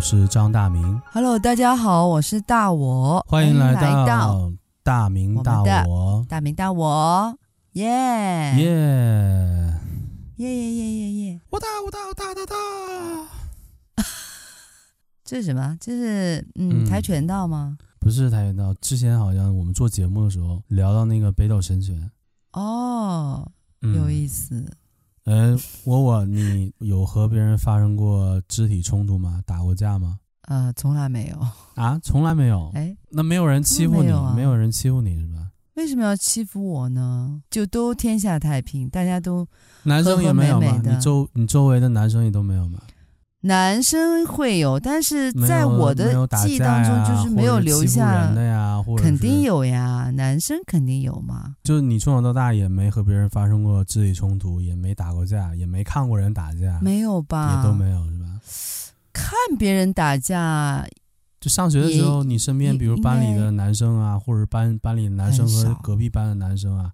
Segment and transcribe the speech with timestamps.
[0.00, 1.00] 是张大明。
[1.12, 3.24] Hello，大家好，我是大我。
[3.28, 4.50] 欢迎来到
[4.82, 6.24] 大明大我。
[6.26, 7.36] 大明大我，
[7.72, 8.64] 耶耶
[10.36, 11.40] 耶耶耶耶耶！
[11.50, 12.56] 我大我大我大大大。
[15.22, 15.76] 这是什么？
[15.78, 17.76] 这是嗯，跆拳道吗？
[18.00, 18.72] 不是跆拳道。
[18.80, 22.10] 之前好像我们做节目的时候聊到那个北斗神拳。
[22.52, 23.46] 哦，
[23.82, 24.66] 有意思。
[25.24, 29.40] 嗯，我我你有和别人发生过肢体冲突吗？
[29.46, 30.18] 打过架吗？
[30.48, 31.38] 呃，从来没有
[31.74, 32.70] 啊，从来没有。
[32.74, 35.50] 哎，那没有人欺负你，没有啊，没有人欺负你是吧？
[35.74, 37.40] 为什么要欺负我呢？
[37.48, 39.46] 就都天下太平，大家都
[39.84, 40.82] 男生也没有吗？
[40.84, 42.80] 你周你周围的男生也都没有吗？
[43.42, 51.56] 男生会有，但是在我的记忆当中，就是没有留下人的呀，肯定有呀，男生肯定有嘛。
[51.64, 57.56] 就是你从小到大也没和别人发生过肢体冲突，也没打过架，也没看过人打架，没有吧？
[57.56, 58.26] 也都没有是吧？
[59.10, 60.86] 看别人打架，
[61.40, 66.92] 就上学的时候，你身边比如班里的男生啊，或者班班里的男生和隔壁班的男生啊，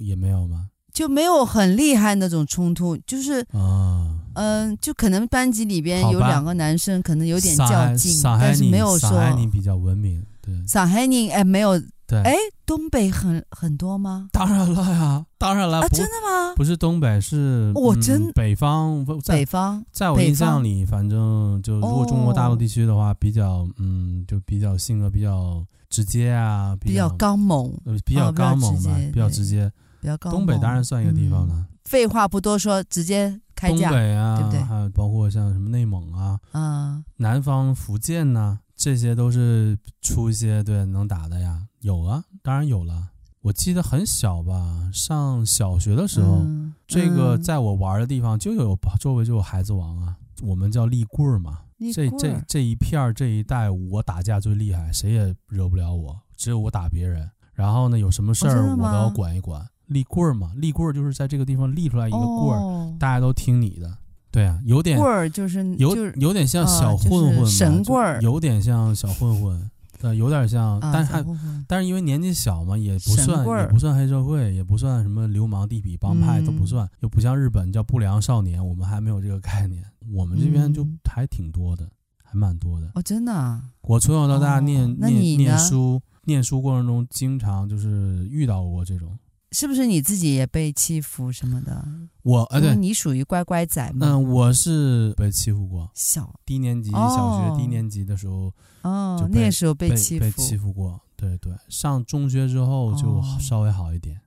[0.00, 0.70] 也没有吗？
[0.92, 4.18] 就没有很厉害那种冲突，就是啊。
[4.34, 9.10] 嗯，就可能班级里边有两个男生，可能有点较劲，但是没有说。
[9.10, 10.54] 上海你比较文明，对。
[10.66, 11.80] 上海人哎，没有。
[12.06, 12.20] 对。
[12.22, 12.34] 哎，
[12.66, 14.28] 东北很很多吗？
[14.32, 15.80] 当然了呀，当然了。
[15.80, 16.54] 啊，真的吗？
[16.54, 19.04] 不是东北，是我真北方。
[19.26, 19.82] 北方。
[19.92, 27.72] 在我印象里，反正就如果中国大陆地区的话，比较嗯，就比较性格比较直接啊，比较刚猛，
[28.04, 29.70] 比较刚猛吧，比较直接。
[30.00, 30.40] 比较刚猛。
[30.40, 31.64] 东北当然算一个地方了。
[31.84, 33.40] 废话不多说，直接。
[33.68, 34.60] 东北啊，对不对？
[34.60, 43.08] 还有包括像什么内蒙啊，嗯，南方福建呐、啊，这些都是出一些对能打的呀，有啊，当然有了。
[43.42, 51.58] 我记得很小吧，上小学的时候，嗯、这个在我玩的地方就有周围就有孩子王啊，我们叫立棍儿嘛。
[51.92, 57.28] 这这这一片这一带，我打架最厉害，谁也惹不了我，只有我打别人。
[57.52, 59.68] 然后呢，有什么事儿我都要管一管。
[59.92, 63.98] 立棍儿嘛，立棍儿就是在这个地方立出来一个棍儿，哦、大家都听你的，
[64.30, 69.70] 对啊，有点棍儿就是有有点像小混混嘛，呃就是、神棍儿，有点像小混混，
[70.00, 71.24] 对，有点像，啊、但是还
[71.68, 81.88] 但是因为年纪小嘛，也不算也不算黑社会，也不算什么流氓地痞帮派、嗯、都不算，又不像日本叫不良少年，我们还没有这个概念，我们这边就还挺多的，
[82.24, 82.90] 还蛮多的。
[82.94, 89.16] 哦，真的、啊，我从小到大念、哦、念念书念书过程中，经常就是遇到过这种。
[89.52, 91.86] 是不是你自己也被欺负什么的？
[92.22, 94.06] 我呃，对，你属于乖乖仔吗？
[94.08, 95.90] 嗯，我是被欺负过。
[95.94, 98.52] 小低年级，小学低年级的时候，
[98.82, 100.98] 哦，那时候被欺负，被欺负过。
[101.16, 104.20] 对对，上中学之后就稍微好一点。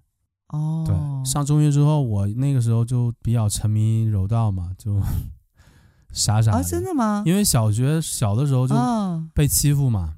[0.49, 0.95] 哦，对，
[1.29, 5.01] 上中学之后，我那个时候就比较沉迷柔道嘛，就
[6.13, 6.63] 傻傻的。
[6.63, 7.23] 真的吗？
[7.25, 8.75] 因为小学小的时候就
[9.33, 10.13] 被欺负嘛。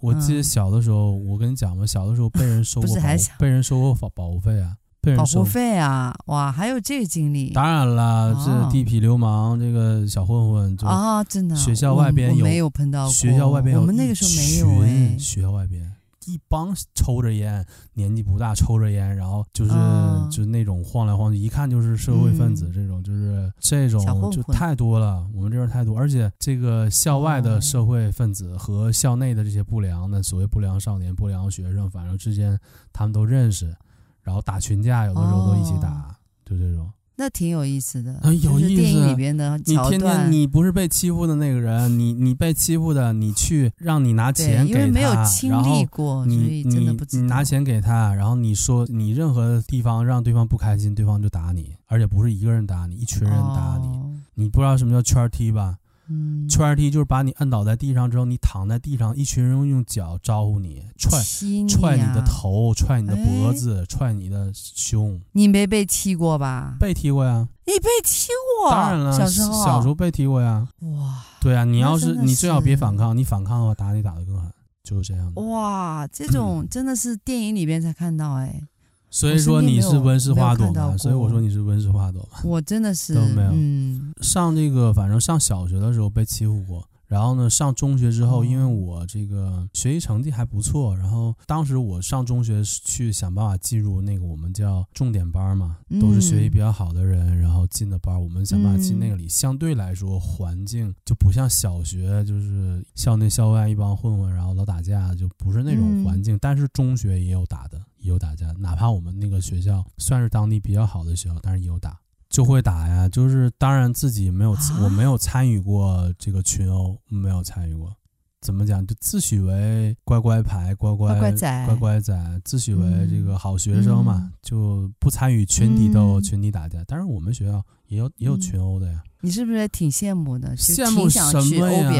[0.00, 3.02] 我记得小的时候，嗯、我跟你讲吧，小的时候被人收过保，
[3.38, 7.50] 被人收过保保护费啊，被人收保护费啊，哇，还有这个经历？
[7.50, 13.12] 当然了，哦、这地痞流氓，这个小混混就啊，真的，学校外边有没有碰到过？
[13.12, 15.92] 学校外边有，我们那个时候没有哎，学校外边。
[16.26, 17.64] 一帮抽着烟，
[17.94, 25.26] 年纪不大，抽着烟，然后就是、哦、就那种晃来晃去，一看就是社会分子，嗯、这种就是这种就太多了。
[25.34, 32.58] 我们这边太多，而且这个校外的社会分子和校内的这些不良的所谓不良少年、不良学生，反正之间
[32.92, 33.74] 他们都认识，
[34.22, 36.14] 然后打群架，有的时候都一起打，哦、
[36.44, 36.90] 就这种。
[37.18, 38.68] 那挺有意思的，很，有意思。
[38.68, 53.88] 电影里边的你天天你不是被欺负的那个人，你你被欺负的，你去让你拿钱给他，因为没有经历过，你你你拿钱给他，然后你说你任何地方让对方不开心，对方就打你，而且不是一个人打你，一群人打你。
[53.88, 55.78] 哦、你不知道什么叫圈踢吧？
[56.08, 65.20] 嗯，圈踢就是把你摁倒在地上之后，你躺在地上，一群人用脚招呼你，踹你、啊、踹你的头，踹你的脖子，哎、踹你的胸。
[65.32, 66.76] 你没被踢过吧？
[66.78, 67.48] 被踢过呀。
[67.64, 68.28] 你被踢
[68.62, 68.70] 过？
[68.70, 70.68] 当然了，小时候小时候被踢过呀。
[70.80, 74.48] 哇，对啊，你要是，是你最好别反抗，你反抗的话打你打得更狠，
[74.84, 75.42] 就是这样的。
[75.42, 78.62] 哇，这种真的是电影里边才看到哎。
[79.10, 80.96] 所以说你是温室花朵嘛？
[80.96, 82.40] 所以我说你是温室花朵嘛？
[82.44, 83.50] 我真的是都没有。
[83.52, 86.86] 嗯，上这个反正上小学的时候被欺负过。
[87.06, 106.36] 然后呢，上中学之后，因为我这个学习成绩还不错，然后当时我上中学去想办法进入那个我们叫重点班嘛，都是学习比较好的人，然后进的班，我们想办法进那个里，相对来说环境就不像小学，就是校内校外一帮混混，然后老打架，就不是那种环境。
[106.40, 111.98] 但是中学也有打的，也有打架，哪怕我们那个学校算是当地比较好的学校，但是也有打。
[112.28, 113.08] 就会打呀。
[113.08, 117.94] 就是当然自己没有，啊、我没有参与过这个群殴，没有参与过。
[118.42, 118.86] 怎么讲？
[118.86, 126.84] 就自诩为乖乖牌、乖乖乖乖仔、乖乖仔，自诩为这个好学生嘛，嗯、就不参与群体斗、嗯、群体打架。
[126.86, 129.02] 但是我们学校也有也有群殴的呀。
[129.26, 130.56] 你是不是挺羡慕的？
[130.56, 131.90] 羡慕什么呀？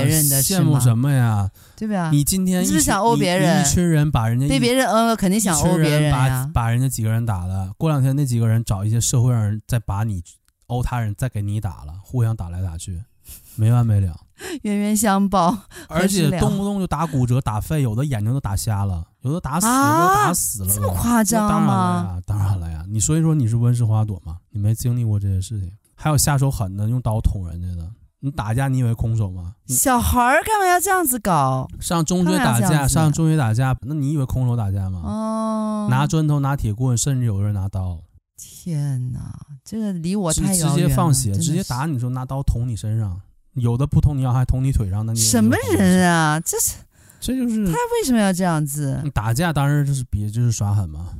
[0.41, 1.51] 羡慕什么呀？
[1.75, 2.09] 对吧？
[2.13, 3.61] 你今天是不是想殴别人？
[3.61, 10.23] 一群人把人家被别人呃，肯定想殴别人把把人家几个人打了，过两天那几个人找一些社会上人再把你
[10.69, 13.03] 殴他人，再给你打了，互相打来打去，
[13.57, 14.17] 没完没了。
[14.63, 22.85] 冤冤相报，而且动不动就打骨折、打废，有的眼睛都打瞎了，有的打死，啊、有的打死了，这么夸张当然了呀，当然了呀。
[22.89, 24.37] 你所以说，你是温室花朵吗？
[24.51, 25.73] 你没经历过这些事情？
[25.97, 27.91] 还有下手狠的，用刀捅人家的。
[28.21, 29.55] 你打架，你以为空手吗？
[29.67, 31.69] 小孩儿干嘛要这样子搞？
[31.81, 35.01] 上中学打架，上中学打架，那你以为空手打架吗？
[35.05, 38.01] 哦，拿砖头，拿铁棍，甚至有人拿刀。
[38.37, 40.75] 天哪，这个离我太远了。
[40.75, 43.21] 直接放血，直接打你，说拿刀捅你身上。
[43.53, 46.41] 有的不捅你腰，还捅你腿上，那你什么人啊？
[46.41, 46.75] 这是，
[47.21, 49.03] 这就是他为什么要这样子？
[49.15, 51.11] 打架当然就是比就是耍狠嘛。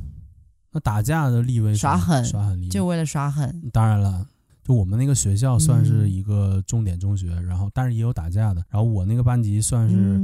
[0.71, 3.69] 那打架的立威耍狠，耍狠，就为了耍狠。
[3.71, 4.27] 当然了，
[4.67, 8.61] 就我们那个学校算是一个重点中学，嗯、然后但是也有打架的。
[8.69, 10.19] 然后我那个班级算是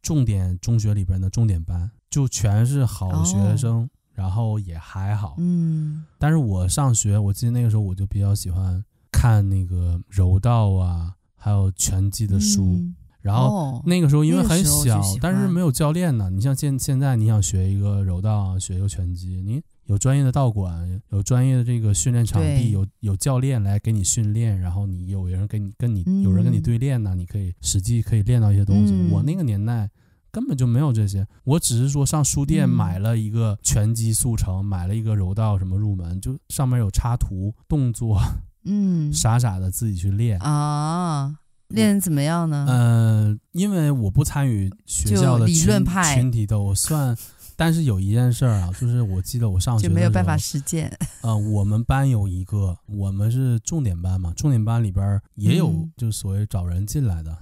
[0.00, 5.34] 重点中学里边的重点班，就全是好学生，哦、然后也还好。
[5.38, 11.14] 嗯，但是我上学，我记得那个时候我就比较喜欢看那个柔道啊。
[11.44, 16.30] 还有拳击的书，嗯、然后那个时候因为很小，哦、但是没有教练呢。
[16.30, 28.92] 你像现现在你想学一个柔道，学一个拳击，你有专业的道馆，有专业的这个训练场地，有有教练来给你训练，然后你有人跟你跟你、嗯、有人跟你对练呢，你可以实际可以练到一些东西。
[28.92, 29.90] 嗯、我那个年代
[30.30, 38.18] 根本就没有这些，我只是说上书店买了一个拳击速成，嗯、买了一个柔道什么入门，就上面有插图动作。
[38.64, 41.34] 嗯，傻傻的自己去练啊，
[41.68, 42.64] 练怎么样呢？
[42.68, 47.16] 嗯、呃，因为我不参与学校的群理论派群体斗，我算。
[47.56, 50.90] 但是有一件事儿啊，就是我记得我上学就没有办法实践。
[51.22, 57.36] 呃，我们班有一个，我们是重点班嘛，重点班里边也有，就所谓找人进来的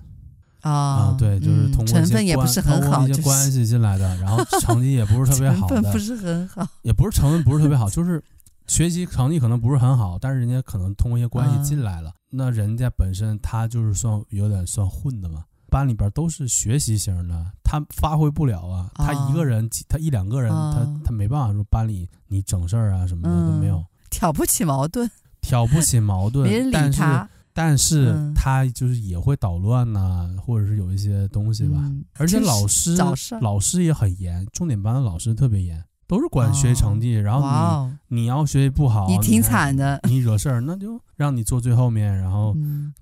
[0.63, 8.23] 啊、对，就是通过一些关，成分也不是很好，一些关系进来的，然后 成绩也不是特别好的，成分不是很好，也不是成分不是特别好，就是。
[8.67, 12.11] 学习成绩可能不是很好，但是人家可能通过一些关系进来了。
[12.11, 15.43] 嗯、那人家本身他就是算有点算混的嘛。
[15.71, 18.91] 班里边都是学习型的，他发挥不了啊。
[18.97, 26.49] 哦、他一个人，他一两个人，哦、他他没办法说班里你整事儿啊什么的、嗯、都没有，挑不起矛盾， 挑不起矛盾。
[26.49, 26.81] 别理他。
[26.81, 31.79] 但是但是他就是也会捣乱呐、啊，或者是有一些东西吧。
[31.81, 32.97] 嗯、而且老师
[33.41, 35.83] 老师也很严，重点班的老师特别严。
[36.11, 42.53] 都是管学习成绩，然后你、哦、你要学习不好，你挺惨的， 你惹事儿，那就让你坐最后面，然后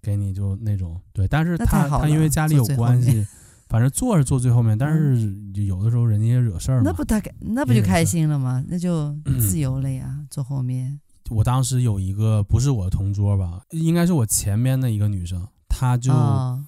[0.02, 1.26] 给你就那种、嗯、对。
[1.26, 3.26] 但是他他因为家里有关系，
[3.71, 6.82] 反正坐是坐最后面，但是有的时候人家也惹事儿嘛。
[6.85, 8.62] 那不他那不就开心了吗？
[8.68, 11.00] 那就自由了呀，坐后面。
[11.32, 16.12] 我当时有一个不是我的同桌吧，应该是我前面的一个女生，她就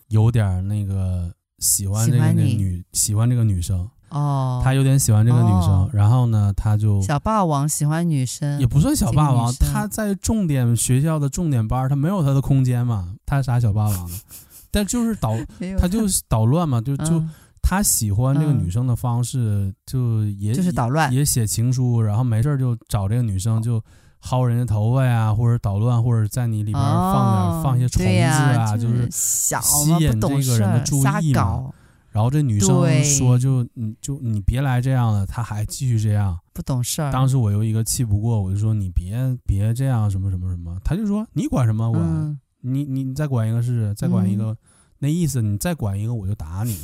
[0.09, 3.87] 有点那个喜欢这个女喜欢这个女生。
[4.11, 14.11] 哦，他有点喜欢这个女生，哦、然后呢，他就小霸王喜欢女生，也不算小霸王，他在重点学校的重点班，他没有他的空间嘛，他啥小霸王。
[14.11, 14.17] 呢？
[14.73, 15.33] 但就是捣，
[15.81, 23.83] 他就捣乱嘛，就就、嗯、他喜欢这个女生的方式，就也就是捣乱，也写情书，然后没事就找这个女生就
[24.23, 29.57] 薅人家头发呀，或者捣乱，或者在你里边放点、哦、放一些虫子啊，就是吸
[29.99, 31.65] 引这个人的注意嘛。
[32.11, 32.69] 然后这女生
[33.05, 37.13] 说：“就你就你别来这样了。”她还继续这样，不懂事儿。
[37.13, 42.03] 当时我又一个气不过，我就说：“你别别这样，什么什么什么。”她就说：“你管什么管？
[42.05, 44.57] 嗯、你你再管一个试试，再管一个，嗯、
[44.99, 46.77] 那意思你再管一个我就打你，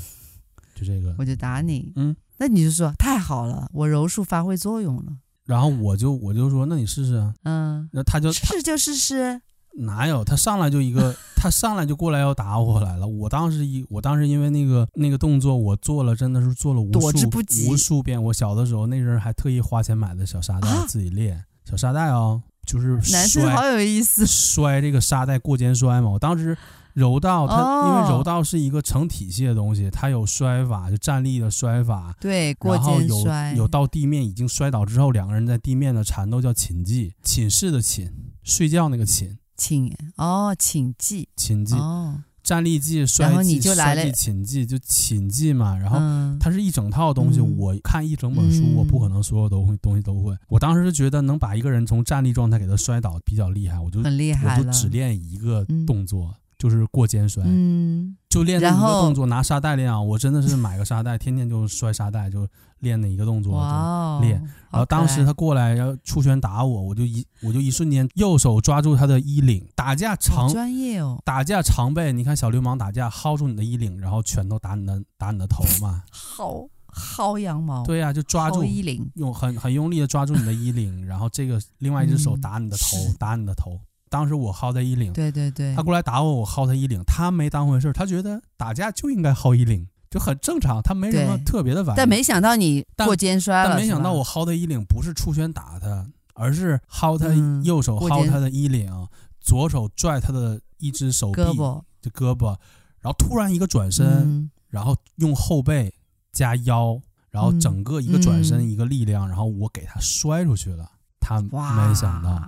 [0.76, 1.92] 就这个，我就打你。
[1.96, 5.16] 嗯，那你就说太好了，我柔术发挥作用了。
[5.44, 7.34] 然后我就我就说：那你试试啊。
[7.42, 9.40] 嗯，那他就试就试试。”
[9.78, 13.06] 哪有他上来就一个，他上来就过来要打我来了。
[13.06, 17.30] 我当时一，我当时因为那个那个动作，我做了，真的是做了无数
[17.68, 18.22] 无数遍。
[18.22, 26.08] 我小的时候那阵还特意花钱买的小沙袋自己练，啊、小沙袋哦，就是男生好有意思，摔这个沙袋过肩摔嘛。
[26.08, 26.56] 我当时
[26.94, 38.10] 柔道，它因为柔道是一个成体系的东西，它有摔法，就站立的摔法，对，过肩摔，然后有有到地面已经摔倒之后，两个人在地面的缠斗叫寝技，寝室的寝，
[38.42, 39.36] 睡觉那个寝。
[39.56, 45.76] 寝哦，请记，请记，哦，站立技、摔技、摔技、擒技，就擒技嘛。
[45.76, 45.98] 然后
[46.38, 50.36] 它是一整套东西，嗯、我看一整本书，我不可能所有都会东西都会。
[50.48, 56.28] 我当时就觉得能把一个人从站立状态给他摔倒比较厉害，我就很厉害，我就只练一个动作。
[56.28, 60.00] 嗯就是过肩摔，嗯，就练那一个动作，拿沙袋练啊！
[60.00, 62.48] 我真的是买个沙袋，天天就摔沙袋，就
[62.78, 64.38] 练那一个动作，哇练。
[64.70, 72.10] 然后当时他过来要出拳打我，我就一我就一瞬间右手抓住他的衣领，打架常专业哦，打架常备。
[72.10, 77.84] 你看小流氓打架，薅住你的衣领，然后拳头打你的打你的头嘛， 薅薅羊毛。
[77.84, 83.78] 对呀、啊，就抓住衣领，用很很用力的抓住你的衣领，然后这个另外一只手打你的头，嗯、打你的头。
[84.16, 91.96] 当时我薅他衣领，对对对，他过来打我，我薅他衣领，他没当回事，他觉得打架就应该薅衣领，就很正常，他没什么特别的反应。
[91.98, 97.26] 但没想到你过肩摔了，但没想到我薅他衣领不是出拳打他，而是薅他
[97.62, 99.06] 右手薅他的衣领，嗯、
[99.38, 102.56] 左手拽他的一只手臂，胳膊，就胳膊，
[103.00, 105.92] 然后突然一个转身，嗯、然后用后背
[106.32, 106.98] 加腰，
[107.30, 112.42] 然后整个一个转身、嗯、一个力量，然后我给他摔出去了，他没想到，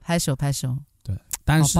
[0.00, 0.78] 拍手拍手。
[1.44, 1.78] 但是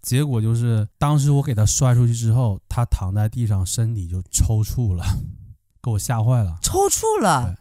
[0.00, 5.04] 结果就是，当时我给他摔出去之后，他躺在地上，身体就抽搐了，
[5.82, 6.58] 给我吓坏了。
[6.62, 7.54] 抽搐了，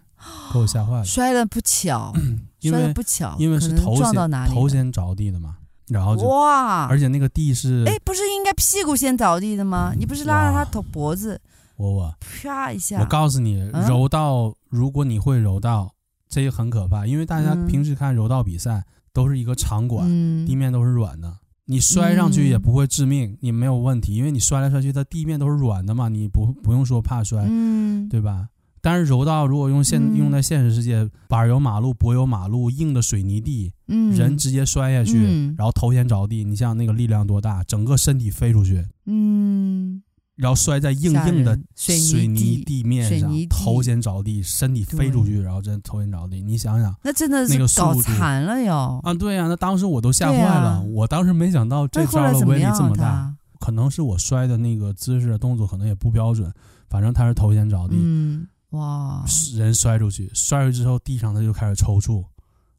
[0.54, 1.06] 给我吓坏了。
[1.06, 2.14] 摔的不巧，
[2.62, 5.58] 摔的不巧，因为是头先头先着地的嘛，
[5.90, 9.94] 然后就哇，而且那个地是，哎，不是应该屁股先着地的吗？
[9.98, 11.42] 你不是拉着他头脖子，
[11.76, 13.00] 我我啪一下。
[13.02, 15.94] 我告诉你，柔道如果你会柔道，
[16.30, 20.08] 这个很可怕，因为大家平时看柔道比赛都是一个场馆，
[20.46, 21.38] 地面都是软的。
[21.72, 28.50] 你摔上去也不会致命，嗯、你没有问题，因为你摔来摔去，它地面都是软的嘛，你不不用说怕摔，嗯、对吧？
[28.82, 40.04] 但是柔道如果用现、嗯、用在现实世界，板有马路，柏油马路，硬的水泥地，嗯、人直接摔下去，嗯、然后头先着地，你像那个力量多大，整个身体飞出去，嗯。
[40.42, 46.42] 然后摔在硬硬的水泥地面上，头先着地，身体飞出去，然后真头先着地。
[46.42, 49.00] 你想想，那真的是搞惨了哟！
[49.04, 50.82] 啊，对呀，那当时我都吓坏了。
[50.82, 56.52] 我当时没想到这招的威力这么大，可能是我摔的那个姿势动作可能也不标准，
[56.90, 57.96] 反正他是头先着地。
[58.00, 59.24] 嗯，哇！
[59.54, 62.26] 人摔出去，摔出去之后地上他就开始抽搐，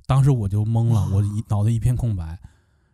[0.05, 2.41] 当时我就懵了，我一脑袋一片空白。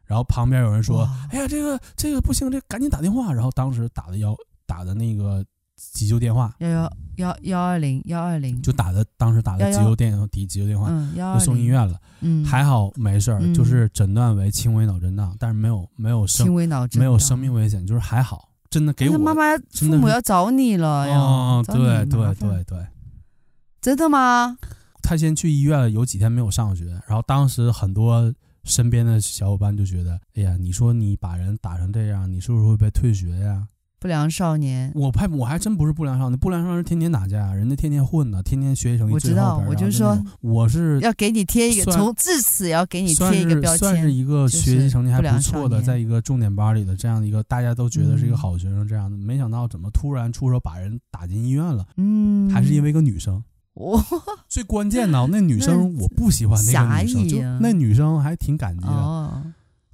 [0.05, 4.37] 然后旁边有人说：“哎呀，这个这个不行，这赶紧打电话。”然后当时打的幺。
[4.69, 5.43] 打的那个
[5.77, 17.01] 急救电话，幺幺幺幺二零幺二零，就打的当时打的急救电急急救电话，嗯，就送医院了，嗯，还好没事儿，嗯、就是诊断为轻微脑震荡，但是没有没有生轻微脑震荡。
[17.01, 22.87] 没有生命危险，就是还好，真的给我妈妈父母要找你了呀，哦，对对对对，
[23.81, 24.59] 真的吗？
[25.01, 28.35] 他先去医院了，有几天没有上学，然后当时很多
[28.65, 33.67] 身边的小伙伴就觉得，哎呀，你说你把人打成这样，你是不是会被退学呀？
[34.00, 39.14] 不良少年，我派我还真不是不良少年，不良少年天天打架，人家天天混呢，天天学习成绩。
[39.14, 53.43] 我知道，我就说我是要给你贴一个，从至此要给你贴一个标签，算是一个学习成绩还不错的，在一个重点班里的这样的一个大家都觉得是一个好学生这样的，没想到怎么突然出手把人打进医院了，嗯，还是因为一个女生。
[53.75, 54.00] 我，
[54.49, 59.43] 最关键的那女 生我不喜欢那个女生，就那女生还挺感激的。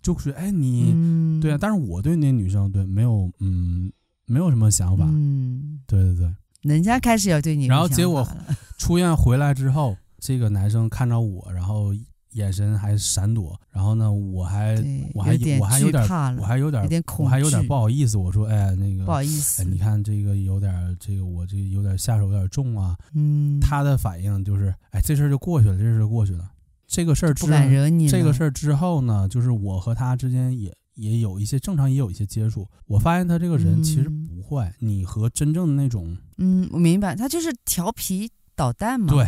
[0.04, 3.90] 就是哎，你、嗯、对啊，但是我对那女生对没有嗯
[4.26, 8.28] 没有什么想法，嗯，对对对，人家开始要对你，然后结果
[8.76, 11.94] 出院回来之后，这个男生看着我，然后
[12.32, 14.74] 眼神还闪躲，然后呢，我还
[15.14, 16.06] 我还我还有点
[16.38, 16.82] 我还有点
[17.16, 26.50] 我还有点不好意思，我说哎那个不好意思，哎你看这个有点这个我这有点下手有点重啊，嗯，他的反应就是哎这事儿就过去了，这事儿就过去了。
[26.86, 28.08] 这个事儿之不敢惹你。
[28.08, 32.68] 这个事儿之后呢，就是我和他之间也也有一些正常，也有一些接触。
[32.86, 34.68] 我发现他这个人其实不坏。
[34.80, 39.08] 嗯、你和真正的那种，嗯，我明白，他就是调皮捣蛋嘛。
[39.08, 39.26] 对，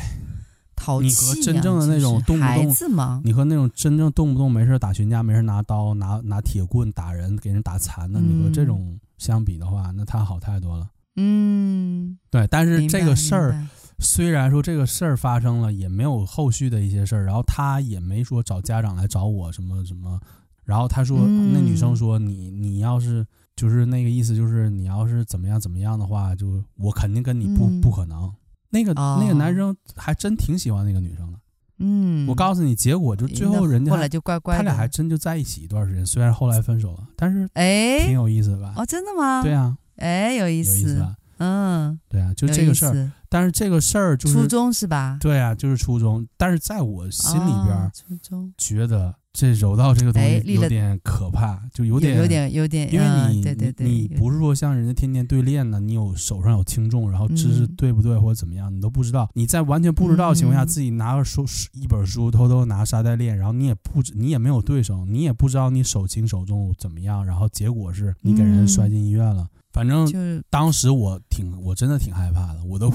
[0.76, 1.10] 淘气、啊。
[1.10, 10.88] 你和真正的那种动不动，孩子嘛，你和那种真正动不动没事打群架，没事拿刀拿拿铁棍打人，给人打残的，嗯、你和这种相比的话，那他好太多了。
[11.16, 13.66] 嗯，对，但是这个事儿。
[13.98, 20.20] 虽然说这个事儿发生了，也没有后续的一些事儿，然后他也没说找家长来找我什么什么，
[20.64, 28.30] 然后他说、嗯、那女生说你你要是就是那个意思就是你要是怎么样怎么样的话，就我肯定跟你不、嗯、不可能。
[28.68, 31.38] 那个、哦、那个男生还真挺喜欢那个女生的，
[31.78, 38.74] 嗯，我告诉你，结果就最后人家后来就乖乖，他俩还真就在一起一段时间，虽然后来分手了，但是哎，挺有意思的吧？
[38.76, 39.42] 哦，真的吗？
[39.42, 41.16] 对啊，哎，有意思，有意思吧？
[41.38, 43.12] 嗯，对啊，就这个事儿。
[43.36, 45.18] 但是这个事儿就是初中是吧？
[45.20, 46.26] 对啊，就是初中。
[46.38, 59.28] 但是在我心里边，哦、初中觉得这柔道这个东西有点可怕，就有点有点有点，因为你对对对，你不是说像人家天天对练呢，你有手上有轻重，然后知识对不对或者怎么样，你都不知道。
[59.34, 69.46] 你在完全不知道的情况下，自己拿个书一本书偷偷拿沙袋练，然后你也不你也没有对手，你也不知道你手轻手重怎么样，然后结果是你给人摔进医院了。
[69.74, 72.90] 反正当时我挺我真的挺害怕的，我都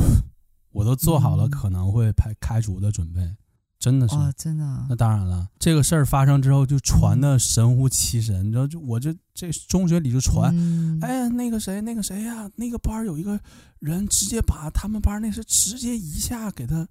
[0.72, 3.36] 我都做好了可能会开开除的准备。
[3.80, 4.86] 真的是，哦、真的、啊。
[4.88, 13.40] 那当然了，这个事儿发生之后就传的神乎其神，嗯、你知道，就我就这中学里就传，嗯、哎呀，那个谁，那个谁呀，那个班有一个
[13.80, 16.88] 人直接把他们班那是直接一下给他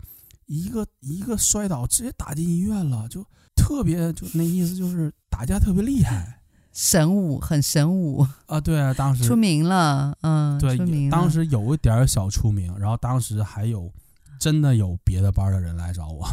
[0.46, 6.39] 一个一个摔倒，直接打进医院了，就特别就那意思就是打架特别厉害，
[6.73, 13.93] 神武很神武啊，对啊，当时出名了，嗯，对，出名当时有一点小出名，然后当时还有
[14.39, 16.27] 真的有别的班的人来找我。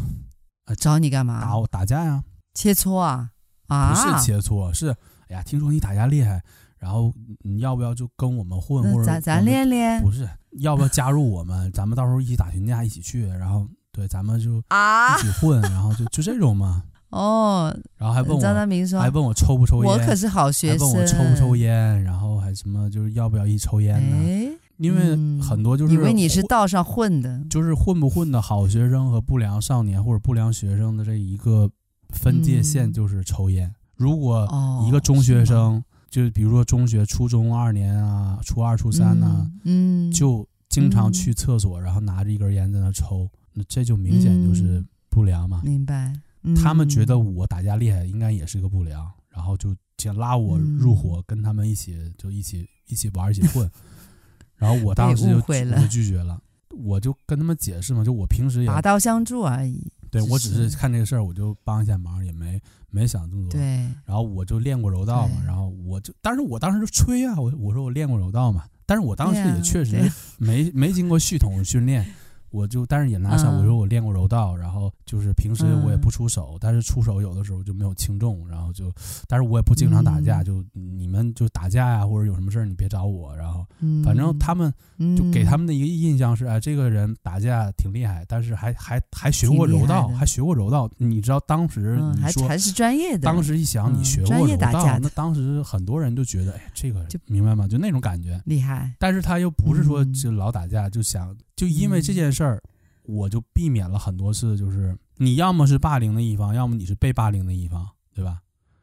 [0.78, 1.42] 找你干嘛？
[1.42, 2.24] 打我打架呀？
[2.54, 3.32] 切磋啊？
[3.68, 3.90] 啊？
[3.90, 4.90] 不是切磋，是
[5.30, 6.44] 哎呀，听说你打架厉害，
[6.78, 10.02] 然后你要不要就跟我们混，或者咱咱练练？
[10.02, 10.30] 不是，
[10.60, 11.72] 要不要加入我们？
[11.72, 16.84] 咱们到时候一起打群架，一起去，然后对，咱们就啊一起混，然后就就这种嘛。
[17.10, 17.76] 哦。
[17.98, 19.92] 然后还问我，张大明说，还问我抽不抽烟？
[19.92, 20.80] 我可是好学生。
[20.80, 22.04] 还问我抽不抽烟？
[22.04, 24.58] 然后还什么就是要不要一抽烟呢？
[24.78, 31.68] 因为很多就是、嗯、以为你是道上混的，就是混不混的好学生和不良少年或者不良学生的这一个
[32.10, 33.68] 分界线就是抽烟。
[33.68, 34.48] 嗯、如果
[34.88, 45.62] 一个中学生，哦、就比如说中学初中二年啊，初二初三呢，嗯，就经常去厕所，然后拿着一根烟在那抽，那这就明显就是不良嘛。
[45.64, 46.14] 明白。
[46.48, 53.70] 嗯、他们觉得我打架厉害，应该也是个不良，然后就想拉我入伙，跟他们一起就一起一起玩，一起混。
[54.56, 59.92] 然后我当时就我就拒绝了，我就跟他们解释嘛，就我平时也拔刀相助而已。
[60.10, 63.52] 对，我只是看这个事儿，我就帮一下忙，也没没想这么多。
[63.52, 63.62] 对。
[64.06, 72.06] 然后我就练过柔道嘛，然后我就，但是我当时就吹啊，我我说我练过柔道嘛，但是我当时也确实没没经过系统训练。
[72.50, 73.52] 我就，但是也拿下。
[73.52, 74.77] 我说我练过柔道，然后
[75.08, 78.92] 就是平时我也不出手，但是出手有的时候就没有轻重，然后就，
[79.26, 83.66] 但是我也不经常打架，就你们就打架呀，或者有什么事儿你别找我，然后
[84.04, 84.72] 反正他们
[85.16, 90.92] 就给他们的一个印象是，哎，这个人打架挺厉害，但是还还还学过柔道，还学过柔道。
[90.98, 97.66] 你知道当时你说还是专业的，当时一想你学过柔道，那当时很多人就觉得，哎，这个就明白吗？
[97.66, 98.94] 就那种感觉厉害。
[99.00, 102.62] 但是他又不是说就老打架，就想就因为这件事儿。
[103.08, 108.40] 我就避免了很多次，就是你要么是霸凌的一方，要么你是被霸凌的一方，对吧？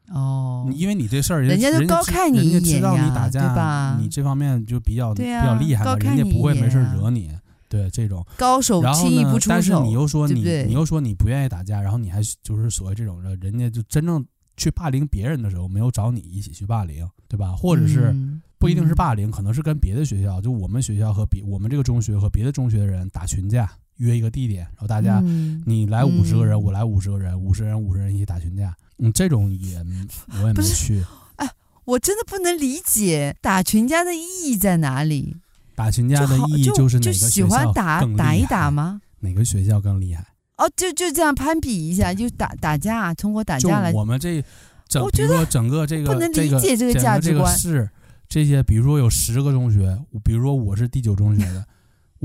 [0.09, 3.97] 哦，因为你这事儿，人家都高看你一眼，人家知道你打架，对吧？
[3.99, 7.31] 你这方面就比较比较厉害嘛，人家不会没事惹你，
[7.67, 9.49] 对这种高手轻易不出手。
[9.49, 14.23] 但是你又说你，你又说你不愿意打架，然后你还就是所谓这种人，人家就真正
[14.57, 17.55] 去霸凌别人的时候，没有找你一起去霸凌，对吧？
[17.55, 18.15] 或者是
[18.59, 23.67] 不一定是霸凌，可能是跟别的学校，就我们学校和别我们这个中学和别的中学的人打群架。
[23.97, 28.75] 约一个地点，然后大家，嗯、你来五十个人，嗯、我来五十个人，五十人五十人一起打群架。
[28.97, 29.77] 嗯，这种也
[30.41, 31.03] 我也没去。
[31.37, 31.49] 哎，
[31.85, 35.37] 我真的不能理解打群架的意义在哪里？
[35.75, 39.01] 打群架的意义就是哪个学校就喜欢打打一打吗？
[39.19, 40.25] 哪个学校更厉害？
[40.57, 43.91] 哦，就就这样攀比一下，就打打架，通过打架来。
[43.91, 44.41] 我们这
[44.87, 47.57] 整，比如说整个这个不能理解这个价值观。
[47.57, 47.89] 是
[48.29, 51.65] 这些，比如说有十个中学，比如说我是第九中学的。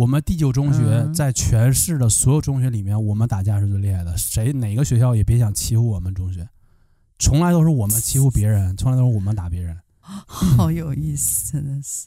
[0.00, 4.16] 我们第九中学在全市的所有中学里面，我们打架是最厉害的。
[4.16, 6.48] 谁哪个学校也别想欺负我们中学，
[7.18, 9.76] 从来都是我们欺负别人，从来都是我们打别人。
[10.00, 12.06] 好有意思，真的是。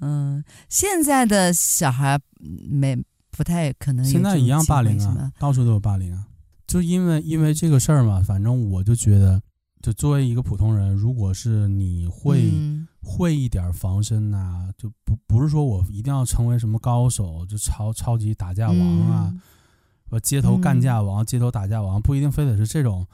[0.00, 2.20] 嗯，现在的小孩
[2.68, 4.04] 没不太可能。
[4.04, 6.26] 现在一样霸凌啊，到处都有霸凌啊。
[6.66, 9.40] 就因为因为这个事儿嘛，反正我就觉得，
[9.80, 12.50] 就作为一个普通人，如果是你会。
[12.52, 18.78] 嗯会一点防身呐、啊，就不不是说我一定要成为什么高手，就超超级打架王
[19.10, 19.34] 啊，
[20.08, 23.06] 说、嗯、街头干架王、嗯、街头打架王，不一定非得是这种，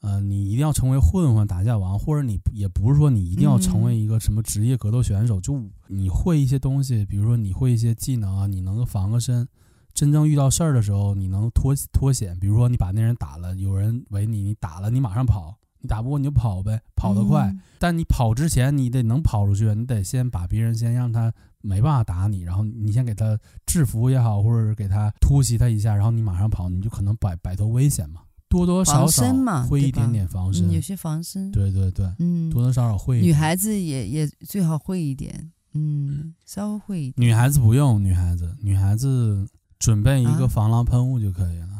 [0.00, 9.48] 呃，你一定要成为混混打架王，或者你也不是说你一定要成为一个什么职业格斗选手，嗯、就你会一些东西，比如说你会一些技能啊，你能够防个身，
[9.92, 15.56] 真正遇到事儿的时候你能脱脱险，比如说你把那人打了，有人围你，你打了你马上跑。
[15.82, 17.48] 你打不过你就跑呗，跑得快。
[17.48, 28.20] 嗯、但你跑之前你得能跑出去，你得先把别人先让他没办法打你，然后你先给他制服也好，或者是给他突袭他一下，然后你马上跑，你就可能摆摆脱危险嘛。
[28.48, 31.50] 多多少少会一点点防身，嗯、有些防身。
[31.50, 33.20] 对对对，嗯，多多少少会。
[33.20, 37.26] 女孩子也也最好会一点，嗯，稍微会一点。
[37.26, 41.66] 女孩子不用，女孩子女孩子准备一个防狼喷雾就可以了。
[41.66, 41.71] 啊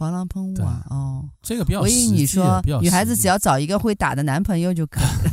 [0.00, 1.82] 防狼喷雾啊，哦，这个比较。
[1.82, 5.30] 我以为你说女孩子只要找一个会打的男朋友就可以了。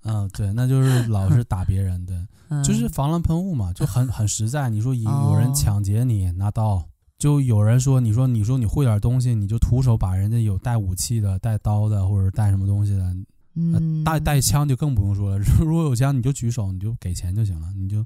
[0.08, 2.16] 嗯，对，那就是老是打别人，对，
[2.48, 4.70] 嗯、就是防狼喷雾嘛，就很很实在。
[4.70, 6.82] 你说有有人抢劫你，拿刀，
[7.18, 13.14] 就有人说，你说你说你会点东西，你就徒手把人家有带武器的、带刀的或者带什么东西的，
[13.56, 15.44] 嗯，带带枪就更不用说了。
[15.60, 17.98] 如果有枪，你就举手，你就给钱就行了，你就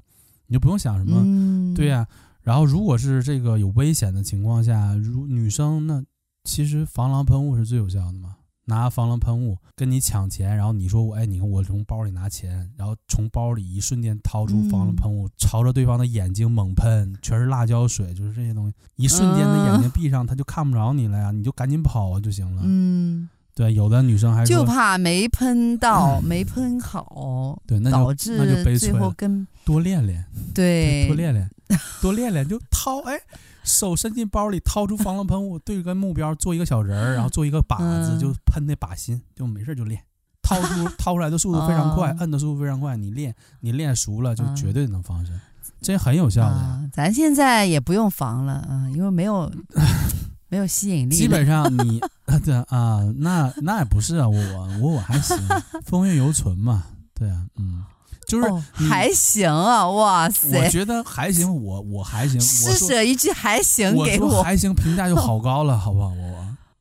[0.47, 2.29] 你就不用想什么，嗯、对呀、啊。
[2.43, 6.03] 然后如果是这个有危险的情况下，如女生那
[6.43, 8.35] 其实防狼喷雾是最有效的嘛。
[8.65, 22.61] 拿防狼喷雾跟你抢钱，然后你说我哎，你看我从包里拿钱，然后从包里一瞬间掏出防狼喷雾，嗯、朝着对方的眼睛猛喷，全是辣椒水，就是这些东西，一瞬间的眼睛闭上，他就看不着你了呀，你就赶紧跑就行了。
[22.63, 30.23] 嗯，对，有的女生还就怕没喷到，嗯、没喷好， 对，那就悲催，最后跟多练练，
[30.53, 31.49] 对，多练练，
[32.01, 33.19] 多练练就掏哎。
[33.63, 40.01] 手伸进包里，掏出防狼喷雾，对个目标做一个小人儿，然后做一个靶子，就喷那靶心，就没事就练。
[40.41, 42.97] 掏出掏出来的速度非常快，摁的速度非常快。
[42.97, 45.39] 你练你练熟了，就绝对能防身，
[45.79, 46.89] 这很有效的。
[46.91, 49.53] 咱现在也不用防了啊，因为没有
[50.49, 51.15] 没有吸引力。
[51.15, 52.01] 基本上 你
[52.43, 54.37] 对啊，那那也不是啊，我
[54.81, 55.37] 我我还行，
[55.85, 56.83] 风韵犹存嘛。
[57.13, 57.83] 对啊，嗯。
[58.31, 60.57] 就是、哦、还行啊，哇塞！
[60.57, 62.39] 我觉得还行，我我还行。
[62.39, 66.13] 施舍一句还行给我，我说还行，评价就好高了，好不好？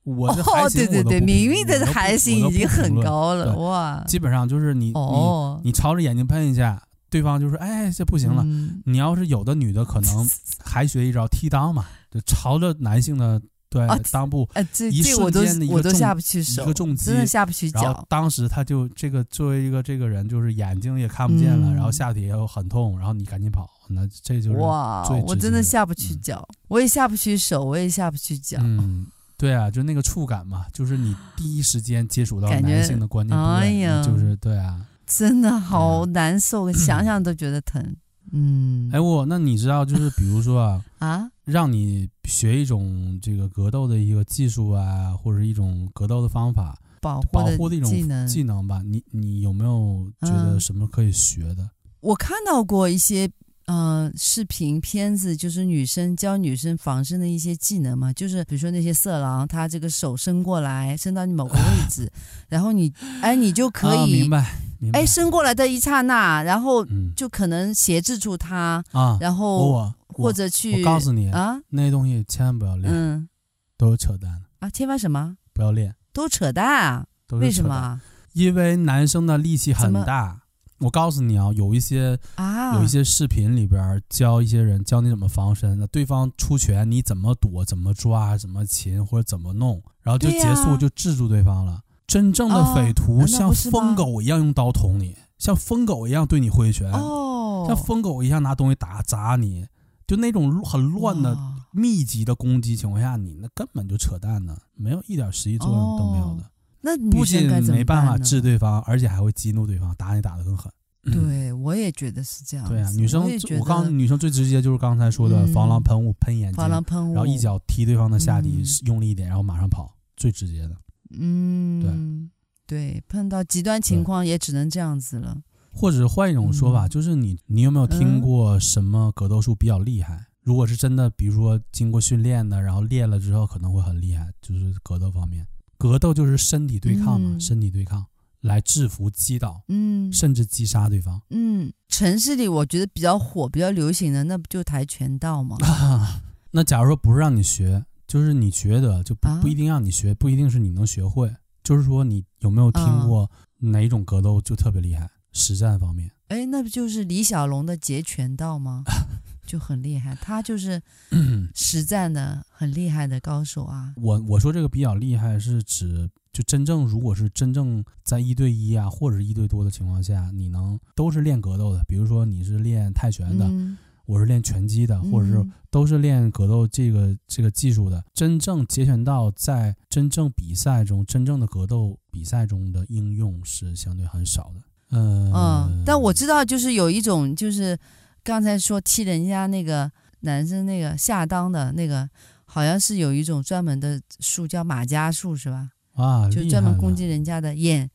[0.04, 4.04] 我我的还行，哦，对对对，明明的还行已经很高了，哇！
[4.06, 8.44] 基本上就是你、哦、你你朝着眼睛喷一下，对方就说：“哎，这不行了。
[8.46, 10.30] 嗯”你要是有的女的可能
[10.64, 13.40] 还学一招踢裆嘛，就朝着男性的。
[13.70, 18.04] 对，裆部，呃，这一瞬间的一个我都下不去手，一个重击，真的下不去脚。
[18.08, 28.58] 当时他就这个作为一个这个人，就是眼睛也看不见了，嗯、然后下体也有很痛，然后你赶紧跑，那这就是哇，我真的下不去脚，嗯、我也下不去手，我也下不去脚。
[28.60, 29.06] 嗯，
[29.36, 37.94] 对啊，就那个触感嘛，就是你第一时间接触到男性的关键部位，哎呀，就是对啊，真的好难受，嗯、 想想都觉得疼。
[38.32, 48.80] 嗯，哎我那你知道就是比如说啊啊，让你学一种这个格斗的一个技术啊，或者一种格斗的方法，保护保护的一种技能技能吧。
[48.84, 51.62] 你你有没有觉得什么可以学的？
[51.62, 53.28] 嗯、我看到过一些
[53.66, 62.10] 呃视频片子，就是女生教女生防身的一些技能嘛，就是比如说那些色狼，他这个手伸过来，伸到你某个位置，
[62.48, 64.60] 然后你哎你就可以、啊、明白。
[64.94, 73.28] 哎，伸过来的一刹那，然后就可能挟制住他，啊，然后或者去，我告诉你啊，那些东西千万不要练，嗯，
[73.76, 75.36] 都是扯淡的啊，千万什么？
[75.52, 77.06] 不要练，都扯淡啊？
[77.32, 78.00] 为什么？
[78.32, 80.42] 因为男生的力气很大。
[80.78, 91.82] 我告诉你啊，有一些啊，有一些视频里边教一些人教你怎么防身，那对方出拳你怎么躲、怎么抓、怎么擒或者怎么弄，然后就结束，就制住对方了。
[92.06, 99.66] 真正的匪徒像疯狗一样用刀捅你，像疯狗一样对你挥拳，哦，像疯狗一样拿东西打砸你，
[100.10, 101.38] 就那种很乱的
[101.70, 106.50] 密集的攻击情况下，你那根本就扯淡呢，没有一点实际作用都没有的。
[106.80, 110.68] 那不仅没办法治对方，而且还会激怒对方，打你打得更狠。
[111.04, 112.68] 对，我也觉得是这样。
[112.68, 113.24] 对啊，女生，
[113.60, 120.76] 我刚女生最直接就是刚才说的防狼喷雾喷眼睛，防狼喷雾，然后一脚踢对方的下体，用力一点，然后马上跑，最直接的。
[121.10, 122.28] 嗯，
[122.66, 125.40] 对对，碰到极端情况也只能这样子了。
[125.72, 130.14] 或者换一种说法，嗯、就是你你有没有听过什么格斗术比较厉害？
[130.14, 135.46] 嗯、如果是真的，比如说经过训练的，然后练了之后可能会很厉害，就是格斗方面。
[135.78, 138.04] 格斗就是身体对抗嘛，嗯、身体对抗
[138.40, 141.20] 来制服、击倒，嗯，甚至击杀对方。
[141.30, 145.56] 嗯，城市里我觉得比较火、比较流行的，那不就跆拳道吗？
[145.66, 147.84] 啊、 那假如说不是让你学。
[148.10, 151.32] 就是你觉得就不不一定让你学，啊、不一定是你能学会。
[151.62, 155.08] 就是说，你有没有听过哪一种格斗就特别厉害？
[155.32, 158.82] 实战方面，哎，那不就是李小龙的截拳道吗？
[159.46, 160.80] 就很厉害，他就是
[161.54, 163.92] 实战的很厉害的高手啊。
[163.96, 173.46] 我我说这个比较厉害，是指就真正如果是真正在一对一啊，或者是一对多的情况下，你能都是练格斗的，比如说你是练泰拳的。
[173.46, 178.04] 嗯我是练拳击的，或者是都是练格斗这个这个技术的。
[178.12, 184.62] 真正截拳道在真正比赛中，真正的格斗比赛中的应用是相对很少的。
[184.90, 187.78] 嗯嗯，但我知道，就是有一种，就是
[188.22, 192.08] 刚才说踢人家那个男生那个下裆的那个，
[192.44, 195.70] 好像是有一种专门的术叫马家术，是吧？
[195.94, 197.90] 啊，就专门攻击人家的眼。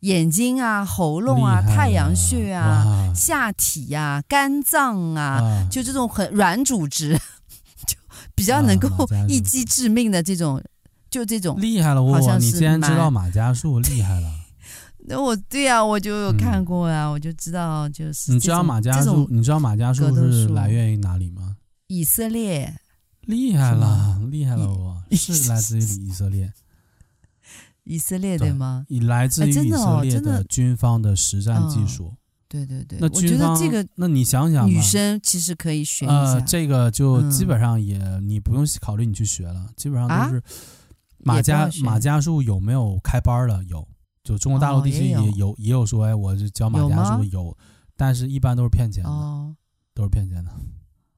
[0.00, 7.18] 眼睛啊，喉咙啊，太阳穴啊，下体呀、啊，肝脏啊，哇就这种很软组织，
[7.86, 7.96] 就
[8.34, 8.88] 比较能够
[9.26, 10.62] 一击致命的这种，
[11.10, 12.02] 就这种厉害了。
[12.02, 14.30] 我你竟然知道马家术厉害了。
[15.08, 18.32] 那我对呀、啊，我就有看过呀、啊嗯，我就知道就是。
[18.32, 19.26] 你知道马家树？
[19.30, 21.56] 你知道马家树是来源于哪里吗？
[21.86, 22.76] 以色列。
[23.22, 25.02] 厉害了，厉害了我！
[25.10, 26.52] 我是来自于以色列。
[27.82, 28.84] 以色列对吗？
[28.88, 32.14] 以来自于以色列的军方的实战技术。
[32.48, 36.14] 对对对，那我觉得这个，那你想想，女生其实可以学一下。
[36.14, 40.40] 呃，这个就基本上也、嗯、你不用考虑你去学了，基本上都是
[41.18, 43.62] 马家、啊、马家树有没有开班了？
[43.64, 43.86] 有，
[44.26, 47.56] 就中国大陆地区也有、哦、也有，说哎，我是教马家术有，
[47.96, 49.54] 但是一般都是骗钱的，哦、
[49.94, 50.50] 都是骗钱的。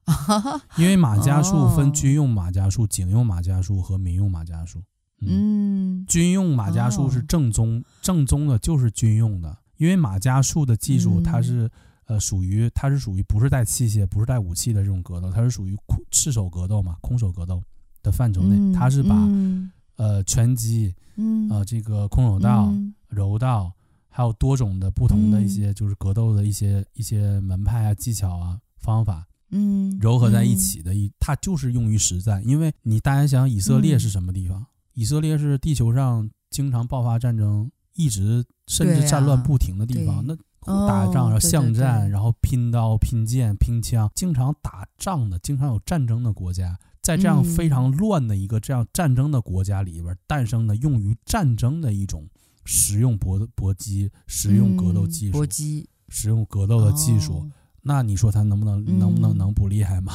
[0.77, 4.83] 因为马家术分军用马家术、警用马家术和民用马家术。
[5.21, 9.57] 嗯，军用马家术是正宗、哦，正宗的就是军用的。
[9.77, 11.71] 因为马家术的技术，它是、嗯、
[12.05, 17.59] 呃属于它是属于不是带器械、不是带武器的这种格斗，它是属于空赤手格斗嘛，空手格斗
[18.03, 18.55] 的范畴内。
[18.55, 21.49] 嗯、它是把、嗯、呃拳击、嗯。
[21.49, 23.73] 呃这个空手道、嗯、柔道，
[24.07, 32.41] 还有多种的不同的一些就是格斗的一些、嗯、一些门派啊、技巧啊、方法，嗯，糅合在一起的一、嗯，它就是用于实战。
[32.47, 34.61] 因为你大家想，以色列是什么地方？
[34.61, 37.71] 嗯、以色列是地球上经常爆发战争。
[37.95, 52.25] 一直甚至战乱不停的地方，啊、那打仗然后巷战，哦，然后拼刀拼剑拼枪，经常打仗的，经常有战争的国家，在这样非常乱的一个这样战争的国家里边诞生的用于战争的一种
[52.71, 57.49] 实用搏搏击、实用格斗技术、搏击、实用格斗的技术，哦，
[57.81, 60.13] 那你说他能不能能不能能不厉害吗？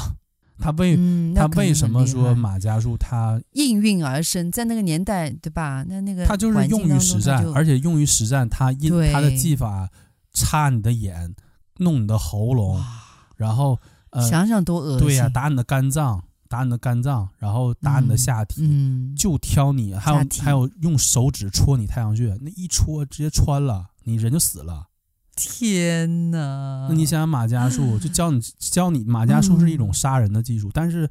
[0.60, 5.84] 他为、嗯、他为什么说马家树他应运而生，在那个年代，对吧？
[5.88, 9.90] 那那个他就是用于实战，而且用于实战，他因他的技法
[10.32, 11.34] 插你的眼，
[11.78, 12.80] 弄你的喉咙，
[13.36, 15.08] 然后呃，想想多恶心。
[15.08, 16.22] 对呀、啊，打你的肝脏，
[16.54, 24.86] 打你的肝脏，然后打你的下体，嗯、就挑你，还有还有用手指戳你太阳穴，那一戳直接穿了，你人就死了。
[25.34, 31.10] 天哪，那你想想马家树，就教你教你马家树是一种杀人的技术，嗯、但是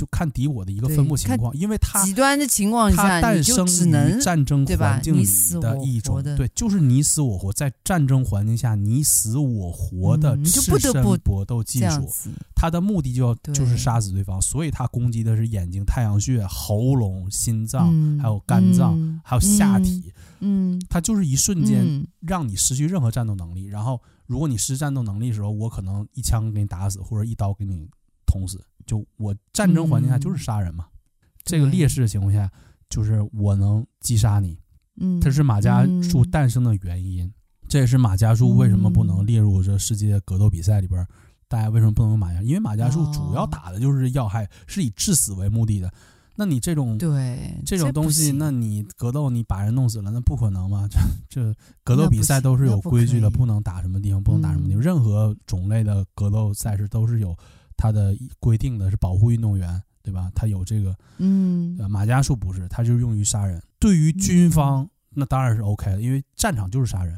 [0.00, 5.26] 就看敌我的一个分布情况，因为它极端的情况下，它诞生于战争环境里
[5.60, 12.08] 的一种，对，就是你死我活，在战争环境下你死我活的赤身搏斗技术，
[12.54, 20.10] 它的目的就要就是杀死对方，所以它攻击的是眼睛、太阳穴、喉咙、心脏，还有肝脏、嗯，还有下体。
[20.38, 27.86] 嗯，它就是一瞬间让你失去任何战斗能力，嗯，然后如果你失战斗能力的时候，我可能一枪给你打死，或者一刀给你
[28.24, 28.58] 捅死。
[28.90, 32.50] 就我战争环境下就是杀人嘛，嗯，这个劣势的情况下，
[32.88, 34.58] 就是我能击杀你。
[35.00, 37.32] 嗯，这是马家术诞生的原因，嗯，
[37.68, 41.06] 这也是马家术为什么不能列入这世界格斗比赛里边，
[41.46, 42.42] 大家为什么不能用马家？
[42.42, 45.88] 因为马家术主要打的就是要害，是以致死为目的的。
[46.34, 50.88] 那你这种对这种东西，那你格斗你把人弄死了，那不可能嘛？
[50.90, 50.98] 这
[51.28, 54.82] 这格斗比赛都是有规矩的，不能打什么地方，不能打什么地方。
[54.82, 57.36] 任何种类的格斗赛事都是有
[57.80, 60.30] 它的规定的，是保护运动员，对吧？
[60.34, 63.62] 它有这个，嗯，马加术不是，它就是用于杀人。
[63.78, 67.16] 对于军方，那当然是 OK 的，因为战场就是杀人，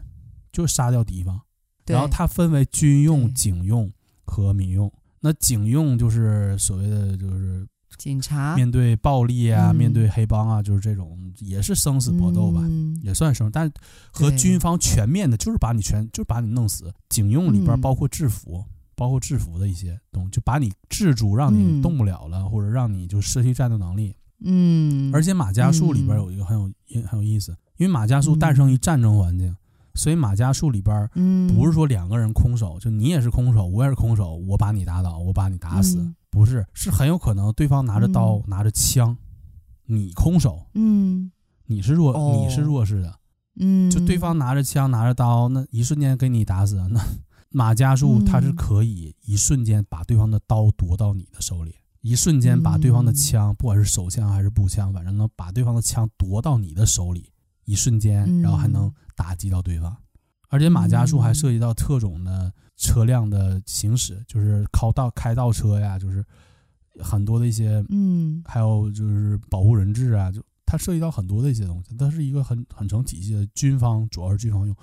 [0.52, 1.40] 就是杀掉敌方。
[1.86, 3.92] 然后它分为军用、警用
[4.24, 4.90] 和民用。
[5.18, 7.66] 那警用就是所谓的就是。
[7.98, 13.50] 警察面对暴力啊、嗯，面对黑帮啊，就是这种也是生死搏斗吧，嗯、也算生。
[13.50, 13.70] 但
[14.10, 16.90] 和军方全面的，就是把你全，就是把你弄死。
[17.10, 24.14] 警用里边包括制服、嗯，包括制服的一些东西，就把你制住，让你动不了了，嗯、或者让你就失去战斗能力。
[24.44, 25.10] 嗯。
[25.14, 29.56] 而且马加术里边有一个很有、嗯、很有意思，因为马加术诞生于战争环境，
[29.94, 31.08] 所以马加术里边
[31.54, 35.98] 不是说两个人空手，就你也是空手，我也是空手，我把你打倒，我把你打死。
[35.98, 36.14] 嗯。
[36.30, 39.14] 不是，是很有可能对方拿着刀、嗯、拿着枪，
[39.84, 41.30] 你空手，嗯，
[41.66, 43.14] 你是弱、哦，你是弱势的，
[43.60, 46.98] 嗯，就对方拿着枪拿着刀，那一瞬间给你打死，那
[47.52, 57.30] 马家树他是可以一瞬间把对方的刀夺到你的手里，一瞬间把对方的枪，不管是手枪还是步枪，反正能把对方的枪夺到你的手里，
[57.64, 59.96] 一瞬间，然后还能打击到对方。
[60.48, 66.24] 而且马家术还涉及到特种的车辆的行驶，就是靠道开倒车呀，就是
[67.00, 71.96] 很多的一些，嗯，还有就是保护人质啊，就它涉及到很多的一些东西。
[71.96, 74.76] 它是一个很很成体系的军方，主要是军方用。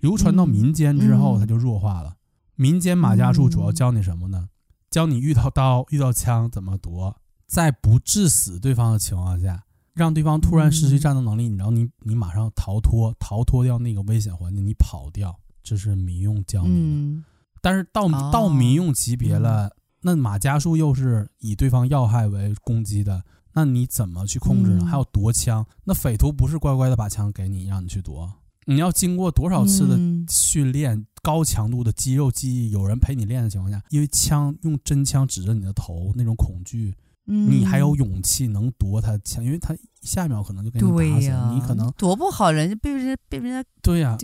[0.00, 2.16] 流传到民间之后，它就弱化了。
[2.56, 4.48] 民间马家术主要教你什么呢？
[4.90, 9.64] 教你遇到刀、遇到枪怎么夺，在不致死对方的情况下。
[9.92, 16.74] 让对方突然失去战斗能力，然后你你马上逃脱，逃脱掉那个危险环境，你跑掉，这是民用教你的。
[16.74, 17.24] 嗯、
[17.60, 24.78] 但是到到民用级别了，哦、那马家术又是以对方要害为攻击的，那你怎么去控制呢？
[24.82, 28.32] 嗯、还有夺枪，那匪徒不是乖乖的把枪给你让你去夺，
[28.70, 30.24] 你要经过多少次的嗯。
[30.30, 36.94] 训练，高强度的肌肉记忆，有人陪你练的情况下，因为枪用真枪指着你的头，那种恐惧，
[37.26, 37.50] 嗯。
[37.50, 44.16] 你还有勇气能夺他枪，因为他下一秒可能就给你打死，你可能夺不好人，家被人家被人家对呀、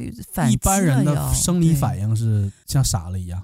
[0.48, 3.42] 一般人的生理反应，是像傻了一样，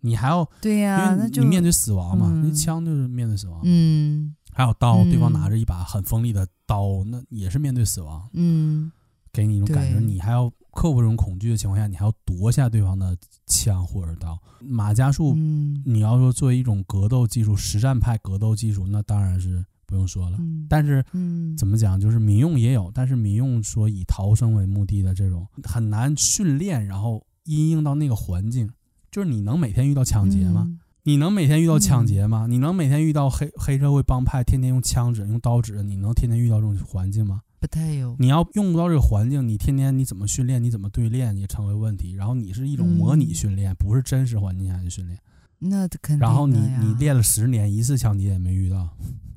[0.00, 2.42] 你还要对呀、因为那就你面对死亡嘛，嗯。
[2.48, 4.34] 那枪就是面对死亡，嗯。
[4.52, 8.92] 还有刀，嗯对方拿着一把很锋利的刀，那也是面对死亡，嗯
[9.34, 13.14] 给你一种感觉，你还要克服这种恐惧的情况下，你还要夺下对方的
[13.46, 14.40] 枪或者刀。
[14.60, 20.38] 马加术，嗯你要说作为一种格斗技术，实战派格斗技术，那当然是不用说了。
[20.40, 28.70] 嗯，但是嗯怎么讲，就是民用也有，但是民用说以逃生为目的的这种很难训练，然后因应到那个环境，
[29.10, 30.64] 就是你能每天遇到抢劫吗？
[30.68, 32.46] 嗯你能每天遇到抢劫吗？
[32.48, 35.82] 你能每天遇到黑黑社会帮派天天用枪指、用刀指？
[35.82, 37.42] 你能天天遇到这种环境吗？
[37.64, 40.62] 不太有，你要用不到这个环境，你天天你怎么训练？
[40.62, 42.12] 你怎么对练也成为问题。
[42.12, 45.18] 然后你是一种模拟训练，嗯不是真实环境下的训练。
[45.60, 46.18] 那肯定。
[46.18, 48.90] 然后你你练了十年，一次抢劫也没遇到，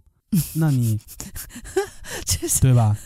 [0.56, 1.00] 那你
[2.28, 2.98] 这是对吧？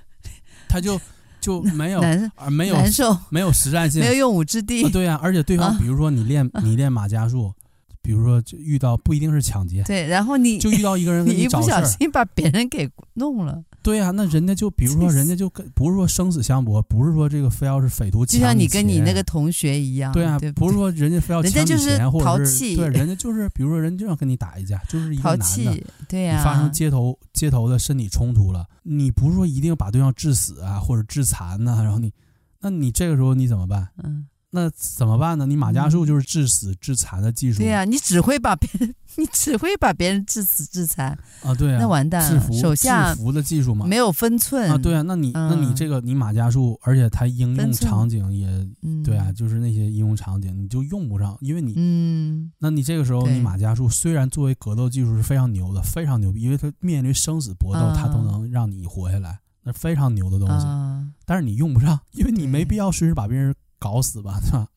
[0.68, 1.00] 他就
[1.40, 2.02] 就没有
[2.50, 4.84] 没有难受，没有实战性没有用武之地。
[4.84, 7.54] 啊，对呀、而且对方啊比如说你练你练马加术，
[8.02, 20.12] 比如说就遇到不一定是抢劫，对，然后你就遇到一个人你给一不小心把别人给弄了，对呀、那人家就比如说人家就跟不是说生死相搏，不是说这个非要是匪徒抢就像你跟你那个同学一样。
[20.12, 32.12] 对啊，对不是说人家非要抢你人家就是钱，或者是淘气对，人家就是比如说人家就要跟你打一架，就是一个男的，对呀、你发生街头街头的身体冲突了，你不是说一定要把对方致死啊，或者致残呐、然后你，
[32.60, 33.88] 那你这个时候你怎么办？
[34.04, 35.44] 嗯，那怎么办呢？
[35.46, 41.10] 你马家术就是致死致残的技术，对呀、你只会把别人， 你只会把别人致死致残，
[41.42, 48.46] 啊，对啊，那完蛋了，制服手下制服的技术嘛，没有分寸啊，对啊，那你、那你嗯这个你马家术，而且它应用场景也
[48.82, 51.74] 嗯，对啊，就是那些应用场景你就用不上，因为你。
[51.76, 60.64] 嗯，那你这个时候，你马家术虽然作为格斗技术是非常牛的，非常牛逼，因为它面临生死搏斗，啊它都能让你活下来，那非常牛的东西。
[60.66, 64.68] 啊，但是你用不上，因为你没必要随时把别人搞死吧，对吧？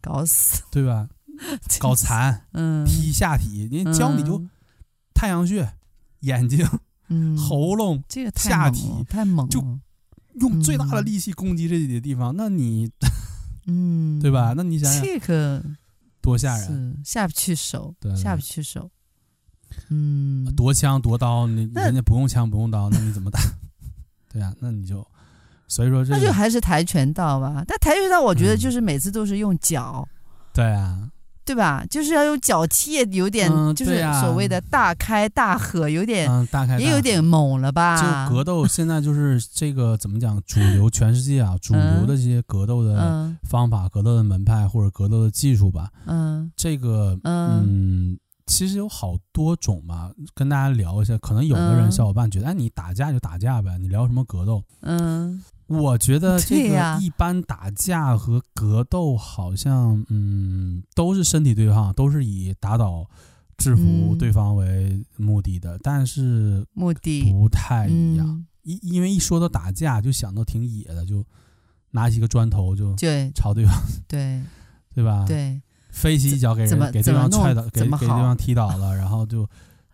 [0.00, 1.08] 搞死，对吧？
[1.80, 4.42] 搞残、嗯，踢下体，人家教你就
[5.12, 5.70] 太阳穴、
[6.20, 6.66] 眼睛、
[7.08, 9.60] 嗯，喉咙，这个下体太猛了，就
[10.40, 12.90] 用最大的力气攻击这几个地方，那你
[13.66, 14.54] 嗯， 对吧？
[14.56, 15.02] 那你想想。
[15.02, 15.62] 这个
[16.22, 18.12] 多吓人，下不去手，对。
[18.12, 18.90] 对下不去手，
[19.90, 23.40] 嗯，夺枪夺刀，你人家不用枪不用刀，那你怎么打？
[24.32, 25.06] 对呀、那你就
[25.68, 27.64] 所以说这个那就还是跆拳道吧。
[27.66, 30.06] 但跆拳道我觉得嗯就是每次都是用脚，
[30.52, 31.08] 对啊，
[31.44, 31.84] 对吧？
[31.88, 38.28] 就是要用脚踢，有点嗯就是所谓的大开大合，有点嗯，大概也有点猛了吧？
[38.28, 40.42] 就格斗现在就是这个怎么讲？
[40.44, 51.16] 主流全世界啊，主流的这些格斗的嗯方法、格斗的门派或者格斗的技术吧，嗯这个嗯嗯，其实有好多种吧，跟大家聊一下。
[51.18, 54.64] 可能有的人嗯小伙伴觉得，哎，你打架就打架呗，你聊什么格斗？
[54.80, 63.04] 嗯我觉得 这个一般打架和格斗好像，嗯，都是身体对抗，都是以打倒、
[63.56, 64.18] 制服嗯。
[64.18, 67.32] 对方为目的的，但是目的。
[67.32, 68.26] 不太一样。
[68.26, 71.24] 嗯，因因为一说到打架，就想到挺野的，就
[71.90, 73.30] 拿起个砖头就对。
[73.34, 73.74] 朝对方，
[74.08, 74.42] 对。
[74.94, 75.24] 对吧？
[75.26, 75.60] 对。
[75.90, 79.48] 飞起一脚给人给对方踹倒，给给对方 踢倒了，然后就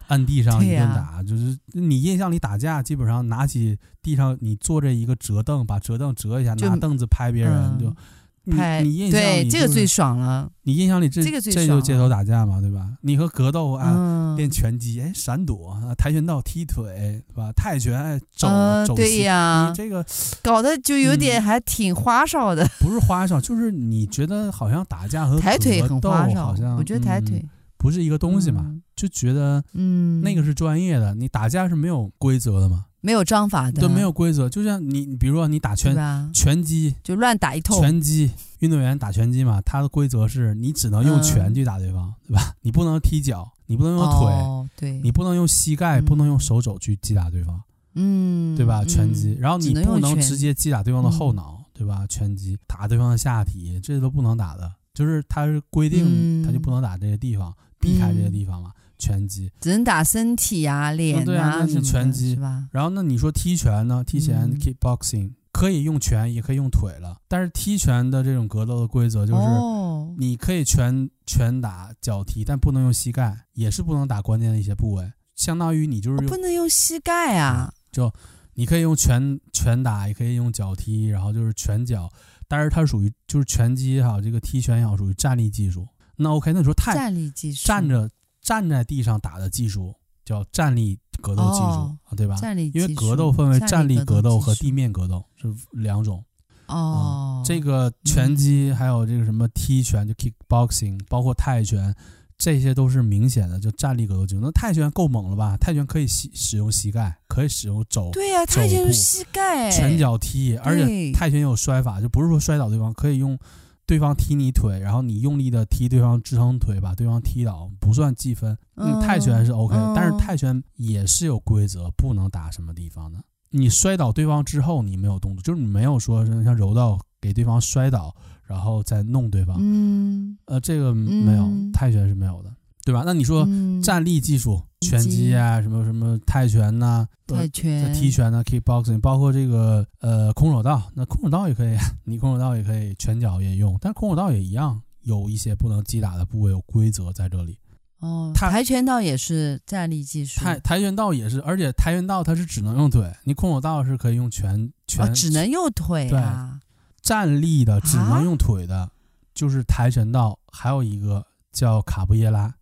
[0.09, 1.23] 按地上一顿打。
[1.23, 7.97] 就是你印象里打架，基本上拿起地上你坐着一个折凳，把折凳折一下，拿凳子拍别人，嗯就
[8.45, 12.89] 你拍你印象对里就是这个最爽了，你印象里这这个最爽这就街头打架嘛，对吧？
[13.03, 13.93] 你和格斗啊。
[13.95, 17.53] 嗯，练拳击，哎，闪躲啊，跆拳道踢腿，是吧？
[17.55, 20.05] 泰拳，哎，肘呃对呀你这个
[20.43, 27.49] 搞得就有点还挺花哨的，不是花哨，就是你觉得好像打架和抬腿很格花哨斗好像，我觉得抬腿嗯
[27.83, 28.83] 不是一个东西嘛，嗯。
[28.95, 34.49] 就觉得嗯，那个是专业的，你打架是没有规则的嘛，没有章法的，对，没有规则。
[34.49, 35.97] 就像你，比如说你打拳？
[36.33, 38.31] 拳击，就乱打一通，拳击
[38.61, 42.55] 运动员打拳击嘛，他的规则是你只能用拳去打对方，对吧？
[42.61, 46.05] 你不能踢脚，你不能用腿，哦、对，你不能用膝盖，嗯。
[46.05, 47.61] 不能用手肘去击打对方，
[47.97, 48.83] 嗯，对吧？
[48.83, 48.89] 嗯。
[48.89, 52.07] 拳击，然后你不能直接击打对方的后脑，对吧？
[52.09, 58.73] 拳击打对方的下体，这都不能打的，就是他是规定嗯他就不能打这些地方，避开这些地方嘛。
[58.99, 62.69] 拳击，只能打身体啊、脸啊，对啊那是什么的拳击是吧？
[62.71, 64.05] 然后那你说踢拳呢？
[64.07, 67.17] 踢拳嗯 kickboxing 可以用拳，也可以用腿了。
[67.27, 75.13] 但是踢拳的这种格斗的规则就是，哦，你可以拳拳打脚踢，但不能用膝盖，也是不能打关键的一些部位。
[75.35, 78.13] 相当于你就是哦不能用膝盖啊，就
[78.55, 82.09] 你可以用拳拳打，也可以用脚踢，然后就是拳脚，
[82.53, 85.89] 但是它属于就是拳击也好，这个踢拳也好，属于站立技术。
[86.17, 88.11] 那 OK，那你说太站立技术，站着
[88.43, 92.37] 站在地上打的技术叫站立格斗技术，哦、对吧？
[92.37, 96.23] 站立因为格斗分为站立格斗和地面格斗是两种。
[96.67, 101.95] 哦、嗯，这个拳击还有这个什么踢拳，就 kickboxing，包括泰拳。
[102.43, 104.41] 这些都是明显的，就站立格斗技术。
[104.43, 105.57] 那泰拳够猛了吧？
[105.57, 108.11] 泰拳可以使使用膝盖，可以使用肘。
[108.13, 113.39] 对呀、啊，泰拳是膝盖，拳脚踢，而且泰拳有摔法，就不是说摔倒对方，可以用
[113.87, 118.59] 对方踢你腿，然后你用力的踢对方支撑腿，把对方踢倒，不算计分。
[118.75, 123.21] 嗯，泰拳是 OK，、嗯、但是泰拳也是有规则，不能打什么地方的。
[123.51, 128.13] 你摔倒对方之后，你没有动作，就是你没有说像柔道给对方摔倒。
[128.53, 132.53] 然后再弄对方，嗯，呃，这个没有，嗯、泰拳是没有的，
[132.85, 133.03] 对吧？
[133.07, 133.49] 那你说
[133.83, 141.75] 站立技术，嗯、拳击啊，什么什么泰拳呐、啊，泰拳、踢拳呐、啊、，kickboxing，包括这个呃空手道，那空手道也可以，
[142.05, 147.57] 你空手道也可以，拳脚也用，但空手道也一样，有一些不能击打的部位有规则在这里。
[148.01, 156.61] 哦，跆拳道也是站立技术，跆跆拳道也是，而且跆拳道它是只能用腿，你空手道是可以用拳拳，哦、只能用腿啊。
[157.03, 158.91] 站立的只能用腿的，啊、
[159.35, 162.55] 就是跆拳道，还有一个叫卡布耶拉，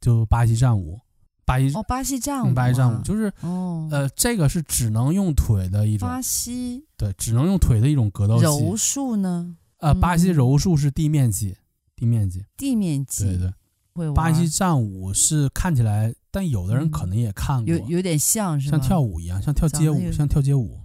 [0.00, 1.00] 就巴西战舞。
[1.44, 6.08] 巴西哦，巴西战舞、啊，巴西战舞就是哦，呃，这个是只能用腿的一种。
[6.08, 8.44] 巴西对，只能用腿的一种格斗技。
[8.44, 9.56] 柔术呢？
[9.78, 11.56] 呃，巴西柔术是地面技，
[11.96, 13.24] 地面技，地面技。
[13.24, 13.52] 对
[13.94, 20.79] 对，巴西战舞是看起来，但有的人可能也看过，有有点像是像跳舞一样，像跳街舞，像跳街舞。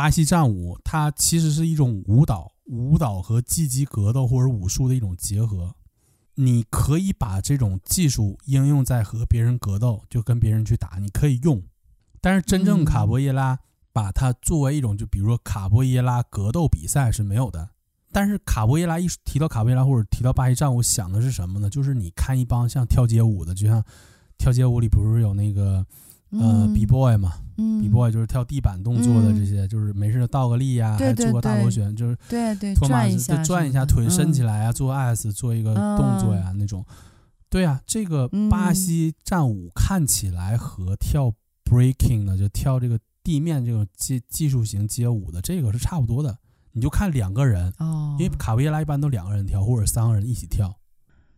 [0.00, 5.74] 巴西战舞，它其实是一种舞蹈，舞蹈和积极格斗或者武术的一种结合。
[6.36, 11.62] 你可以把这种技术应用在和别人格斗，就跟别人去打，你可以用。
[12.18, 13.58] 但是真正卡波耶拉
[13.92, 17.68] 把它作为一种，就比如说卡波耶拉格斗比赛是没有的。
[18.10, 21.68] 但是卡波耶拉一提到卡波耶拉或者提到巴西战舞，想的是什么呢？
[21.68, 23.84] 就是你看一帮像跳街舞的，就像
[24.38, 25.84] 跳街舞里不是有那个。
[26.32, 36.84] 呃，B boy 嘛，嗯，B boy 就是跳地板动作的这些，嗯、就是没事倒个立呀、啊，还做个大螺旋，就是对对，托马斯就，转一下腿伸起来啊，嗯、做 S 做一个动作呀、那种，
[37.48, 41.32] 对啊，这个巴西战舞看起来和跳
[41.64, 46.38] breaking 的，就跳这个地面这种技技术型街舞的这个是差不多的，
[46.72, 50.72] 你就看两个人，哦，因为卡布耶拉一般都两个人跳或者三个人一起跳。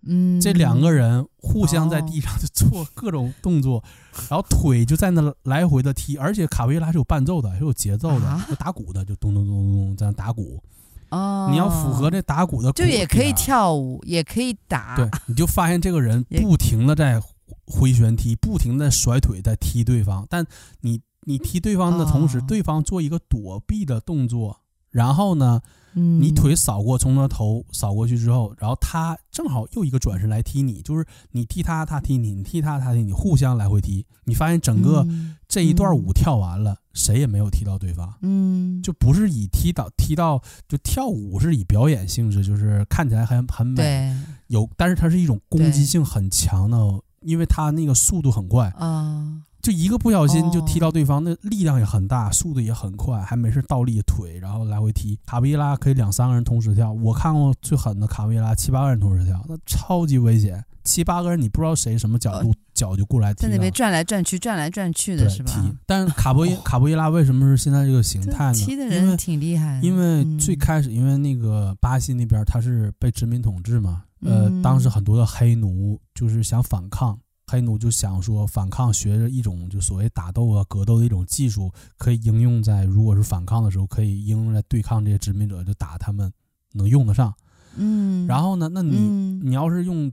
[0.05, 3.84] 嗯，这两个人互相在地上就做各种动作，哦、
[4.30, 10.62] 然后腿就在那来回的踢，而且卡维拉是有伴奏的，是有节奏的，啊、有打鼓的，就咚咚咚咚咚在那打鼓。
[11.11, 14.96] 哦，你要符合这打鼓的鼓，就也可以跳舞，也可以打。
[14.96, 17.22] 对，你就发现这个人不停的在
[17.66, 20.44] 回旋踢， 不停的甩腿在踢对方，但
[20.80, 25.61] 你你踢对方的同时，哦、对方做一个躲避的动作，然后呢？
[25.95, 34.07] 你腿扫过，从他头扫过去之后，然后他正好又一个转身来踢你，就是你踢他，他踢你，你踢他，他踢你，互相来回踢。
[34.24, 35.07] 你发现整个
[35.49, 38.14] 这一段舞跳完了，谁也没有踢到对方。
[38.22, 44.16] 嗯，就不是以踢到踢到，就跳舞是以表演性质，就是看起来很很美，
[44.47, 46.78] 有，但是它是一种攻击性很强的，
[47.20, 49.43] 因为它那个速度很快啊。
[49.62, 55.16] 就一个不小心就踢到对方，那力量也很大，速度也很快，还没事倒立腿，然后来回踢。
[55.24, 60.64] 卡布耶拉可以两三个人同时跳，我看过最狠的卡布耶拉七八个人同时跳，那超级危险。
[60.82, 63.42] 七八个人你不知道谁什么角度，脚就过来踢。
[63.42, 65.52] 在那边转来转去，转来转去的是吧？
[65.52, 65.72] 踢。
[65.86, 68.54] 但卡布耶卡布伊拉为什么是现在这个形态呢？
[68.54, 69.78] 踢的人挺厉害。
[69.80, 77.16] 因为最开始，因为那个巴西那边他是被殖民统治嘛，呃，当时很多的黑奴就是想反抗。
[77.53, 86.32] 黑奴就想说反抗，学着一种就所谓打斗啊、格斗的一种技术，可以应用在如果是反抗的时候，可以应用在对抗这些殖民者，就打他们
[86.72, 87.34] 能用得上。
[87.76, 90.10] 嗯，然后呢，那你、嗯、你要是用，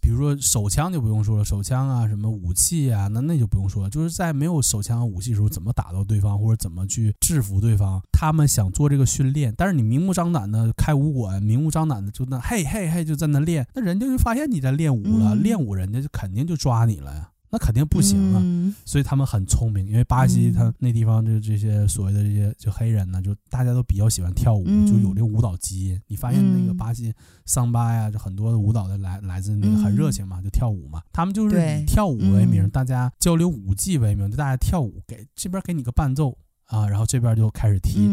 [0.00, 3.90] 比如说手枪就不用说了，手枪啊什么武器啊，那那就不用说了。
[3.90, 8.00] 就是在没有手枪和武器的时候，怎么打到对方，或者怎么去制服对方？
[8.12, 17.29] 他们想做这个训练，但是你明目张胆的开武馆，明目张胆的就那嘿嘿嘿就在那练，那人家就发现你在练武了，嗯、练武人家就肯定就抓你了呀。
[17.52, 26.00] 那肯定不行啊，嗯、所以他们很聪明，因为巴西他那地方就这些所谓的这些就黑人呢，就大家都比较喜欢跳舞，嗯、就有这个舞蹈基因。
[26.06, 27.12] 你发现那个巴西
[27.46, 31.02] 桑巴呀，就很多的舞蹈的来来自那个很热情嘛，就跳舞嘛。
[31.12, 38.08] 他们就是以跳舞为名，嗯、大家交流舞技为名，就大家跳舞，给这边给你个伴奏啊，然后这边就开始踢。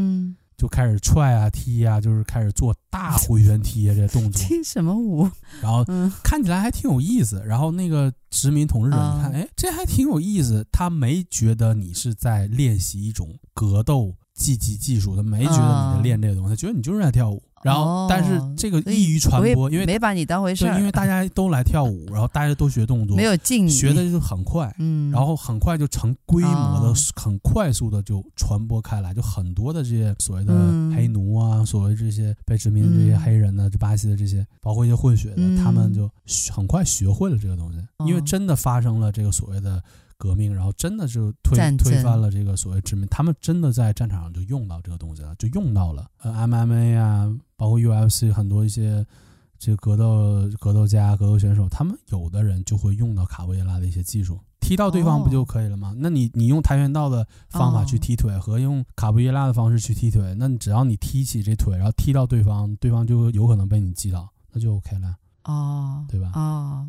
[0.57, 4.41] 嗯就开始踹啊踢啊，就是开始做大回旋踢啊这些动作。
[4.41, 5.29] 踢什么舞？
[5.61, 5.85] 然后
[6.23, 7.39] 看起来还挺有意思。
[7.45, 10.65] 然后那个殖民统治者一看，哎，这还挺有意思。
[10.71, 17.43] 他没觉得你是在练习一种格斗技技技术，他没觉得你在练这个东西，他觉得你就是在跳舞。
[17.67, 20.65] 然后，但是这个易于传播，因为没把你当回事。
[20.65, 30.53] 对，因为大家都来跳舞，然后大家都学动作，没有禁，学的就很快，嗯，然后很快就成规模的，很快速的就传播开来，就很多的这些所谓的
[30.95, 36.09] 黑奴啊，所谓这些被殖民的这些黑人呢，就巴西的这些，包括一些混血的，他们就
[36.51, 39.83] 很快学会了这个东西，因为真的发生了这个所谓的。
[40.17, 49.05] 革命，然后真的就推推翻了这个所谓殖民，他们真的在战场上就用到这个东西了，就用到了呃 MMA 啊，包括 UFC 很多一些
[49.59, 55.93] 这个格斗格斗家、格斗选手，他们有的人就会用到卡布耶拉的一些技术，踢到对方不就可以了吗？
[55.97, 66.31] 那你你用跆拳道的方法去踢腿和用卡布耶拉的方式去踢腿，那你只要你踢起这腿，然后踢到对方，对方就有可能被你击倒，那就 OK 了哦，对吧？
[66.33, 66.87] 哦，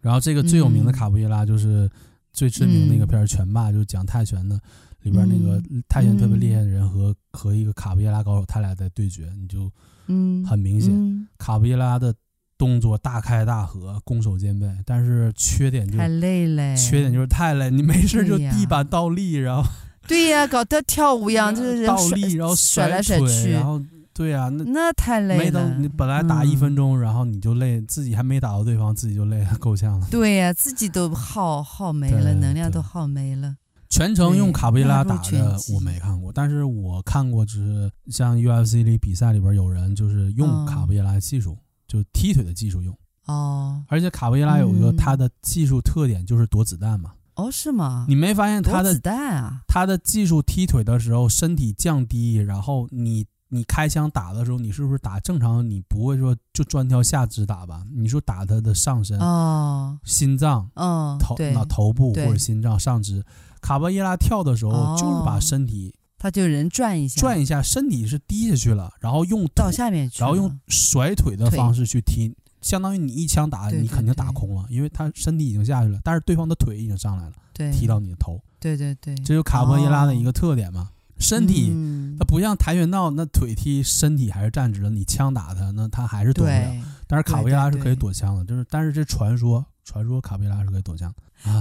[0.00, 1.90] 然后这个最有名的卡布耶拉就是。
[2.32, 4.58] 最知名的那个片儿《拳霸》，就是讲泰拳的，
[5.02, 9.70] 里边那个泰拳特别厉害的人和和一个卡布耶拉高手，他俩在对决，你就
[10.06, 12.14] 嗯很明显，卡布耶拉的
[12.56, 17.26] 动作大开大合，攻守兼备，但是缺点就太累了，缺点就是。
[17.26, 19.68] 太累，你没事就地板倒立，然后
[20.06, 23.80] 对呀，搞得跳舞一样， 就是倒立，然后甩来甩去，然后。
[24.12, 25.74] 对啊，那那太累了。
[25.78, 30.06] 你本来打一分钟，然后你就累，自己还没打到对方，自己就累了，够呛了。
[30.10, 33.56] 对呀，自己都耗耗没了，能量都耗没了。
[33.88, 41.56] 全程用卡布耶拉打的我没看过，但是我看过，就是像 UFC 里比赛里边有人就是用卡布耶拉技术，
[41.88, 42.96] 就踢腿的技术用。
[43.26, 43.82] 哦。
[43.88, 47.12] 而且卡布耶拉有一个他的技术特点就是躲子弹嘛。
[47.36, 48.04] 哦，是吗？
[48.08, 49.62] 你没发现他的子弹啊？
[49.66, 53.26] 他的技术踢腿的时候，身体降低，然后你。
[53.52, 55.68] 你开枪打的时候，你是不是打正常？
[55.68, 57.84] 你不会说就专挑下肢打吧？
[57.92, 63.24] 你说打他的上身、哦、心脏、哦、头脑头部或者心脏上肢。
[63.60, 77.32] 卡巴耶拉跳的时候，就是把身体，他就人转一下，转一下，身体是低下去了，然后用到下面去，然后用甩腿的方式去踢，相当于你一枪打，你肯定打空了，因为他身体已经下去了，但是对方的腿已经上来了，
[77.72, 78.40] 踢到你的头。
[78.60, 80.90] 对对对，这就卡布耶拉的一个特点嘛。
[81.20, 81.70] 身体，
[82.18, 86.84] 它不像跆拳道，那腿踢身体还是站直了，你枪打他，那他还是躲不了。
[87.06, 91.12] 但是卡维拉是可以躲枪的，就是但是这传说，传说卡维拉是可以躲枪。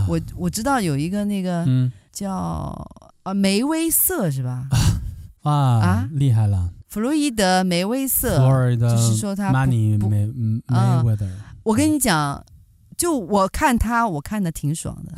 [0.08, 1.66] 我我知道有一个那个
[2.12, 2.34] 叫
[3.24, 4.68] 啊梅威瑟是吧？
[5.44, 6.72] 啊啊，厉害了！
[6.88, 8.38] 弗洛伊德梅威瑟，
[8.76, 10.12] 就是说他不不，
[11.64, 12.44] 我跟你讲，
[12.98, 15.14] 就我看他，我看的挺爽的，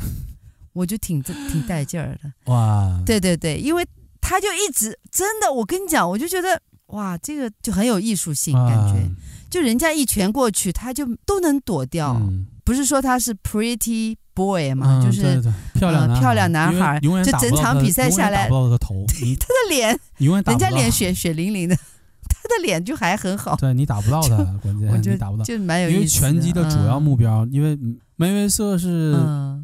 [0.72, 2.52] 我就挺挺带劲儿的。
[2.52, 3.02] 哇！
[3.06, 3.86] 对对对，因为。
[4.22, 9.10] 他就一直真的，我跟你讲，我就觉得哇，这个就很有艺术性，感觉、啊、
[9.50, 12.14] 就人家一拳过去，他就都能躲掉。
[12.14, 15.42] 嗯、不是说他是 pretty boy 嘛，嗯、就是
[15.74, 21.74] 漂亮、呃、漂亮男孩，就整场比赛下来， 他的脸，人家脸血血淋淋的，
[22.28, 23.56] 他的脸就还很好。
[23.56, 25.96] 对你打不到他，关键你打不到，就蛮有意思。
[25.96, 27.76] 因为拳击的主要目标，嗯、因为
[28.16, 29.16] 梅威瑟是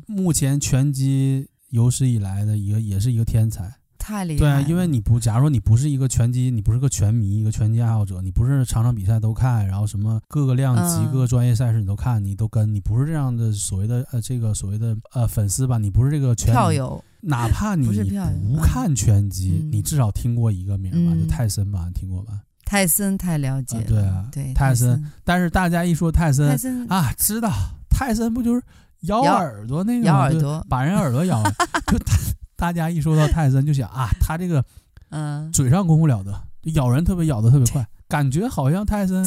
[0.06, 3.74] 目前拳击有史以来的一个，也是一个天才。
[4.08, 4.38] 太厉害！
[4.38, 15.76] 对啊，因为你不，假如说你不是一个拳击，你不是个拳迷，一个拳击爱好者，你不是场场比赛都看，然后什么各个量级、各个专业赛事你都看，你都跟，你不是这样的所谓的呃这个所谓的呃粉丝吧？
[15.76, 21.14] 你不是这个拳票友，哪 怕你不看拳击，你至少听过一个名吧？
[21.14, 22.40] 就泰森吧，听过吧？
[22.64, 25.04] 泰森太了解，对啊，对泰森。
[25.22, 26.48] 但是大家一说泰森，
[26.88, 27.52] 啊，知道
[27.90, 28.62] 泰森不就是
[29.02, 31.52] 咬耳朵那个咬耳朵，把人耳朵咬了，
[31.86, 32.16] 就他。
[32.58, 34.62] 大家一说到泰森，就想啊， 他这个，
[35.10, 36.42] 嗯，嘴上功夫了得，
[36.74, 39.24] 咬人特别咬得特别快，感觉好像泰森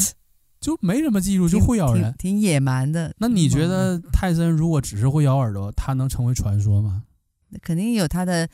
[0.59, 3.15] 就没什么技术，就会咬人，挺野蛮的。
[3.17, 7.03] 那你觉得泰森如果只是会咬耳朵，他能成为传说吗？
[7.61, 8.47] 肯定有他的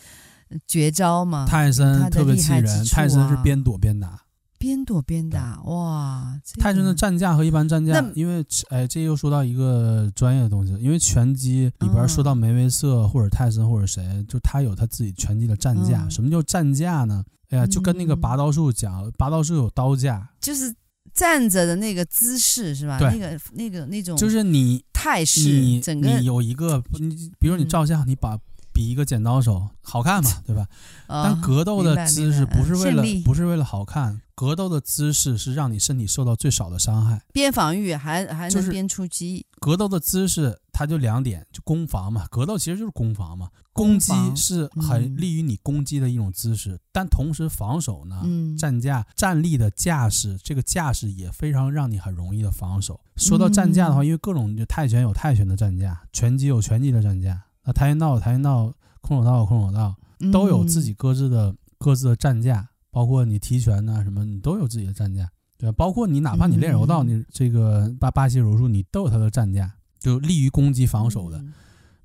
[0.68, 1.48] 绝招嘛。
[1.50, 4.22] 泰森特别气人，泰森是边躲边打。
[4.58, 6.40] 边躲边打，哇！
[6.60, 16.08] 泰森的战架和一般战架，因为哎，这又说到一个专业的东西，因为拳击里边说到梅威瑟或者泰森或者谁，就他有他自己拳击的战架。
[16.10, 17.24] 什么叫战架呢？
[17.50, 20.74] 哎呀，就跟那个拔刀术讲，拔刀术有刀架，就是
[21.14, 22.98] 站着的那个姿势是吧？
[23.00, 28.38] 那个那个那种，就是你态势，整个你有一个，你比如你照相，你把。
[28.74, 30.68] 比一个剪刀手好看嘛，对吧？
[31.10, 39.48] 但格斗的姿势不是为了不是为了好看，格斗的姿势是让你身体受到最少的伤害，边防御还还能边出击。
[39.60, 43.50] 格斗的姿势，它就两点，就攻防嘛，格斗其实就是攻防嘛。
[43.74, 53.02] 攻击是很利于你攻击的一种姿势，嗯、但同时防守呢，嗯、站架站立的架势，这个架势也非常让你很容易的防守。
[53.16, 58.72] 说到站架的话，因为各种就泰拳有泰拳的站架，拳击有拳击的站架，那跆拳道有跆拳道，
[59.02, 59.96] 空手道有空手道，
[60.32, 62.70] 都有自己各自的、嗯、各自的站架。
[62.92, 65.76] 包括你踢拳呐、啊、什么，你都有自己的战架，对吧？
[65.78, 71.42] 包括你哪怕你练柔道，你这个巴巴西柔术，你都有它的战架，就利于攻击防守的。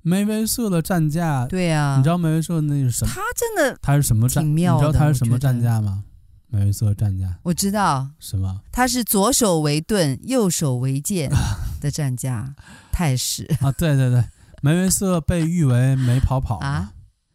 [0.01, 3.13] 梅威瑟的战架，对呀，你知道梅威瑟那是什么？
[3.13, 4.45] 他真的，他是什么战？
[4.45, 6.03] 你知道他是什么战架吗？
[6.49, 8.61] 梅威瑟战架，我知道什么？
[8.71, 11.31] 他是左手为盾，右手为剑
[11.81, 12.53] 的战架
[12.91, 13.71] 泰式啊！
[13.71, 14.23] 对对对，
[14.61, 16.91] 梅威瑟被誉为没跑跑啊。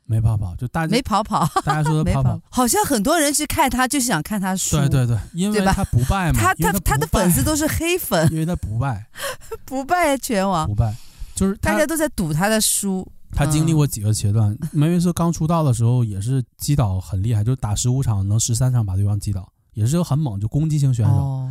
[0.09, 4.77] 没跑跑，就大家没跑跑，大家说的 跑跑，好像很多人去看他就是想看他输。
[4.79, 9.07] 对对对，因为他不败嘛，他他他的粉丝都是黑粉，因为他不败，
[9.67, 10.97] 不败拳王，不败，
[11.35, 13.07] 就是大家都在赌他的输。
[13.33, 21.51] 他经历过几个阶段，梅威瑟刚出道的时候也是击倒很厉害，就打十五场能十三场把对方击倒，也是个很猛，就攻击型选手。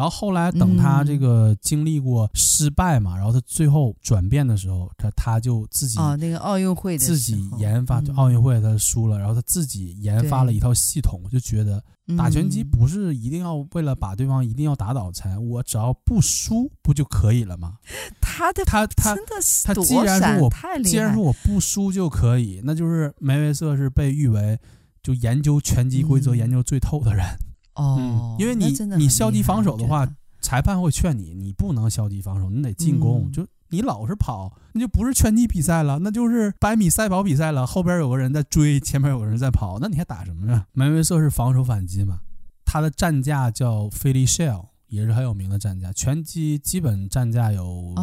[0.00, 11.84] 然后后来等他这个经历过失败嘛，嗯、然后他最后转变的时候，他他就自己哦，那个奥运会的自己研发，就奥运会他输了，嗯、然后他自己研发了一套系统，就觉得
[12.16, 17.74] 打拳击不是一定要为了把对方一定要打倒才，我只要不输不就可以了吗？
[18.22, 24.58] 他的他他真的是他既然说我既然说我不输就可以，那就是梅威瑟是被誉为
[25.02, 27.26] 就研究拳击规则研究最透的人。
[27.26, 27.49] 嗯
[27.80, 28.66] 哦、嗯，因为你
[28.96, 30.06] 你消极防守的话，
[30.40, 33.24] 裁判会劝你，你不能消极防守，你得进攻。
[33.26, 37.66] 嗯、就你老是跑，那就不是拳击比赛了，那就是百米赛跑比赛了。
[37.66, 40.66] 后边有个人在追，前面有个人在跑，那你还打什么呀？
[40.72, 42.18] 梅威瑟是防守反击嘛，
[42.64, 45.92] 他的战架叫 Philly shell，也是很有名的战架。
[45.92, 47.94] 拳击基本战架有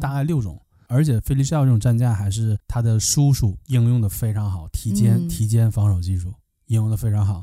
[0.00, 6.32] 大概六种，哦、而且 Philly shell 这种战架还是他的叔叔应用的非常好，提肩提肩防守技术
[6.66, 7.42] 应用的非常好，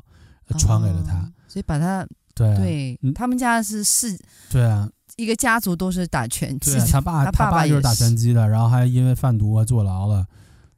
[0.57, 1.17] 传给了他。
[1.17, 4.17] 哦所以把他对对，他们家是是，
[4.49, 6.75] 对啊，一个家族都是打拳击。
[6.91, 10.25] 他爸他爸就是打拳击的，然后还因为贩毒啊坐牢了，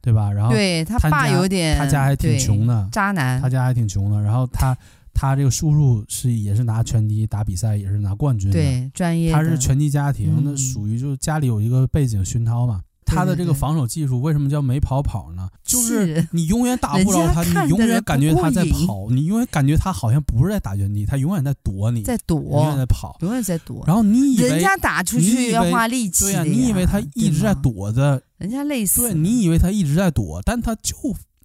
[0.02, 0.30] 对吧？
[0.30, 3.40] 然后对他爸有点，他家还挺穷的，渣男。
[3.40, 4.76] 他家还挺穷的，然后他
[5.14, 9.32] 他这个叔叔是也是拿拳击打比赛，也是拿冠军的，对，专业。
[9.32, 12.82] 他是拳击家庭，那属于就是家里有一个背景熏陶嘛。
[13.06, 15.48] 他的这个防守技术为什么叫没跑跑呢？
[15.62, 23.84] 就是你永远打不着他，你永远感觉他在跑，你永远感觉他好像不是在打拳击，他永远在躲你，在躲，永远在跑，永远在躲。
[23.86, 29.02] 然后你以为人家打出去要花力气，对呀，你以为他一直在躲着，人家累死。
[29.02, 30.94] 对，你以为他一直在躲，但他就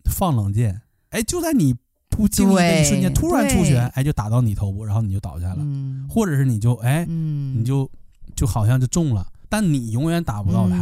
[0.06, 0.82] 放冷箭，
[1.12, 1.76] 哎，就在你
[2.10, 5.64] 不经意的一瞬间突然出拳，哎，就打到你头部，然后你就倒下了，
[6.10, 7.90] 或者是你就哎，你就
[8.36, 10.76] 就好像就中了，但你永远打不到他。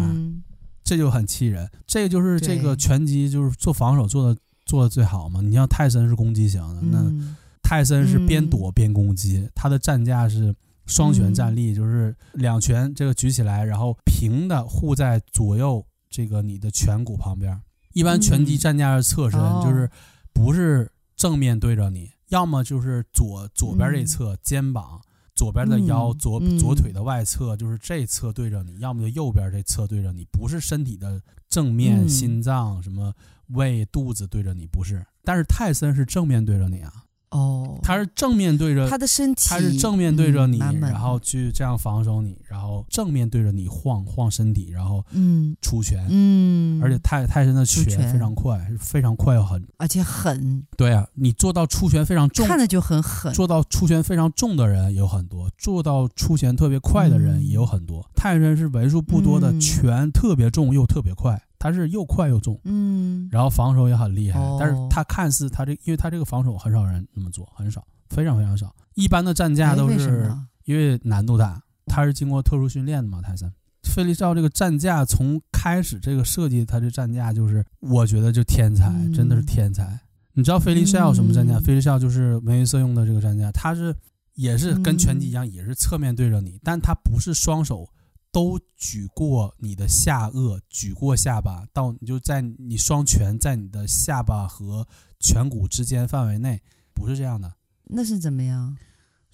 [0.89, 5.39] 这就很气人，这个就是这个拳击就是做防守做的做的最好嘛。
[5.39, 10.51] 你像泰森是攻击型的，那泰森是边躲边攻击，他的战架是
[10.87, 17.61] 双拳站立，就是两拳这个举起来，然后平的护在左右这个你的颧骨旁边。
[17.93, 19.87] 一般拳击站架是侧身，就是
[20.33, 24.99] 不是正面对着你，要么就是左左边这侧肩膀。
[25.39, 33.13] 左边的腰，左左腿的外侧就是这侧对着你，要么就右边这侧对着你，不是身体的正面，心脏什么
[33.51, 35.05] 胃肚子对着你，不是。
[35.23, 36.91] 但是泰森是正面对着你啊。
[37.31, 45.55] 哦，他是正面对着他的身体，他是正面对着你，然后去这样防守你，然后正面对着你晃晃身体，然后嗯。
[45.61, 48.11] 出拳，嗯，而且泰泰森的拳。
[48.11, 50.63] 非常快，非常快又狠，而且狠。
[50.75, 53.31] 对啊，你做到出拳非常重，看着就很狠。
[53.33, 58.09] 做到出拳非常重的人有很多，做到出拳特别快的人也有很多。
[58.15, 61.39] 泰森是为数不多的拳特别重又特别快。
[61.59, 68.73] 他是又快又重，嗯，然后防守也很厉害，哦、但是他看似他这，因为他这个防守很少人那么做，很少，非常非常少。
[68.95, 70.33] 一般的战架都是
[70.63, 73.21] 因为难度大，他是经过特殊训练的嘛。
[73.21, 73.51] 泰森，
[73.83, 79.99] 费利少这个战架从开始这个设计，他这战架就是我觉得就天才，嗯、真的是天才。
[80.33, 81.59] 你知道费利少什么战架？
[81.59, 83.93] 费利少就是梅威瑟用的这个战架，他是
[84.35, 87.85] 也是跟拳击一样，也是侧面对着你，但他不是双手。
[88.31, 94.87] 都举过你的下颚，举过下巴，到你就在你双拳在你的下巴和
[95.19, 96.61] 颧骨之间范围内，
[96.93, 97.51] 不是这样的。
[97.85, 98.77] 那是怎么样？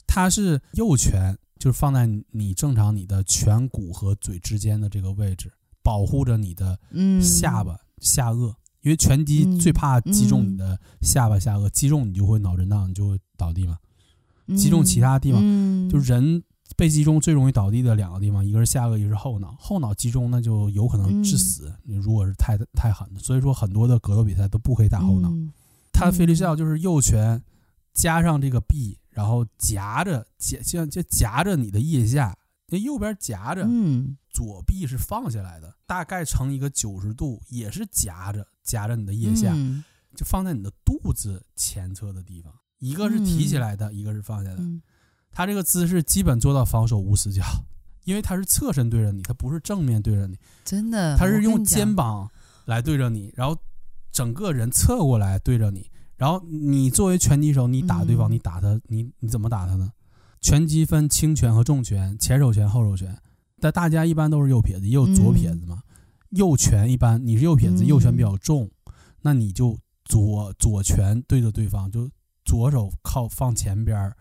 [0.07, 5.51] 它是右拳，就是放在你正常你的颧骨和嘴之间的这个位置，
[5.83, 6.79] 保护着你的
[7.21, 8.47] 下巴、嗯、下颚，
[8.81, 13.77] 因为拳击最怕击中你的下巴、下颚，击中你就会脑震荡，你就会倒地嘛。
[14.55, 16.41] 击中其他地方，嗯、就人。
[16.75, 19.55] 被击中最容易倒地的两个地方，一个是下颚，一个是后脑。
[19.59, 21.73] 后脑击中那就有可能致死。
[21.83, 25.29] 你、嗯、如果是太太狠的，所以说很多的格斗比赛都不可以打后脑。
[25.29, 25.51] 嗯、
[25.93, 27.41] 他菲利肖就是右拳
[27.93, 32.37] 加上这个臂，然后夹着夹像就夹着你的腋下，
[32.67, 39.83] 那右边夹着，嗯，左臂是放下来的，大概成一个九十度，也是夹着夹着你的腋下，嗯、
[40.15, 42.53] 就放在你的肚子前侧的地方。
[42.79, 44.61] 一个是提起来的，嗯、一个是放下的。
[45.35, 47.43] 嗯、他这个姿势基本做到防守无死角，
[48.05, 50.37] 因为他是侧身对着你，他不是正面对着你。
[50.63, 52.29] 真的，他是用肩膀
[52.65, 53.57] 来对着你，然后
[54.11, 55.91] 整个人侧过来对着你。
[56.15, 59.91] 然后你作为拳击手，你打对方，嗯、你打他，你你怎么打他呢？
[60.39, 63.17] 拳击分轻拳和重拳，前手拳、后手拳。
[63.59, 65.83] 但大家一般都是右撇子，也有左撇子嘛。
[65.85, 72.09] 嗯、右拳一般你是右撇子，右拳比较重，嗯、那你就左左拳对着对方就。
[72.47, 74.13] 左手靠放前边，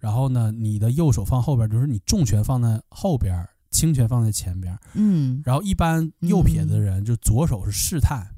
[0.00, 4.76] 然后呢，你的右手放后边，就是你重拳放在后边，轻拳放在前边。
[4.94, 8.34] 嗯，然后一般右撇子的人，就左手是试探，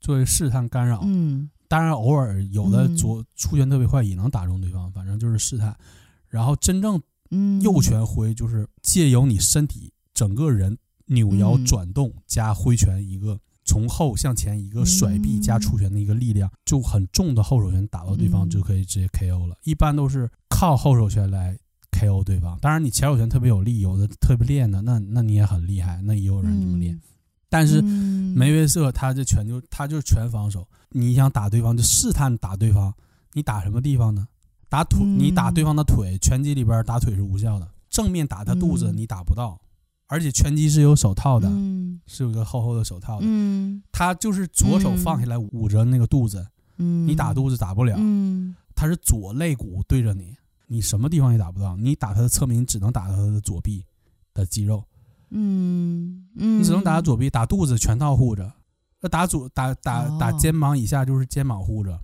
[0.00, 1.00] 作为试探干扰。
[1.04, 5.74] 嗯，当然偶尔有的左出拳特别快，也能打中对方，反正就是试探。
[6.28, 7.00] 然后真正
[7.62, 13.38] 右拳挥，就是借由你身体整个人扭摇转动加挥拳一个。
[13.66, 19.56] 从后向前一个甩臂加出拳的一个力量，就很重的后手拳打到对方就可以直接 KO 了。
[19.62, 21.58] 一般都是靠后手拳来
[21.90, 22.56] KO 对方。
[22.60, 26.96] 当然，你前手拳特别有力，有的特别练的，那那你也很厉害，那也有人这么练。
[27.48, 32.94] 但是梅威瑟他这拳就他就是全防守，你想打对方就试探打对方，
[33.32, 34.28] 你打什么地方呢？
[34.68, 39.60] 打腿，你打对方的腿，拳击里边打腿是无效的，正面打他肚子你打不到。
[40.06, 43.26] 而且拳击是有手套的，嗯、是有个厚厚的手套的。
[43.26, 46.46] 嗯、他就是左手放下来捂着那个肚子，
[46.76, 47.96] 嗯、你打肚子打不了。
[47.98, 50.36] 嗯、他是左肋骨对着你，
[50.66, 51.76] 你什么地方也打不到。
[51.76, 53.84] 你打他的侧面，你只能打他的左臂
[54.32, 54.84] 的肌肉。
[55.30, 58.52] 嗯嗯、你只能打他左臂，打肚子全套护着。
[59.00, 61.98] 那打左打打打肩膀以下就是肩膀护着。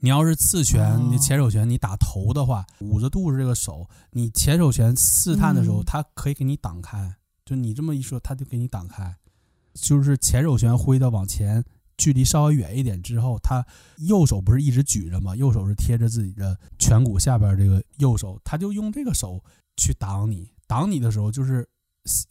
[0.00, 7.14] 你要是刺拳，哦、你前手拳你打头的话，捂着肚子这个手，你前手拳试探的时候，他、嗯、可以给你挡开。
[7.44, 9.16] 就你这么一说，他就给你挡开，
[9.74, 11.64] 就是前手拳挥的往前，
[12.02, 13.64] 距离稍微远一点之后，他
[13.98, 15.36] 右手不是一直举着吗？
[15.36, 19.40] 右手是贴着自己的颧骨下边这个右手，他就用这个手
[19.76, 21.68] 去挡你，挡你的时候就是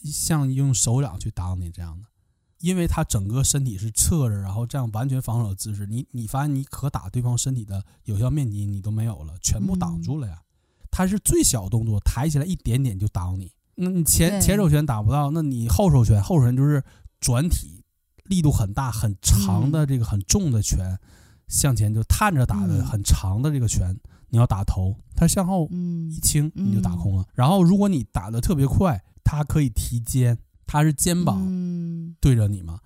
[0.03, 2.07] 像用手掌去挡你这样的，
[2.59, 10.41] 因为他整个身体是侧着，然后这样完全防守的姿势，你你发现你可打对方身体的有效面积你都没有了，全部挡住了呀。
[10.91, 13.53] 他是最小动作，抬起来一点点就挡你。
[13.75, 16.83] 那你前前手拳打不到，那你后手拳，后手拳就是
[17.21, 17.80] 转体，
[18.31, 20.97] 力度很大很长的这个很重的拳，
[21.49, 23.93] 向前就探着打的很长的这个拳，
[24.29, 25.67] 你要打头，它向后
[26.09, 27.25] 一轻你就打空了。
[27.33, 31.45] 然后如果你打的特别快，它可以提肩，它是肩膀
[32.21, 32.79] 对着你嘛，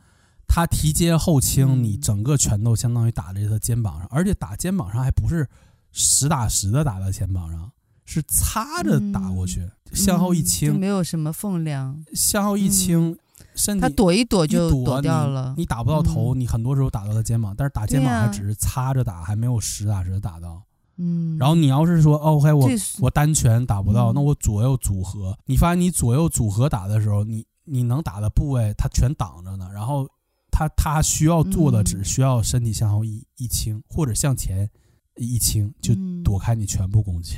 [0.48, 5.48] 它提肩后倾，你整个拳头相当于打在他肩膀上，而且打肩膀上还不是
[5.92, 7.72] 实打实的打在肩膀上。
[8.08, 12.06] 是擦着打过去，嗯、向后一倾，就没有什么分量。
[12.14, 13.18] 向后一倾，嗯、
[13.56, 15.54] 身体他躲一躲就躲掉了。
[15.56, 20.62] 你，你打不到头，嗯、你很多时候打到他肩膀，但是打肩膀还只是擦着打，啊、还没有实打实打到。
[20.98, 21.38] 嗯。
[21.38, 25.38] 然后你要是说，OK，我我单拳打不到，嗯、那我左右组合。
[25.46, 29.70] 你发现你左右组合打的时候，你你能打的部位，他全挡着呢。
[29.74, 30.08] 然后
[30.52, 34.70] 他他需要做的只需要身体向后一一倾，或者向前
[35.16, 35.94] 一倾，就
[36.24, 37.38] 躲开你全部攻击。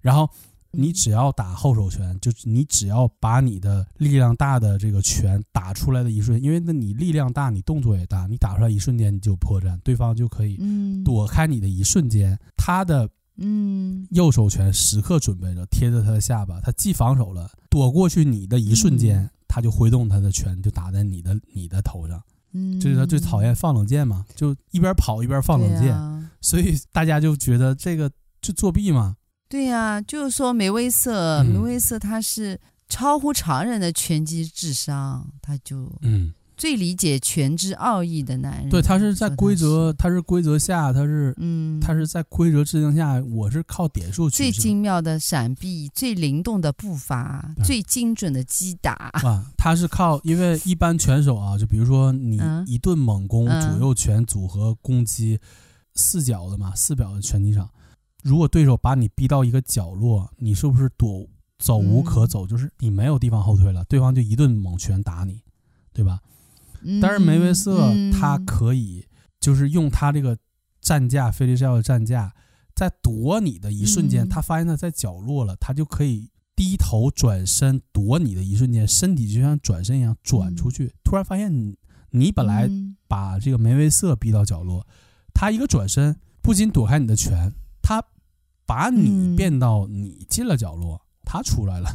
[0.00, 0.28] 然后
[0.76, 10.58] 你只要打后手拳，就是你只要把你的力量大的这个拳打出来的一瞬，因为那你力量大，你动作也大，你打出来一瞬间你就破绽，对方就可以
[11.04, 12.38] 躲开你的一瞬间。
[12.56, 22.22] 他的嗯右手拳时刻准备着贴着他的下巴，他既防守了，躲过去你的一瞬间，他就挥动他的拳就打在你的你的头上。
[22.52, 25.92] 嗯，这是他最讨厌放冷箭嘛，就一边跑一边放冷箭，
[26.40, 28.10] 所以大家就觉得这个
[28.40, 29.16] 就作弊嘛。
[29.54, 38.68] 对呀、啊，就是说梅威瑟，嗯、梅威瑟他是超乎常人的拳击智商，他就嗯最理解拳之奥义的男人。
[38.68, 44.52] 对，他是在规则，他是规则下，他是嗯，他是在规则制定下，我是靠点数取胜。
[44.52, 49.08] 最精妙的闪避，最灵动的步伐，最精准的击打。
[49.22, 55.38] 啊，他是靠，因为一般拳手啊，就比如说你一顿猛攻，嗯、左右拳组合攻击，
[55.94, 57.70] 四角的嘛，四角的拳击场。
[58.24, 62.46] 如果对手把你逼到一个角落，你是不是躲走无可走？
[62.46, 65.42] 嗯、就是你没有地方后退了，对方就一顿猛拳打你，
[65.92, 66.20] 对吧？
[66.80, 69.06] 嗯、但是梅威瑟他可以，
[69.38, 70.38] 就是用他这个
[70.80, 72.34] 战架，菲利肖的战架，
[72.74, 81.76] 在躲你的一瞬间，嗯、他发现他在角落了，他就可以低头转身躲你的一瞬间，身体就像转身一样转出去，突然发现你
[82.10, 82.70] 你本来
[83.06, 84.86] 把这个梅威瑟逼到角落，
[85.34, 87.52] 他一个转身，不仅躲开你的拳，
[87.82, 88.02] 他
[88.66, 91.88] 把你变到你进了角落，他出来了，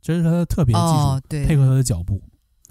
[0.00, 2.22] 这是他的特别技术，配合他的脚步。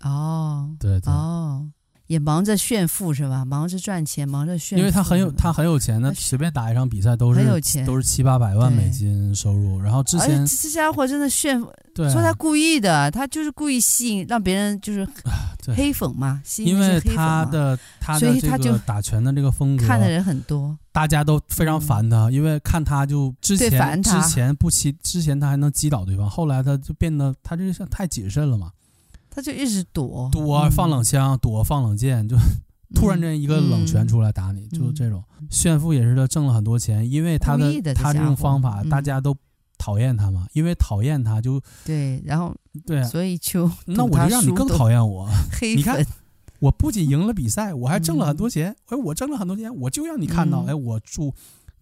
[0.02, 1.72] 哦，对对哦。
[2.08, 3.44] 也忙着炫富是吧？
[3.44, 4.80] 忙着赚钱，忙着炫富。
[4.80, 9.80] 因为他很有，他很有钱，那随便打一场比赛都是很有钱，都是七八百万美金收入。
[9.82, 15.08] 然后之前这家伙真的炫富，说他故意的，他就是故意吸引让别人就是
[15.76, 16.42] 黑粉嘛。
[16.60, 28.70] 因为他的他的这个打拳的这个风格，看的人很多，大家都非常烦他，因为看他就之前之前不击之前他还能击倒对方，后来他就变得他这像太谨慎了嘛。
[29.36, 32.38] 他就一直躲躲放冷枪，嗯、躲放冷箭，就
[32.96, 39.36] 突然间一个冷拳出来打你，嗯、就这种炫富也是他挣了很多钱，因为他的，的他这种方法大家都
[39.78, 42.56] 讨厌他嘛，嗯、因为讨厌他就对，然后
[42.86, 45.28] 对，所以就那我就让你更讨厌我。
[45.60, 46.02] 黑你看，
[46.60, 48.72] 我不仅赢了比赛，我还挣了很多钱。
[48.86, 51.34] 哎、嗯，我挣了很多钱，我就让你看到，哎、嗯，我住。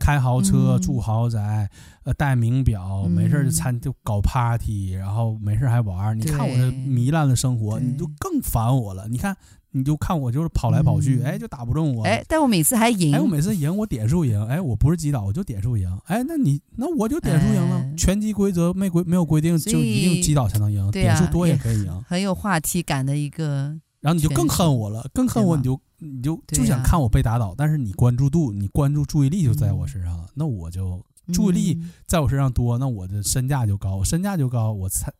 [0.03, 1.69] 开豪车、住豪宅，
[2.03, 6.19] 呃，戴名表，没事就参就搞 party，然后没事还玩。
[6.19, 9.07] 你看我这糜烂的生活，你就更烦我了。
[9.07, 9.33] 你看，
[9.71, 12.03] 你就看我就是跑来跑去，哎，就打不中我。
[12.03, 13.15] 哎，但我每次还赢。
[13.15, 14.45] 哎，我每次赢，我点数赢。
[14.47, 15.97] 哎，我不是击倒，我就点数赢。
[16.07, 17.95] 哎，那你那我就点数赢了。
[17.95, 22.03] 拳击规则没规没有规定就一定击倒才能赢，点数多也可以赢。
[22.05, 23.79] 很有话题感的一个。
[24.03, 25.79] 然后你就更恨我了，更恨我，你就。
[26.05, 31.01] 你就就想看我被打倒，啊、但是你关注度、你关注注意力就在我身上了，嗯、那我就
[31.31, 35.13] 注意力在我身上多，嗯、那我的身价就高，身价就高，我参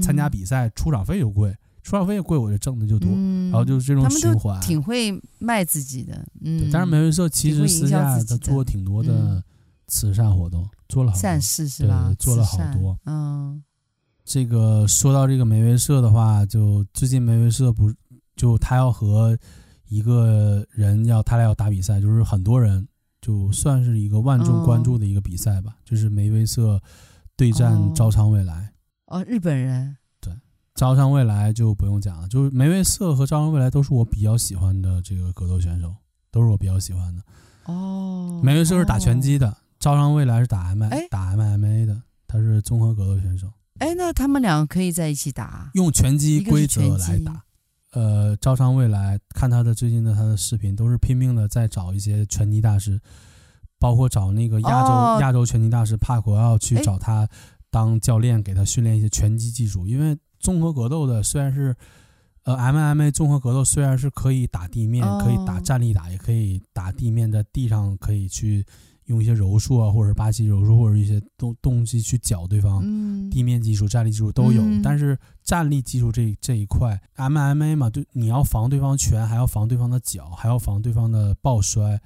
[0.00, 1.52] 参加比赛出场费就贵，
[1.82, 4.60] 出场费贵，我就挣的就多，嗯、然后就是这种循环。
[4.60, 6.60] 挺会卖自己的，嗯。
[6.60, 9.42] 对，但是梅威瑟其实私下他做挺多的
[9.88, 11.20] 慈善活动，嗯、做了好多。
[11.20, 12.04] 善事是吧？
[12.10, 12.96] 对，做了好多。
[13.06, 13.60] 嗯，
[14.24, 17.92] 这个说到这个梅威瑟的话，就最近梅威瑟不
[18.40, 19.36] 就他要和。
[19.92, 22.86] 一个人要他俩要打比赛，就是很多人
[23.20, 26.80] 就算是一个万众关注的一个比赛吧，哦、就是梅威瑟
[27.36, 28.72] 对战招商未来。
[29.06, 29.96] 哦，日本人。
[30.20, 30.32] 对，
[30.76, 35.92] 招商未来就不用讲了，就是梅威瑟和招商未来都是我比较喜欢的这个格斗选手，
[36.30, 37.22] 都是我比较喜欢的。
[37.64, 38.40] 哦。
[38.44, 43.52] 梅威瑟是打拳击的，朝仓、哦、未来是打 M 哎打 MMA 的，他是综合格斗选手。
[43.80, 45.72] 哎，那他们两个可以在一起打？
[45.74, 47.42] 用拳击规则来打。
[47.92, 53.00] 呃，招商未来看他的最近的他的视频，都是拼命的在找一些拳击大师，
[53.78, 57.28] 包括找那个亚洲、哦、亚洲拳击大师帕奎奥去找他
[57.70, 59.86] 当教练，给他训练一些拳击技术。
[59.86, 61.74] 因为综合格斗的虽然是
[62.44, 68.64] 呃 MMA 综合格斗虽然是可以打地面，可以打站立打，也可以打地面，在地上可以去。
[69.10, 72.80] 用一些柔术啊，或者是巴西柔术，或者一些动东西去搅对方，
[73.28, 74.62] 地面技术、站立技术都有。
[74.62, 82.00] 嗯、但是站立技术这这一块，MMA 嘛，就你要防对方拳，还要防对方的脚，还要防对方的抱摔，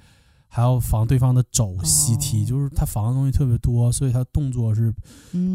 [0.47, 4.91] 还要防对方的肘膝踢，哦、就是他防的东西特别多，所以他动作是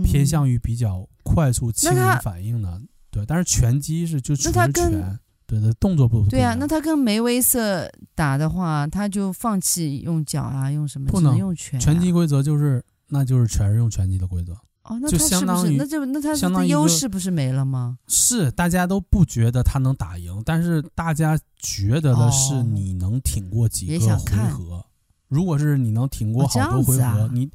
[0.05, 2.81] 偏向于比较快速、轻盈反应的。
[3.11, 5.19] 对，但是拳击是就纯拳。
[5.51, 6.55] 对的，动作不对啊。
[6.55, 11.11] 那他跟梅威瑟打的话，他就放弃用脚啊，用什么？
[11.11, 11.83] 不能用拳、啊。
[11.83, 14.53] 拳击规则就是，那就是全是用拳击的规则。
[14.85, 17.99] 哦，那他是不是就相当于那就那他的优势不是没了吗？
[18.07, 24.87] 是，大家都不觉得他能打赢，但是大家觉得的是你能挺过几个回合。
[25.27, 27.51] 如果是你能挺过好多回合，哦啊、你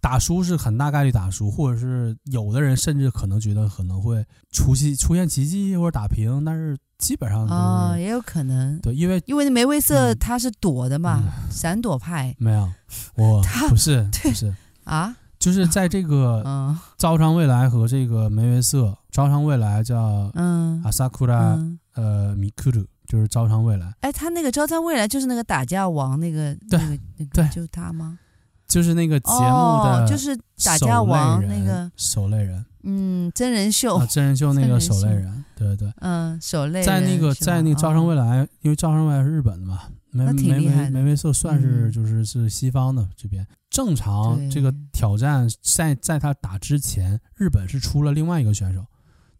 [0.00, 6.74] 打输是很大概率打输，或者是有的人甚至可能觉得可能会出现出现奇迹或者打平，但是。
[6.98, 8.78] 基本上啊、哦，也有可能。
[8.80, 12.34] 对，因为因为梅威瑟他是躲的嘛，嗯、闪躲派。
[12.38, 12.68] 没有，
[13.16, 16.42] 我 不是，对不是啊，就是在这个
[16.96, 21.58] 招商未来和这个梅威瑟，招商未来叫嗯阿萨库拉
[21.94, 23.92] 呃米库鲁，就是招商未来。
[24.00, 28.18] 哎，他那个招商未来就是那个打架王那个对那个那个就是他吗？
[28.66, 32.64] 就是那个节目的、哦，就是打架王那个手类人。
[32.88, 39.80] 嗯，真人秀啊，真人秀那个守擂人，对对，嗯，守擂在那个在那个招生未来，因为招生未来是日本的嘛，
[40.12, 43.44] 梅梅梅梅威瑟算是就是是西方的这边。
[43.68, 48.86] 正常这个挑战在在他打之前，日本是出了另外一个选手，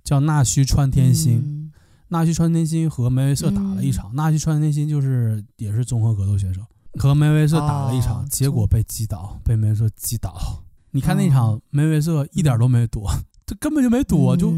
[0.02, 1.72] 叫纳须川天心。
[2.08, 6.60] 纳须川天心和梅威瑟打了一场，纳须川天心就是也是综合格斗选手，
[6.98, 10.64] 和梅威瑟打了一场，结果被击倒，被梅威瑟击倒。
[10.90, 13.08] 你看那场梅威瑟一点都没躲。
[13.46, 14.50] 这根本就没躲，就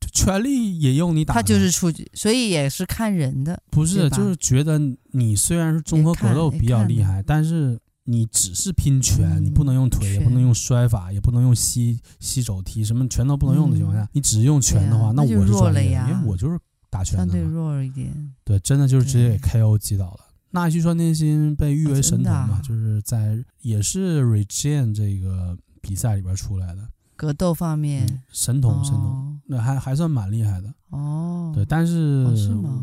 [0.00, 1.34] 就全力引用你打。
[1.34, 3.60] 他就是出局，所以也是看人的。
[3.70, 4.80] 不是，就是觉得
[5.10, 18.32] 你虽然是综合格斗比较厉害，但是你只是拼拳，嗯、你不能用腿，也不能用摔法，也不能用膝膝肘踢，什么全都不能用的情况下，嗯、你只用拳的话，啊、那我是专业，因为我就是打拳的，相对弱一点。
[18.44, 20.20] 对，真的就是直接给 KO 击倒了。
[20.52, 26.88] 纳西川天心被誉为神童嘛，啊、就是在也是 Regine 这个比赛里边出来的。
[27.18, 30.72] 格斗方面，嗯、神童神童，那还还算蛮厉害的。
[30.90, 32.24] 哦，对，但是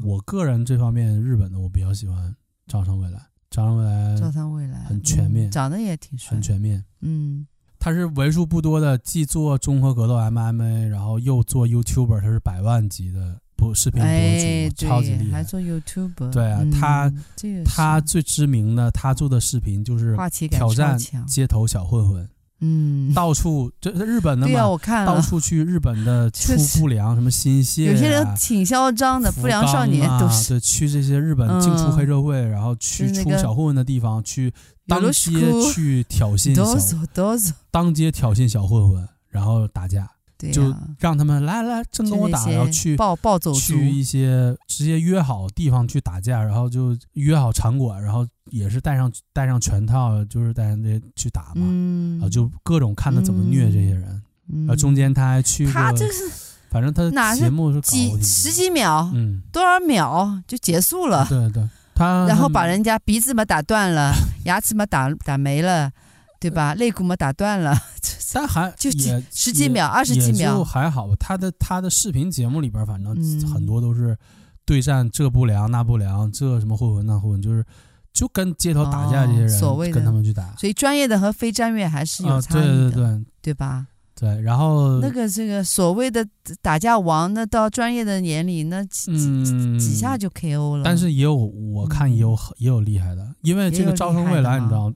[0.03, 2.35] 我个人这方面日本的我比较喜欢
[2.67, 3.19] 招商未来。
[3.49, 6.83] 招商未来，朝仓未来很全面，嗯、长得也挺帅，很全面。
[6.99, 7.47] 嗯，
[7.79, 15.37] 他是为数不多的，既做综合格斗 MMA，然后又做 YouTuber，他是百万级的播视频博主，哎、超级厉害。
[15.37, 17.07] 还做 YouTuber，对啊，他、
[17.43, 20.17] 嗯、他最知名的，他做的视频就是
[20.49, 22.27] 挑战街头小混混。
[22.61, 30.53] 嗯，到处这日本的嘛，对啊，我看了，到处去日本的出不良什么新鲜、啊，有些人挺嚣张的，不良少年都是。
[30.53, 34.53] 对，去这些日本进出黑社会，嗯、然后去出小混混的地方，去
[34.87, 35.31] 当街
[35.73, 36.97] 去挑衅小，
[37.69, 40.09] 当街挑衅小混混，然后打架。
[40.51, 51.65] 就让他们来来，真跟我打，然后去暴暴走去一些直接约好地方去打架，然后就约好场馆，然后也是带上带上拳套，就是带上这些去打嘛，
[52.15, 56.29] 然后就各种看他怎么虐这些人，然后中间他还去他这是，
[56.69, 64.13] 反正他节目是几十几秒，嗯，多少秒就结束了，对对，他然后把人家鼻子嘛打断了，
[64.45, 65.91] 牙齿嘛打打没了。
[66.39, 66.73] 对吧？
[66.75, 67.75] 肋骨嘛打断了，
[68.33, 71.15] 但还就几十几秒、二十几秒，就还好吧。
[71.19, 73.15] 他的他的视频节目里边，反正
[73.51, 74.15] 很多都是
[74.65, 77.65] 对战这不良那不良，这什么混混那混混，就是
[78.13, 80.53] 就跟街头打架这些人，所谓的跟他们去打。
[80.57, 83.87] 所以专业的和非专业还是有差异的，对对对，对吧？
[84.17, 86.25] 对，然后那个这个所谓的
[86.61, 89.11] 打架王，那到专业的眼里，那几
[89.79, 90.83] 几下就 KO 了。
[90.83, 94.93] 但是也有我看也有也有厉害的，因为这个招生未来，你知道。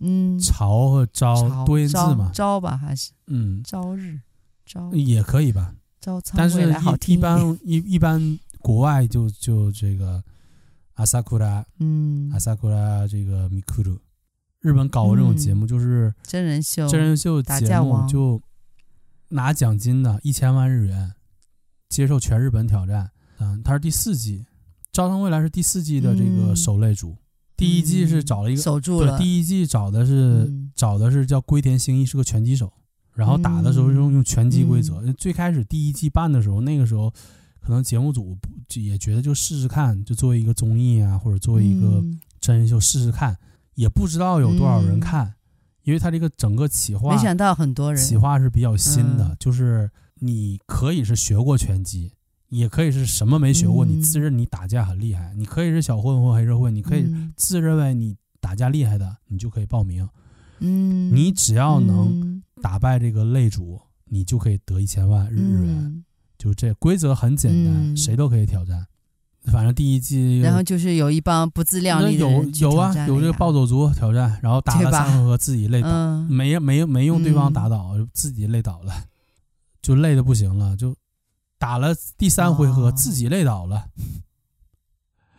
[0.00, 2.30] 嗯，朝和朝多音字嘛？
[2.34, 4.18] 朝吧还是嗯，朝日
[4.66, 5.74] 朝也可以吧？
[6.00, 10.22] 朝仓但是好听一般一一般国外就就这个
[10.94, 13.98] 阿萨库拉，嗯，阿萨库拉这个米库鲁，
[14.60, 18.40] 日本搞过这种节目，就是真人秀，真人秀节目就
[19.28, 21.12] 拿奖金的一千万日元，
[21.88, 23.10] 接受全日本挑战。
[23.38, 24.46] 嗯，他是第四季，
[24.92, 27.16] 朝仓未来是第四季的这个首擂主。
[27.60, 32.72] 第一季是找了一个守住了，对，第一季找的是找的是叫龟田星一，是个拳击手，
[33.12, 35.12] 然后打的时候用用拳击规则。
[35.12, 37.12] 最开始第一季办的时候，那个时候
[37.60, 38.34] 可能节目组
[38.74, 42.02] 也觉得就试试看，就作为一个综艺啊，或者作为一个
[42.40, 43.36] 真人秀试试看，
[43.74, 45.34] 也不知道有多少人看，
[45.82, 49.90] 因为他这个整个企划，没想到很多人，企划是比较新的，就是
[50.20, 52.12] 你可以是学过拳击。
[52.50, 60.08] 也可以是什么没学过，你自认你打架很厉害，你可以是小混混黑社会，你可以自认为你打架厉害的，你就可以报名。
[60.58, 66.04] 嗯，你只要能打败这个擂主，你就可以得一千万日元。
[66.36, 68.84] 就这规则很简单，谁都可以挑战。
[69.44, 78.92] 反正第一季，然后就是有一帮不自量力的有有啊，有这个暴走族挑战，然后打了三回合自己累倒，没没没用对方打倒，自己累倒了，
[79.80, 80.96] 就累的不行了，就。
[81.60, 83.84] 打了第三回合，自己累倒了。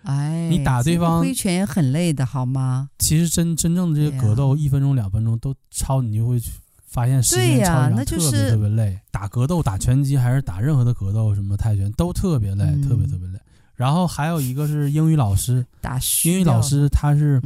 [0.04, 2.90] 哎，你打对方挥拳也很累的，好吗？
[3.00, 6.40] 其实真真正的这些格斗，一分钟、两分钟都超，你就会
[6.86, 9.00] 发现时间超长，特别特别累。
[9.10, 13.40] 打格斗、打拳击还是打任何的格斗，什么泰拳都特别累，特别特别累。
[13.74, 17.42] 然后还有一个是英语老师，打英语老师他是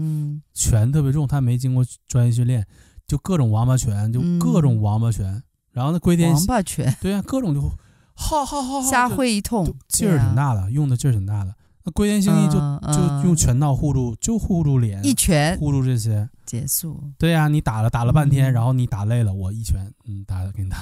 [0.53, 2.67] 拳特别重，他没经过专业训练，
[3.07, 5.41] 就各种王八拳，就各种王八拳。
[5.71, 7.71] 然后那龟田王八拳，对呀，各种就。
[8.15, 11.53] 好好好，瞎挥一通，劲儿挺大的，用的劲儿挺大的。
[11.83, 12.53] 那龟田星一就
[12.91, 16.99] 就用拳套护住，就护住脸，一拳护住这些，结束。
[17.19, 20.77] 对呀，你打了打了半天，然后你打累了，我一拳，嗯，打给你打，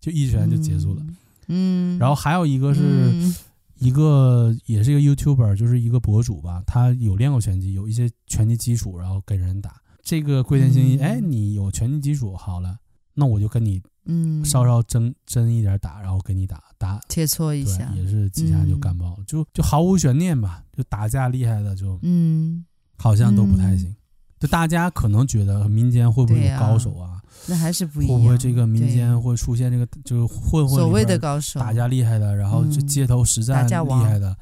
[0.00, 1.02] 就一拳就结束了。
[1.48, 3.34] 嗯，然后还有一个是
[3.74, 9.74] 一个也是一个 YouTuber，就是一个博主吧，他有练过拳击，有一些拳击基础，然后跟人打。
[10.02, 12.78] 这个龟田星一，哎，你有拳击基础，好了，
[13.12, 13.82] 那我就跟你。
[14.06, 20.62] 嗯，稍稍真真一点打，然后给你打打切磋一下，也是几下就干爆，就就毫无悬念吧。
[20.76, 22.64] 就打架厉害的就嗯，
[22.98, 23.94] 好像都不太行。
[24.38, 27.22] 就大家可能觉得民间会不会有高手啊？
[27.46, 28.14] 那还是不一样。
[28.14, 33.72] 会不会这个民间会出现这个就是混混所谓的高手打架厉害的，然后就街头实战厉
[34.04, 34.36] 害的，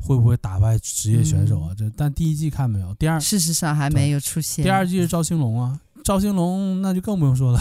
[0.00, 1.72] 会不会打败职业选手啊？
[1.78, 4.64] 这但第一季看没有，第二事实上还没有出现。
[4.64, 7.60] 第二季是赵兴龙啊，赵兴龙那就更不用说了。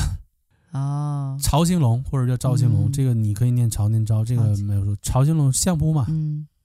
[0.75, 6.05] 哦，朝兴龙或者叫赵兴龙，这个你可以念朝念朝，这个没有说朝兴龙相扑嘛，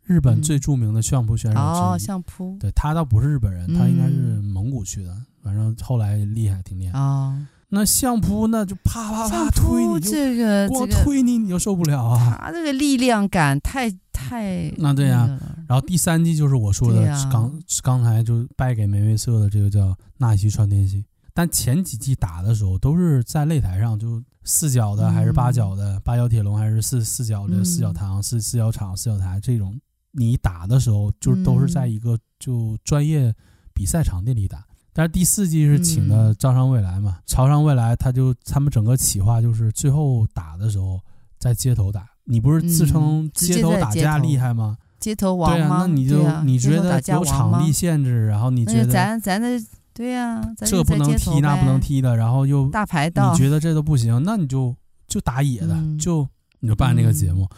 [0.04, 1.58] 日本最著名的相扑选手。
[1.58, 2.56] 哦，相扑。
[2.58, 6.98] 对，他倒不是日本人，他应该是蒙古去的，反正后来厉害，挺厉害。
[6.98, 7.38] 哦，
[7.68, 12.36] 那相扑那就啪啪啪推你，这个光推你你就受不了啊！
[12.42, 14.72] 他这个力量感太太……
[14.78, 15.38] 那对呀。
[15.68, 21.04] 然后第三季就是我说的刚刚才就败给梅威瑟的这个叫纳西川天心。
[21.40, 29.80] 但前几季打的时候都是在擂台上，就四角的还是八角的，嗯、八角铁笼还是四四角的四角堂、四四角场、四角台这种，
[30.10, 33.34] 你打的时候就都是在一个就专业
[33.72, 34.62] 比赛场地里打。
[34.92, 41.00] 但是第四季是请的招商未来嘛，嗯、朝上未来他就他们整个企划就是最后打的时候
[41.38, 42.06] 在街头打。
[42.24, 44.76] 你不是自称街头打架厉害吗？
[44.98, 45.56] 街头王吗？
[45.56, 49.58] 对啊，那你就、啊、你觉得有场地限制，然后你觉得咱咱的。
[50.00, 54.74] 对呀、啊，这不能踢，那不能踢的，然后又大排档，你觉得这都不行，那你就
[55.06, 56.26] 就打野的，嗯、就
[56.60, 57.56] 你就办这个节目，嗯、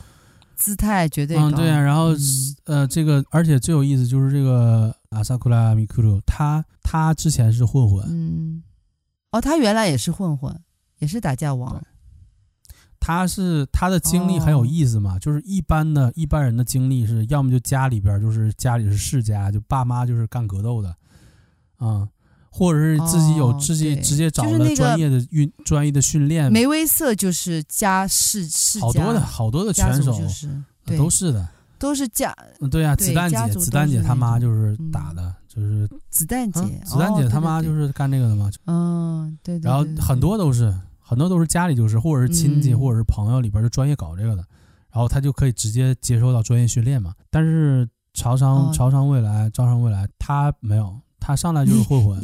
[0.57, 1.49] 姿态绝对高。
[1.49, 8.64] 嗯，对呀、啊，然后、嗯、呃，这个而且最有意思就是这个阿萨库拉米库鲁，他他之前是混混，嗯，
[9.30, 10.53] 哦，他原来也是混混，
[10.99, 11.80] 也是打架王。
[12.99, 20.88] 他是他的经历很有意思嘛，哦、就是一般的一般人的经历是要么就家里边就是家里是世家，就爸妈就是干格斗的，
[21.76, 22.09] 啊、嗯。
[22.55, 30.12] 或者是自己有自己直接找了专业的运专业的训练，梅威瑟就是家世世家，好多的好多的拳手
[30.98, 31.48] 都是的，
[31.78, 32.36] 都是家。
[32.70, 38.50] 对啊，子弹姐子弹姐他妈就是打的，就是子弹姐子弹姐他妈就是干这个的嘛。
[38.66, 39.59] 嗯，对。
[39.61, 44.44] 然后很多都是很多都是家里就是或者是亲戚或者是朋友里边就专业搞这个的，
[44.92, 47.14] 然后他就可以直接接受到专业训练嘛。
[47.30, 51.00] 但是潮商潮商未来招商未来他没有。
[51.24, 52.20] 他上来就是混 混，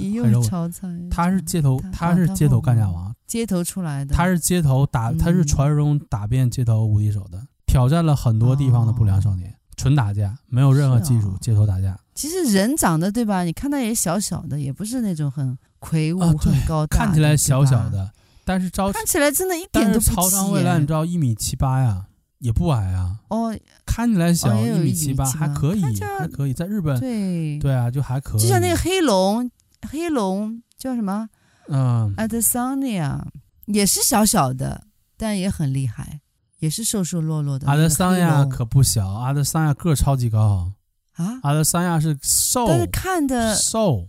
[1.09, 11.97] 他是街头，他是街头干架王，街头出来的，他是街头打，他是传说中打遍街头无敌手的，挑战了很多地方的不良少年，纯打架，没有任何技术，街头打架。
[12.17, 13.45] 其实人长得对吧？
[13.45, 18.11] 你看他也小小的，也不是那种很魁梧、很高大，看起来小小的，
[18.45, 22.07] 但是招看起来真的一点都不朝商未来，你知道一米七八呀。
[22.39, 25.83] 也不矮啊，哦，看起来小一米七八，还可以，
[26.19, 28.41] 还可以，在日本，对对啊，就还可以。
[28.41, 29.51] 就像那个黑龙，
[29.91, 31.29] 黑龙叫什么？
[31.69, 33.23] 嗯，Adesanya
[33.67, 34.85] 也是小小的，
[35.17, 36.21] 但也很厉害，
[36.61, 37.67] 也是瘦瘦弱弱的。
[37.67, 40.73] Adesanya 可不小，Adesanya 个超级高
[41.17, 44.09] 啊，Adesanya 是瘦，但是看的瘦。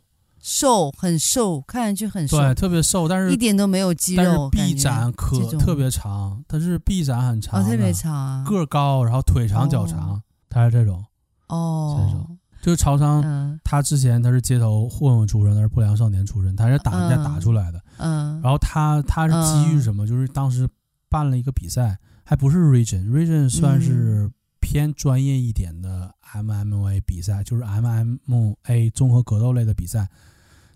[0.52, 4.24] 瘦，很瘦，看上去很瘦，对，特别瘦，但是一点都没有肌肉。
[4.24, 10.20] 但是臂展可特别长，它是臂展很长，特别长，个高，然后腿长脚长，
[10.50, 11.06] 他是这种
[11.50, 12.36] 哦，这种。
[12.64, 17.80] 就是曹商，他之前他是街头混混出身，他是不良少年出身，他是打人家打出来的。
[17.98, 20.08] 嗯，然后他他是基于什么？
[20.08, 20.68] 就是当时
[21.10, 24.30] 办了一个比赛，还不是 Region，Region 算是
[24.60, 30.10] 偏专业一点的 MMA 比赛，就是 MMA 综合格斗类的比赛。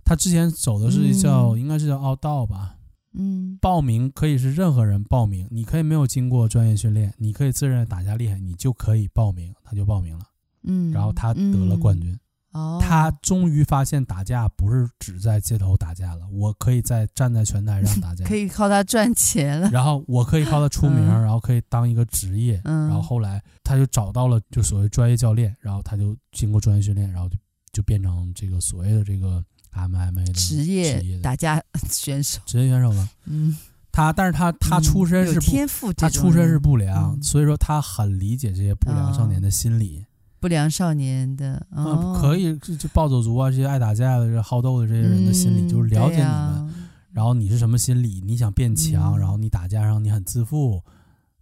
[0.05, 2.75] 他之前走的是叫，嗯、应该是叫奥道吧。
[3.15, 10.25] 嗯，报名可以是任何人报名，你可以没有经过专业训练，你可以自认打架厉害，你就可以报名，他就报名了。
[10.63, 12.17] 嗯，然后他得了冠军。
[12.53, 19.69] 哦、嗯，他终于发现打架不是只在街头打架了，我可以在站在拳台上打架， 可以靠他赚钱了。
[19.69, 22.59] 然后我可以靠他出名，嗯、然后可以当一个职业。
[22.63, 27.37] 嗯，然后后来他就找到了就所谓专业教练，然后他就经过专业训练，然后就
[27.71, 29.43] 就变成这个所谓的这个。
[29.81, 33.09] MMA 的职业打架选手， 职业选手吗？
[33.25, 33.57] 嗯，
[33.91, 40.05] 他，但是他他出身是天赋，他出身是不良，所以说他很理解这些不良少年的心理。
[40.39, 46.73] 不良少年的，嗯，可以就暴走族啊，这些爱打架的、这好斗的这些人的心理，就是了解你们。
[47.13, 48.21] 然后你是什么心理？
[48.25, 50.81] 你想变强，然后你打架上你很自负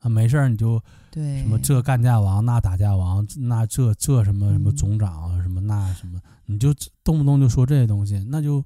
[0.02, 0.80] 啊，没事儿你就
[1.10, 6.22] 对什么这干架王，那打架王，那这这什么什么总长啊，什么那什么。
[6.52, 6.74] 你就
[7.04, 8.64] 动不动就说这些东西，那就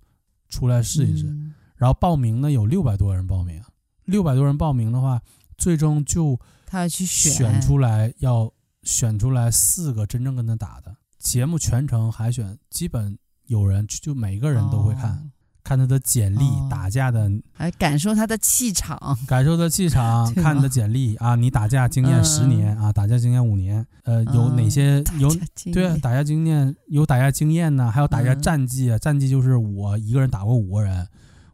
[0.49, 1.25] 出来试一试。
[1.27, 3.61] 嗯、然后报名呢，有六百多人报名，
[4.05, 5.21] 六百多人报名的话，
[5.57, 8.51] 最终就他要去选选出来，要
[8.83, 10.95] 选出来四个真正跟他打的。
[11.19, 15.11] 节目全程海选，基本有人就每个人都会看。
[15.11, 15.31] 哦
[15.65, 25.27] 看他的简历，打架的，还感受他的气场，感受他的气场， 看你的简历啊，你打架经验十年啊，打架经验五年，呃，有哪些有
[25.73, 27.89] 对啊，打架经验有打架经验呢？
[27.91, 31.07] 还有打架战绩啊，战绩就是我一个人打过五个人，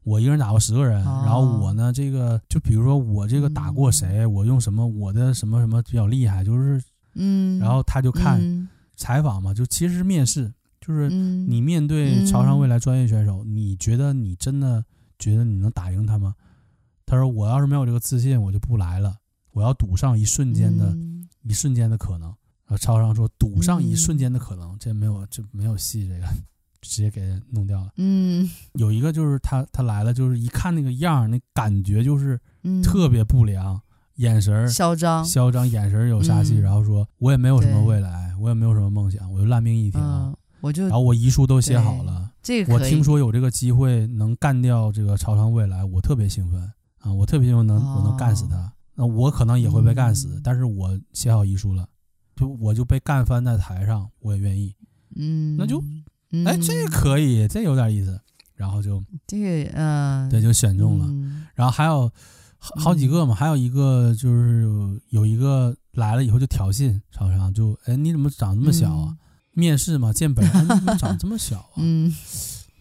[0.03, 6.83] 我一个人打过十个人，然后我呢，这个就比如说我这个打过谁，我用什么，我的什么什么比较厉害，就是
[7.15, 8.67] 嗯，然后他就看
[8.97, 10.51] 采访嘛，就其实是面试。
[10.81, 14.83] 就是你面对潮商未来专业选手，嗯、你觉得你真的
[15.19, 16.33] 觉得你能打赢他吗？
[17.05, 19.17] 他说：“我要是没有这个自信，我就不来了。
[19.51, 22.29] 我要赌上一瞬间的，嗯、一瞬间的可能。”
[22.65, 26.25] 然后超商说赌上一瞬间的可能，这没有这没有戏，这个
[26.81, 27.91] 直接给弄掉了。
[27.97, 32.39] 嗯，有一个就是他他来了，就是一看那个样儿，那感觉就是
[32.81, 33.81] 特别不良，嗯、
[34.15, 40.39] 眼神嚣张，嚣张，眼神有杀气，嗯、然后说我也没有什么未来，我也没有什么梦想，我就烂命一条。
[40.61, 47.11] 嗯我就，然后我遗书都写好了，这个我听说有这个机会能干掉这个朝仓未来，我特别兴奋啊！
[47.11, 51.87] 我特别兴奋能、哦、我能干死他，那我可能也会被干死，嗯、但是我写好遗书了，
[52.35, 54.75] 就我就被干翻在台上，我也愿意。
[55.15, 55.83] 嗯，那就，
[56.45, 58.21] 哎，这可以，这有点意思。
[58.55, 61.05] 然后就这个，嗯、呃，对，就选中了。
[61.09, 62.07] 嗯、然后还有
[62.59, 64.67] 好好几个嘛，还有一个就是
[65.09, 69.07] 有一个来了以后就挑衅朝上，就哎你怎么长那么小啊？
[69.09, 69.17] 嗯
[69.53, 71.73] 面试嘛，见本人， 你怎么长这么小啊？
[71.77, 72.13] 嗯，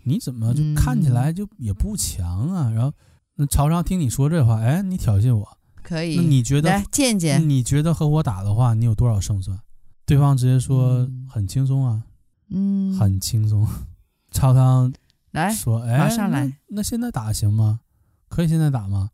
[0.05, 2.71] 你怎么就看起来就也不强啊？
[2.71, 2.93] 然后
[3.37, 6.17] 那朝仓听你说这话，哎，你挑衅我，可以？
[6.17, 6.71] 那你觉得？
[6.71, 7.49] 来见见。
[7.49, 9.59] 你觉得和我打的话，你有多少胜算？
[10.07, 12.03] 对方直接说很轻松啊，
[12.51, 13.67] 嗯，很轻松。
[14.31, 14.93] 朝仓
[15.33, 17.81] 来说，哎，马上来那，那现在打行吗？
[18.29, 19.11] 可以现在打吗？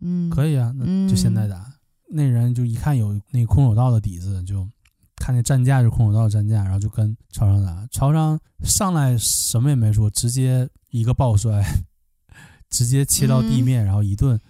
[0.00, 1.58] 嗯，可以啊，那就现在打。
[1.58, 1.72] 嗯、
[2.10, 4.68] 那人就一看有那空手道的底子，就。
[5.28, 7.86] 看那战架是空手道战架，然后就跟朝仓打。
[7.90, 11.62] 朝仓上来什么也没说，直接一个抱摔，
[12.70, 14.40] 直接切到地面，嗯、然后一顿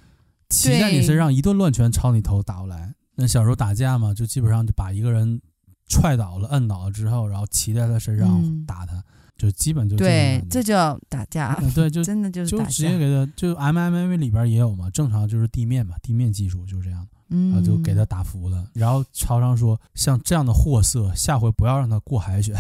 [0.49, 2.95] 骑在你身上，一顿乱拳朝你头打过来。
[3.17, 5.43] 那小时候打架嘛，就基本上就把一个人
[5.89, 9.05] 踹倒了、摁倒了之后，然后骑在他身上打他，嗯、
[9.37, 11.61] 就基本就这对，这叫打架。
[11.75, 17.05] 对，就 真的就是就直接给他，就 MMA 里边也有嘛，正常就是地面嘛，地面技术就是这样。
[17.29, 22.55] 然后就给他打服了，嗯、然后朝商说：“像这样的货色，下回不要让他过海选。”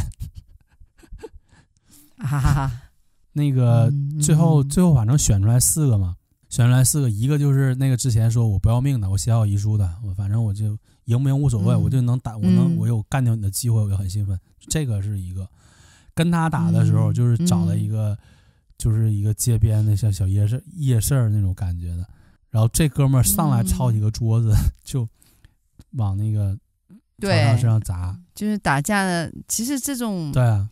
[2.19, 2.83] 哈哈哈。
[3.33, 6.17] 那个最后、嗯、最后反正选出来四个嘛，
[6.49, 14.39] 选出来四个，一个就是那个之前说我不要命的，我写好遗书的，我反正我就赢不赢无所谓，嗯、我就能打，我能我有干掉你的机会，我就很兴奋。
[14.69, 15.49] 这个是一个，
[16.15, 18.19] 跟他打的时候就是找了一个，嗯、
[18.77, 22.05] 就是一个街边的像小夜市夜市那种感觉的。
[22.51, 25.09] 然后这哥们儿上来抄几个桌子，嗯、就
[25.93, 26.57] 往那个
[27.21, 29.33] 朝仓身上砸，就是打架的。
[29.47, 30.69] 其实这种对啊，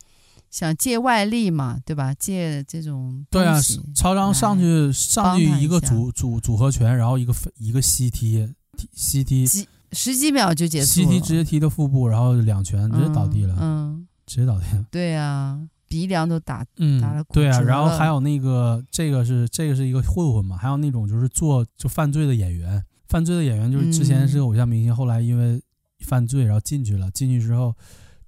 [0.50, 2.14] 想借外力嘛，对吧？
[2.14, 3.60] 借这种对啊，
[3.94, 8.54] 朝张上去上去一个组组组合拳，然后一个一个膝踢
[8.94, 14.84] 膝踢，几十几秒就结束，膝踢直接踢到腹部，然后两拳直接倒地了，嗯，嗯直接倒地了。
[14.90, 15.60] 对啊。
[15.88, 25.62] 鼻梁都打，嗯，打了，对啊，然后还有那个，这个是这个是一个混混嘛，还有那种就是做就犯罪的演员，犯罪的演员就是之前是个偶像明星，嗯、后来因为
[26.00, 27.74] 犯罪然后进去了，进去之后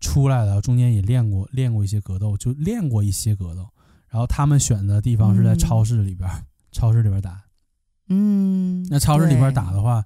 [0.01, 3.69] 出来了，中间也练过练过一些格斗，就练过一些格斗，
[4.09, 7.43] 然后他们选的地方是在超市里边，嗯、超市里边打，
[8.09, 10.05] 嗯，那超市里边打的话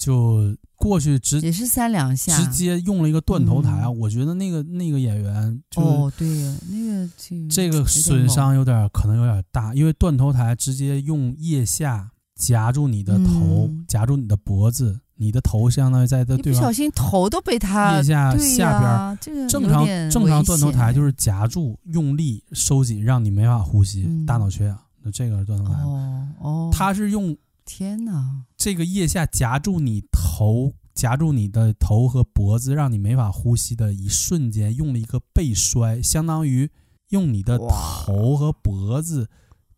[0.00, 0.56] 就。
[0.80, 7.08] 过去直也是三两下，直接用了一个断头台我觉得那个那个演员就哦，对呀，那个
[7.50, 24.78] 这个损伤有点可能有点大，因为断头台直接用腋下夹住你的头，嗯、夹住你的脖子，你的头相当于在这对方，不小心头都被他腋下下边，啊这个、正常正常断头台就是夹住用力收紧，让你没法呼吸，嗯、大脑缺氧。
[25.02, 27.36] 那这个是断头台，哦哦，他是用。
[27.64, 28.44] 天哪！
[28.56, 36.70] 这个腋下夹住你头，夹住你的头和脖子，让你没法呼吸的一瞬间，用了一个背摔，相当于
[37.10, 39.28] 用你的头和脖子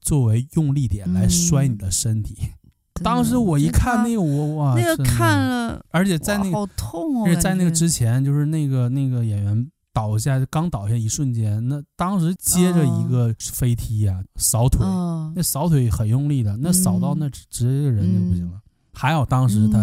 [0.00, 2.36] 作为用力点来摔你的身体。
[2.40, 9.70] 嗯、当时我一看那个，我哇，那个看了，而且在那个好痛哦，而且在那个之前，就是那个那个演员。
[9.93, 14.81] 倒下，刚倒下一瞬间，那当时接着一个飞踢呀、啊，扫腿，
[15.35, 18.60] 那扫腿很用力的，那扫到那直接人就不行了。
[18.93, 19.78] 还好当时他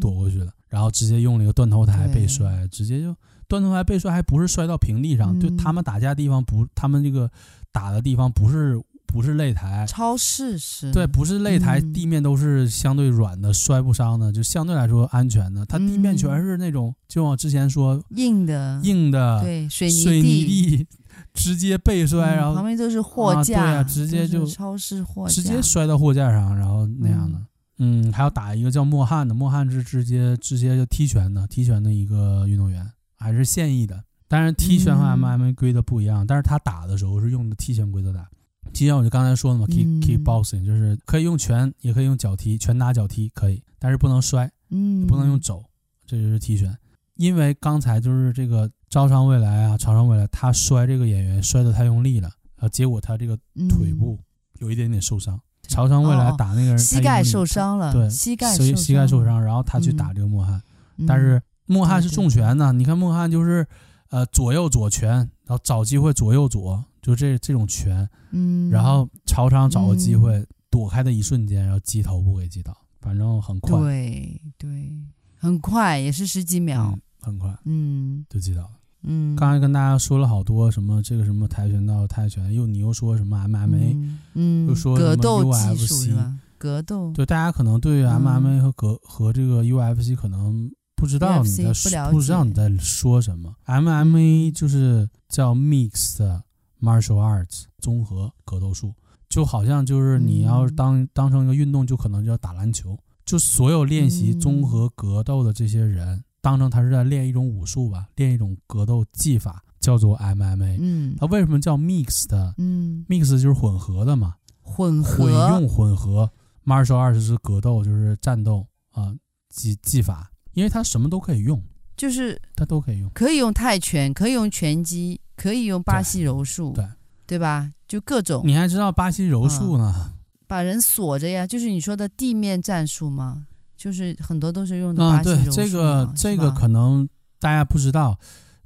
[0.00, 3.14] 躲过去了，然后直接用了一个断头台被摔，直接就
[3.48, 7.30] 断头台被摔，还不是摔到平地上，就他们打架地方不，他们这个
[7.70, 8.80] 打的地方不是。
[9.12, 10.90] 不是擂台，超市是。
[10.90, 15.66] 对，不是擂台，地面都是相对软的，摔不伤的，就相对来说安全的。
[15.66, 20.86] 它地面全是那种，就我之前说硬的，硬的，对，水泥水泥地，
[21.34, 27.38] 直接背摔，然后旁边都是货架，对啊，直接就超市货架，直接摔到货架上，然后那样的。
[27.78, 32.86] 嗯，还要打一个叫莫汉的，莫汉是直接直接就踢拳的，踢拳的一个运动员，
[33.18, 34.02] 还是现役的。
[34.28, 38.26] 当然踢拳和 MMA 规则不一样，但是他打的时候是用的踢拳规则打。
[38.72, 45.62] 就像我就刚才说的嘛，kick kick boxing 就是可以用拳，也可以用脚踢，拳打脚踢可以，但是不能摔，嗯，不能用肘，
[46.06, 46.76] 这就是踢拳。
[47.16, 53.36] 因为刚才就是这个招商未来啊，朝商未来他摔这个演员摔得太用力了，然后，结果他这个
[53.68, 54.18] 腿部
[54.58, 55.40] 有一点点受伤。
[55.68, 60.62] 朝商未来打那个人，膝盖受伤了，对，膝盖膝膝盖受伤，然后他去打这个莫汉，
[61.06, 61.40] 但是。
[61.64, 63.66] 莫汉是重拳呢，你看莫汉就是
[64.10, 74.92] 呃左右左拳，然后找机会左右左，就这这种拳，嗯，然后朝场找个机会、嗯、躲开的一瞬间，然后击头部给击倒，反正很快，对对，
[75.36, 78.70] 很快，也是十几秒，嗯、很快，嗯，就击倒了。
[79.02, 86.14] 嗯，刚才跟大家说了好多什么这个什么跆拳道、泰拳，又你又说什么 MMA，嗯，嗯又说什么 UFC，
[86.56, 91.64] 格斗，对，大家可能对 MMA 和格、嗯、和这个 UFC 可能不知道你在
[92.12, 93.52] 不知道你在说什么。
[93.66, 96.40] MMA 就是叫 Mixed
[96.82, 98.92] Martial Arts 综合格斗术，
[99.28, 106.08] 就好像就是你要当、嗯、当成一个运动，就可能就要打篮球，就所有练习综合格斗的这些人。
[106.08, 110.76] 嗯当成他是在练一种武术吧，练一种格斗技法，叫做 MMA。
[110.80, 112.34] 嗯，它为什么叫 mixed？
[112.58, 115.24] 嗯，mix 就是混合的嘛，混合。
[115.24, 116.28] 混用混合。
[116.66, 119.14] martial arts 是格斗，就是战斗啊
[119.50, 121.62] 技技法，因为它什么都可以用，
[121.96, 126.86] 就是它都可以用，可以用泰拳，可以用拳击，可以用巴西柔术，对
[127.26, 127.72] 对吧？
[127.88, 128.42] 就各种。
[128.44, 129.94] 你还知道巴西柔术呢？
[129.96, 130.12] 嗯、
[130.46, 133.46] 把人锁着呀，就是你说的地面战术吗？
[133.76, 137.08] 就是很多都是用的巴西柔术、嗯、对，这个这个可能
[137.40, 138.18] 大家不知道。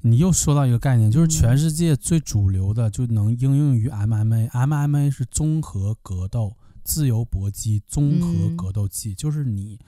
[0.03, 4.69] 你又说到一个概念，就是全世界最主流的就能应用于 MMA、嗯。
[4.69, 9.81] MMA 是综合格斗、自由搏击综合格斗技、嗯，就是你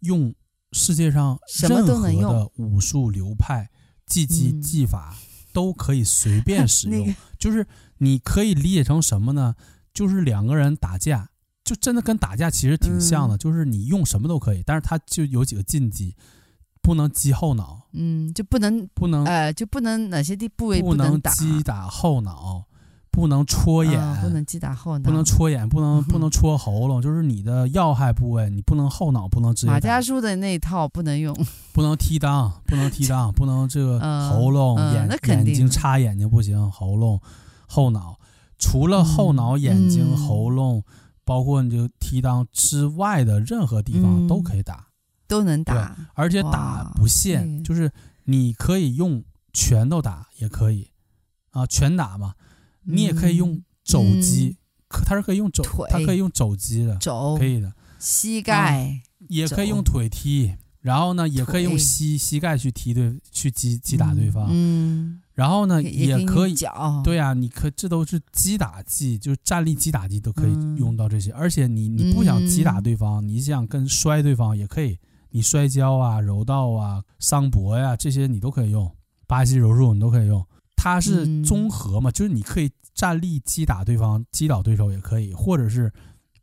[0.00, 0.34] 用
[0.72, 3.70] 世界上任何的武术流派、
[4.04, 5.16] 技击技法
[5.52, 7.16] 都可以随便 使用、嗯。
[7.38, 7.66] 就是
[7.98, 9.54] 你可以理解成什么呢？
[9.92, 11.28] 就是两个人打架。
[11.64, 16.12] 就真的跟打架其实挺像的，嗯，就是你用什么都可以，但是它就有几个禁忌，
[16.82, 22.64] 不能击后脑，嗯，就不能不能呃，就不能哪些地部位不能打，不能击打后脑，
[23.12, 29.68] 不能戳眼，哦，不能击打后脑，不能戳眼，不能不能戳喉咙，嗯，就是你的要害部位，你不能后脑不能直接。
[29.70, 31.32] 马家书的那一套不能用，
[31.72, 37.20] 不能踢裆，不能踢裆， 不能这个喉咙、嗯、眼、嗯、眼睛插眼睛不行，喉咙
[37.68, 38.18] 后脑，
[38.58, 40.82] 除了后脑、眼睛、嗯、喉咙。
[41.24, 44.90] 包括你就踢裆之外的任何地方都可以打，嗯、
[45.28, 47.88] 都能打，而且打不限，就是
[48.24, 49.22] 你可以用
[49.52, 50.90] 拳头打也可以。
[51.52, 52.44] 啊，拳打嘛，嗯、
[52.84, 54.56] 你也可以用肘击，
[54.88, 65.18] 可、嗯、它是可以用肘，它可以用肘击的，肘可以的，膝盖、啊、也可以用腿踢，然后呢也可以用膝膝盖去踢对去击击打对方，嗯。
[65.34, 71.30] 然后呢，也可以，脚对啊，你可这都是击打技，就是站立击打技都可以用到这些。
[71.30, 74.98] 嗯、而且你你不想击打对方，嗯、你想跟摔对方也可以，
[75.30, 78.94] 你摔跤啊、柔道啊、桑博呀这些你都可以用，
[79.26, 80.46] 巴西柔术你都可以用。
[80.82, 85.92] 它是综合嘛，嗯、就是你可以站立击打对方，击倒对手也可以，或者是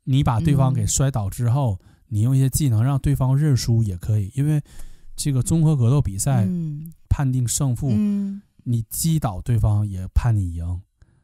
[0.06, 4.32] 你把对方给摔倒之后，嗯、你用一些技能让对方认输也可以。
[4.36, 4.62] 因为
[5.16, 6.48] 这个综合格斗比赛
[7.10, 7.92] 判定胜负。
[8.64, 10.82] 你击倒对方也判你赢，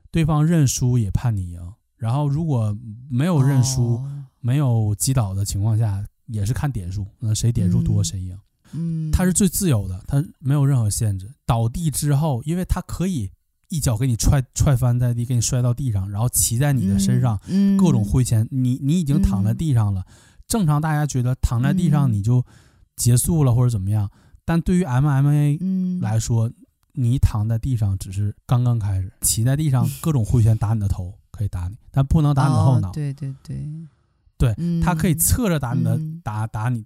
[0.10, 1.74] 对方认输也判你赢。
[1.96, 2.76] 然后如果
[3.08, 8.36] 没有认输、哦、没有击倒的情况下，也是看点数，那谁点数多谁赢。
[8.76, 11.32] 嗯，他是最自由的，它没有任何限制。
[11.46, 13.30] 倒地之后，因为它可以
[13.70, 18.48] 一脚给你踹踹翻在地，给你摔到地上，然后骑在你的身上，嗯、各种挥拳。
[18.52, 20.14] 你你已经躺在地上了、嗯，
[20.48, 22.46] 正常大家觉得躺在地上你就
[22.96, 24.10] 结束了或者怎么样，
[24.44, 26.48] 但对于 MMA 来说。
[26.50, 26.54] 嗯
[26.98, 32.88] 你躺在地上只是刚刚开始，骑在地上各种挥拳打你的头，可以打你，但不能打你的后脑。
[32.88, 33.68] 哦、对对对，
[34.38, 36.86] 对，嗯、他可以侧着打你的，嗯、打打你，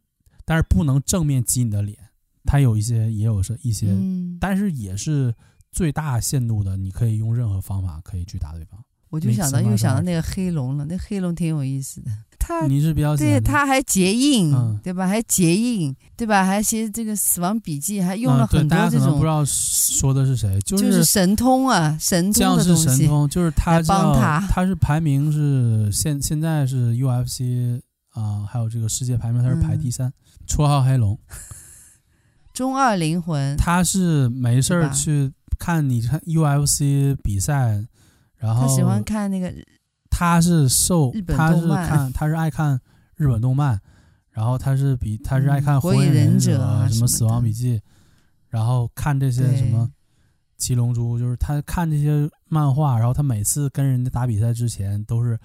[0.49, 1.95] 但是不能正面击你的脸。
[2.43, 5.31] 他有一些，也有是一些、嗯，但是也是
[5.71, 8.83] 最大限度的，你可以用任何方法可以去打对方。
[9.11, 12.09] 我就想到又想到那个黑龙了，那黑龙挺有意思的。
[12.39, 15.07] 他你是比较对，他还结印、嗯，对吧？
[15.07, 16.43] 还结印，对吧？
[16.43, 18.89] 还写这个死亡笔记，还用了很多这种。
[18.89, 22.87] 嗯、大家可能不知道说的是谁，就是、就是、神通啊，神通的东西。
[22.87, 27.79] 神通就是他帮他，他是排名是现现在是 UFC
[28.11, 30.13] 啊、呃，还有这个世界排名他是排第三，嗯、
[30.47, 31.19] 绰号黑龙，
[32.53, 33.55] 中二灵魂。
[33.57, 37.85] 他是没事儿去看你看 UFC 比赛。
[38.37, 39.53] 然后他喜欢看那个，
[40.09, 42.79] 他是受日本他是看他是爱看
[43.17, 43.77] 日本动漫，
[44.31, 47.81] 然后他是比他是爱看火影忍者、嗯、什么死亡笔记，
[48.47, 49.91] 然后看这些什么
[50.57, 55.37] 七龙珠，就是他看这些漫画，然后他每次跟人家打比赛之前都是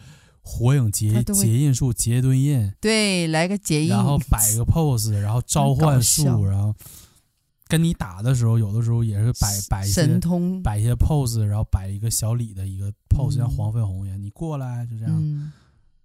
[0.44, 6.72] 火影结结印术结墩印，对，来个结印，然后摆个 pose，然后召唤术，然后。
[7.66, 15.50] 跟你打的时候，有的时候也是摆摆些神通，摆一些 pose，然后摆一个小李的一个 pose，、嗯、像黄飞鸿一样，你过来就这样，嗯、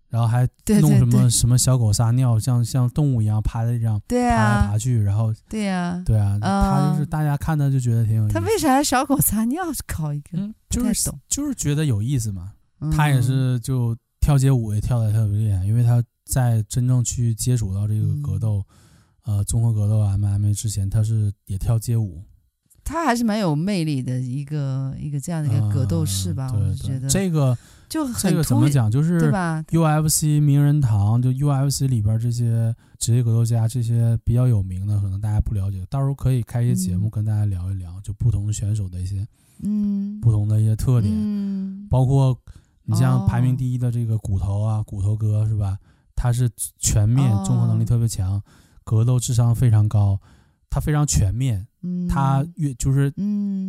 [0.07, 0.47] 然后还
[0.79, 8.33] 弄什么什么小狗撒尿，像像动物一样趴在地上，对啊，爬来爬去，然后对呀，对啊，他就是大家看他就觉得挺有意思。
[8.33, 10.37] 他为啥小狗撒尿搞一个？
[10.39, 12.53] 嗯，就是就是觉得有意思嘛。
[12.95, 18.63] 他也是就跳街舞也跳得特别厉害，因为他在真正去接触到这个格斗，
[19.25, 22.23] 呃，综合格斗 MMA 之前，他是也跳街舞。
[22.83, 27.57] 他还是蛮有魅力的一个一个这样的一个格斗士吧，我是觉得这个。
[27.87, 28.89] 就这个怎么讲？
[28.91, 35.83] 就是对吧 UFC 名人堂，就 UFC 里边这些职业格斗家，这些比较有名的，可能大家不了解。
[35.89, 39.25] 到时候可以开一些节目跟大家聊一聊，嗯、就不同的选手的一些，
[39.63, 42.39] 嗯，不同的一些特点，嗯、包括
[42.89, 45.77] 你像排名第一的这个骨头啊，哦、骨头哥是吧？
[46.15, 48.43] 他是全面综合能力特别强，哦、
[48.83, 50.19] 格斗智商非常高。
[50.71, 53.09] 他非常全面，嗯、他越就是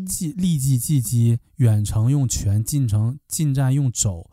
[0.07, 4.29] 技立技技击，远程用拳，近程近战用肘，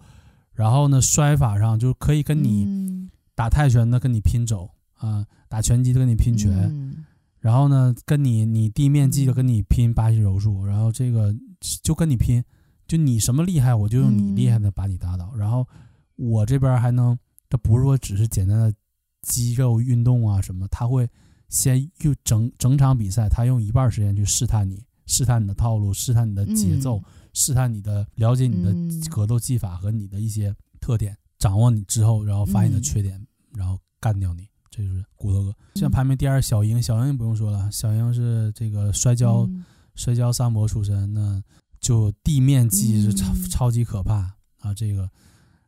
[0.51, 7.05] 然后呢摔法上就可以跟你打泰拳的跟你拼肘啊，打拳击的跟你拼拳，嗯、
[7.39, 11.34] 然后呢跟你你地面技的跟你拼巴西柔术，然后这个
[11.81, 12.43] 就跟你拼，
[12.88, 15.68] 就你什么厉害我就用你厉害的把你打倒，嗯、然后
[16.15, 17.18] 我这边还能，
[17.49, 18.73] 这不是说只是简单的
[19.22, 21.09] 肌肉运动啊什么，他会。
[21.49, 34.45] 先用整整场比赛，他用一半时间去试探你，试探你的套路，试探你的节奏，嗯、试探你的了解你的格斗技法和你的一些特点，掌握你之后，然后发现你的缺点，嗯、然后干掉你。
[34.69, 35.55] 这就是骨头哥。
[35.76, 39.64] 像排名第二小英，小英不用说了，小英是这个摔跤、嗯、
[39.95, 41.41] 摔跤三博出身，那
[41.79, 44.15] 就地面技是超、嗯、超级可怕
[44.61, 44.73] 啊！
[44.75, 45.09] 这个，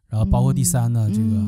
[0.08, 1.42] 然后包括第三呢，嗯、这个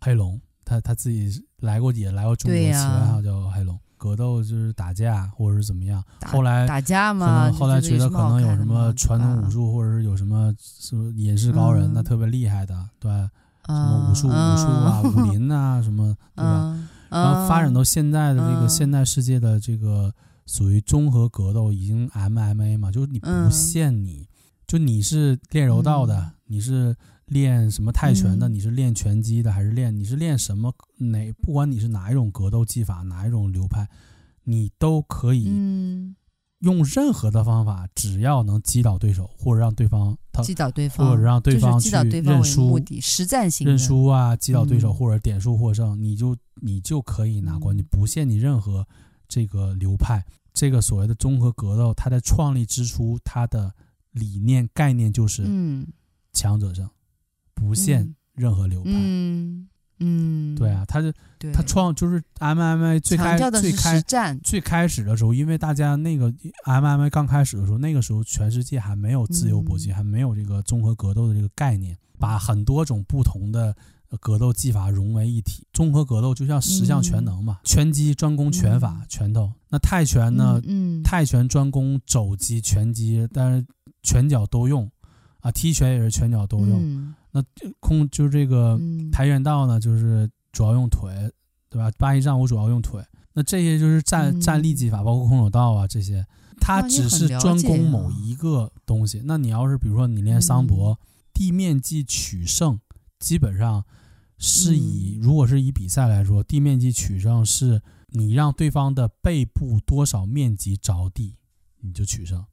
[0.00, 0.40] 黑龙。
[0.64, 3.74] 他他自己来过也来过中国，起外号叫黑龙。
[3.74, 6.04] 啊、格斗就是打架或者是怎么样。
[6.26, 16.76] 后来打架嘛，后来觉得可能有什么传统武术，或者是有什么什么隐士高人，那、嗯、特别厉害的，对，什么武术、嗯、武术啊、武林啊什么，对吧？
[16.76, 20.12] 嗯、然后发展到现在的这个现代世界的这个
[20.48, 24.26] 属于综合格斗，已经 MMA 嘛，就是你不限你，嗯、
[24.66, 26.96] 就你是练柔道的，嗯、你是。
[27.28, 28.48] 练什么泰拳的？
[28.48, 29.94] 你是练拳击的，还是练？
[29.94, 30.72] 你是练什么？
[30.96, 31.30] 哪？
[31.42, 33.86] 不管你是哪一种格斗技法，哪一种流派，
[34.44, 35.44] 你都可以
[36.60, 48.88] 用任何的方法，只要能击倒对手，或者让对方他击倒对方，或者让对方去认输，实战型认输啊，击倒对手或者点数获胜，你就你就可以拿冠军，不限你任何
[49.28, 50.24] 这个流派。
[50.54, 53.72] 这个所谓的综合格斗，它在创立之初，它的
[54.10, 55.44] 理念概念就是
[56.32, 56.88] 强者胜。
[57.54, 59.68] 不限任何流派，嗯
[59.98, 61.12] 嗯，对啊，他就
[61.52, 64.00] 他创就是 MMA 最开最开
[64.44, 66.32] 最开始的时候，因为大家那个
[66.64, 73.76] MMA 刚开始的时候，那个时候全世界还没有自由搏击，还没有这个综合格斗的这个概念，把很多种不同的
[74.16, 75.66] 格斗技法融为一体。
[75.72, 80.60] 综合格斗就像十项全能嘛，拳击专攻拳法拳头，那泰拳呢？
[81.04, 83.66] 泰拳专攻肘击拳击，但是
[84.02, 84.90] 拳脚都用
[85.40, 87.14] 啊，踢拳也是拳脚都用。
[87.30, 87.44] 那
[87.80, 88.80] 空就是这个
[89.12, 91.12] 跆拳道呢，就是主要用腿，
[91.68, 91.90] 对吧？
[91.98, 93.04] 八一战舞主要用腿。
[93.34, 96.26] 那这些就是站站立技法，包括空手道啊这些，
[96.58, 99.22] 它只是专攻某一个东西。
[99.24, 100.98] 那你要是比如说你练桑博，
[101.32, 102.80] 地面技取胜，
[103.20, 103.84] 基本上
[104.38, 111.36] 是以如果是以比赛来说，地面积取胜是你让对方的背部多少面积着地，
[111.80, 112.44] 你就取胜。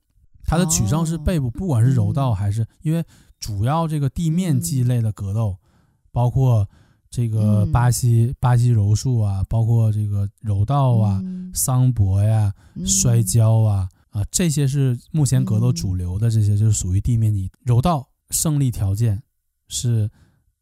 [0.44, 3.04] 它的取胜是背部，不管是柔道还是因为。
[3.38, 5.68] 主要这个地面积类的格斗，嗯、
[6.12, 6.68] 包括
[7.12, 17.52] 这个巴西、嗯、巴西柔术啊，包括这个柔道啊、嗯、桑博呀、嗯、摔跤啊啊，这些是目前格斗主流的，这些就是属于地面积。
[17.62, 19.22] 柔道胜利条件
[19.68, 20.10] 是，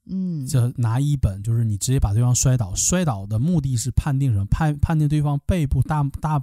[0.06, 4.46] 嗯，就拿一本，就是你直接把对方摔倒，摔倒的目的是判定什么？
[4.46, 6.42] 判判定对方背部大大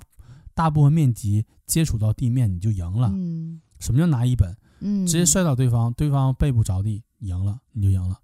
[0.54, 3.10] 大部分面积接触到地面，你就赢了。
[3.12, 4.56] 嗯，什么叫拿一本？
[4.80, 8.18] 嗯，直接摔倒对方，对方背部着地，赢了你就赢了。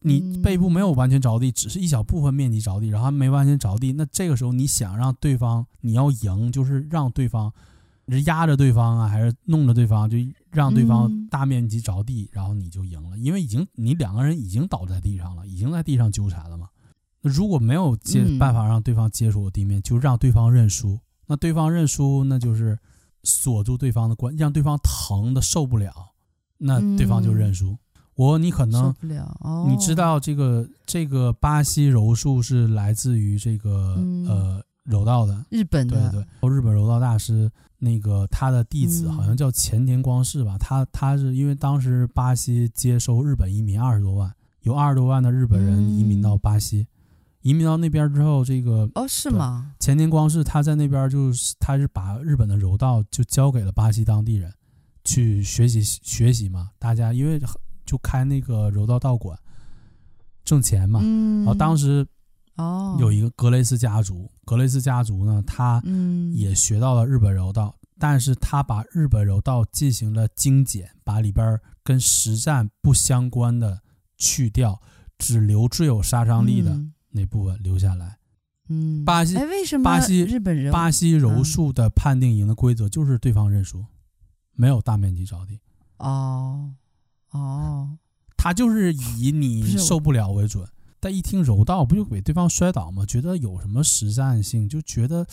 [0.00, 7.52] 你背部没有完全着地，只是一小部分面积着地，然后还没完全着地，那这个时候你想让对方你要赢，就是让对方
[8.12, 10.16] 是压着对方啊，还是弄着对方，就
[10.50, 16.68] 让对方大面积着地，然后你就赢了，因为已经你两个人已经倒在地上了，已经在地上纠缠了嘛。
[17.20, 20.98] 那如果没有接办法让对方接触地面，就让对方认输。
[21.26, 22.78] 那对方认输，那就是。
[23.24, 25.92] 锁住对方的关，让对方疼的受不了，
[26.56, 27.72] 那对方就认输。
[27.72, 27.78] 嗯、
[28.14, 36.10] 我你可能受不了，哦、你知道这个这个巴西柔术是来自于这个、嗯、呃柔道的，日本的。
[36.10, 44.32] 对对，日本柔道大师那个他的弟子好像叫前田光世吧，嗯、他他是因为当时巴西接收日本移民二十多万。
[44.62, 46.86] 有二十多万的日本人移民到巴西，嗯、
[47.42, 49.72] 移民到那边之后，这个哦是吗？
[49.78, 54.52] 前田光世他在那边就是他是把日本的柔道就交给了巴西当地人
[55.04, 57.40] 去学习学习嘛，大家因为
[57.86, 59.38] 就开那个柔道道馆
[60.44, 62.06] 挣钱嘛，嗯、然后当时
[62.58, 65.82] 哦有一个格雷斯家族，格雷斯家族呢，他
[66.34, 67.74] 也学到了日本柔道。
[68.00, 73.80] 但是他把日本柔道进行了精简，把里边跟实战不相关的
[74.16, 74.80] 去掉，
[75.18, 76.80] 只留最有杀伤力的
[77.10, 78.18] 那部分留下来。
[78.68, 83.84] 嗯，巴西，哎，为什么巴西日本人巴西柔术的判定赢的规则就是对方认输，
[84.52, 85.58] 没有大面积着地。
[85.96, 86.72] 哦
[87.32, 87.98] 哦，
[88.36, 90.64] 他就是以你受不了为准。
[91.00, 93.04] 但一听柔道，不就给对方摔倒吗？
[93.06, 95.26] 觉得有什么实战性，就觉得。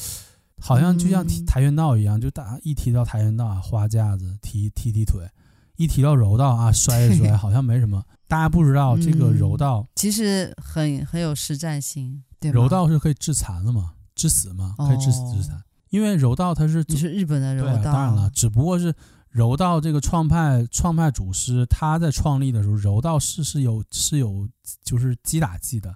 [0.58, 5.28] 好像就像跆拳道一样，嗯、就大家一提到跆拳道啊，花架子踢踢踢腿；
[5.76, 8.02] 一提到柔道啊，摔一摔， 好像没什么。
[8.26, 13.96] 大家不知道这个柔道、嗯、其实很很有实战性，对柔道是可以致残的嘛？
[14.16, 14.76] 致死嘛？
[14.78, 15.58] 可以致死致残。
[15.58, 18.96] 哦、因为柔道它是你是日本的柔道，对啊、当然了，只不过是
[19.30, 24.48] 柔道这个创派创派祖师他在创立的时候，柔道是是有是有
[24.86, 25.94] 就是击打技的，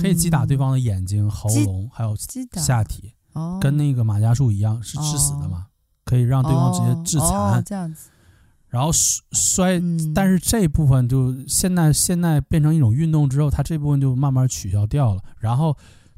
[0.00, 2.16] 可以击打对方的眼睛、嗯、喉咙还有
[2.56, 3.14] 下体。
[3.34, 5.66] 哦，跟那个马伽术一样是致死的嘛，
[6.04, 7.64] 可以让对方直接致残。
[7.64, 8.10] 这样子，
[8.68, 9.80] 然后摔，
[10.14, 15.22] 但是这部分就现在现在变成一种运动之后，它这部分就慢慢取消掉了。
[15.38, 15.74] 然后，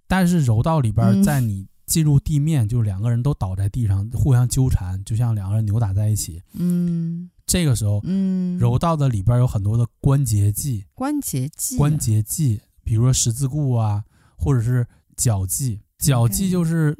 [0.08, 6.42] 但是柔道里边，在你进入地面，就两个人都倒在地上，互相纠缠，就像两个人扭打在一起。
[6.54, 14.04] 嗯，这个时候，嗯，柔道的里边有很多的关节技，关节技，关节技，比如说十字固啊，
[14.36, 15.80] 或者是脚技。
[15.98, 16.96] 脚技就是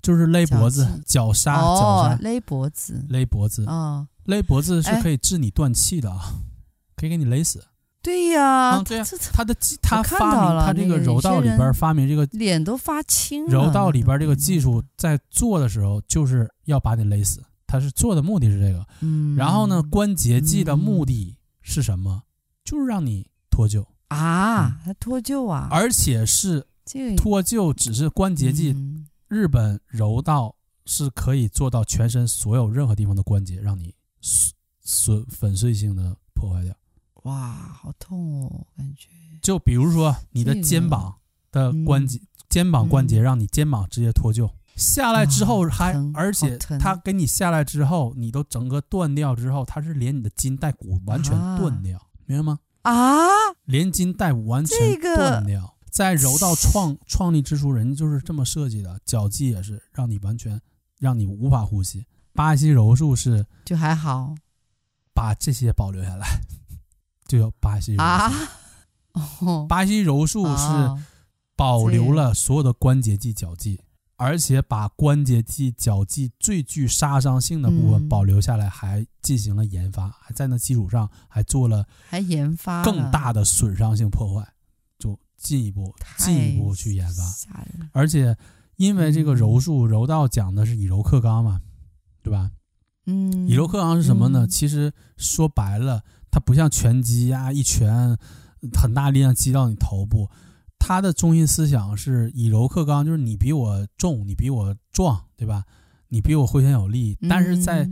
[0.00, 2.18] 就是勒脖子，脚刹，脚刹。
[2.22, 3.66] 勒脖子，勒脖子。
[3.66, 6.36] 啊，勒脖子是可以治你断气的啊，
[6.94, 7.64] 可以给你勒死。
[8.02, 9.52] 对呀，对呀，他的
[9.82, 13.44] 他发明他这个柔道里边发明这个脸都发青。
[13.46, 18.86] 柔道里边这个技术在做的时候就是要把你勒死，他是做的目的是这个。
[19.00, 22.22] 嗯，然后呢，关节剂的目的是什么？
[22.64, 26.66] 就是让你脱臼啊，还脱臼啊，而且是。
[27.16, 36.72] 脱臼只是关节技，嗯、日本柔道是可以做到全身所有任何地方的关节让你损损粉碎性的破坏掉。
[37.24, 39.08] 哇，好痛哦，感觉。
[39.42, 41.12] 就比如说你的肩膀
[41.50, 52.60] 的关节，肩膀关节让你肩膀直接脱臼，下来之后还，而且它给你下来之后，你都整个断掉之后，它是连你的筋带骨完全断掉，啊、明白吗？
[52.82, 53.26] 啊，
[53.64, 55.60] 连筋带骨完全断掉。
[55.60, 60.60] 这个在柔道创 创立之初，人家就是这么设计的，脚技也是让你完全
[60.98, 62.06] 让你无法呼吸。
[62.34, 64.34] 巴西柔术是就还好，
[65.14, 66.26] 把这些保留下来，
[67.26, 68.04] 就叫巴西柔术。
[68.04, 68.32] 啊
[69.40, 70.62] 哦、巴西柔术是
[71.56, 73.80] 保留了所有的关节技、脚技，
[74.16, 84.46] 而且把关节技、脚技最具杀伤性的部分保留下来，还进行了研发，还在那基础上还做了还研发更大的损伤性破坏。
[84.98, 87.22] 就进一步，进一步去研发，
[87.92, 88.34] 而且
[88.76, 91.60] 因为这个柔术、柔道讲的是以柔克刚嘛，
[92.22, 92.50] 对吧？
[93.04, 94.46] 嗯，以柔克刚是什么呢？
[94.48, 98.16] 其实说白了，它不像拳击呀，一拳
[98.72, 100.30] 很大力量击到你头部，
[100.78, 105.64] 它的中心思想是以柔克刚，就是你比我重，你比我壮，对吧？
[106.08, 107.88] 你比我挥拳有力，但是在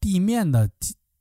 [0.00, 0.70] 地面的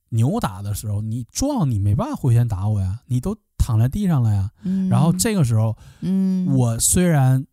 [0.10, 3.38] 扭打的时候，你撞，你没办法挥拳打我呀，你都。
[3.62, 7.46] 躺在地上了呀，嗯、然后这个时候，嗯，我虽然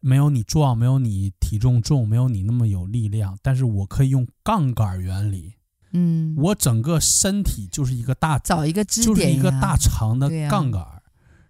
[0.00, 5.52] 没有你壮，没有你体重重，没有你那么有力量，但是我可以用杠杆原理，
[5.92, 10.97] 嗯，我整个身体就是一个大，找一个支点，就是一个大长的杠杆，啊、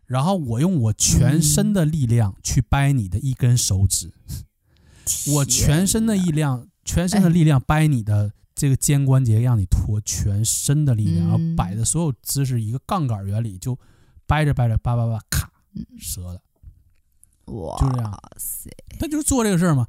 [0.08, 8.32] 然后我用我全身的力量去掰你的一根手指，嗯、我全身的力量，全身的力量掰你的。
[8.60, 13.78] 这个肩关节让你脱全身的力量，然后摆的所有姿势，一个杠杆原理就
[14.26, 15.48] 掰着掰着，叭叭叭，咔，
[16.12, 16.40] 折了。
[17.54, 18.20] 哇，就这样。
[18.36, 18.68] 塞，
[18.98, 19.86] 他就是做这个事儿嘛。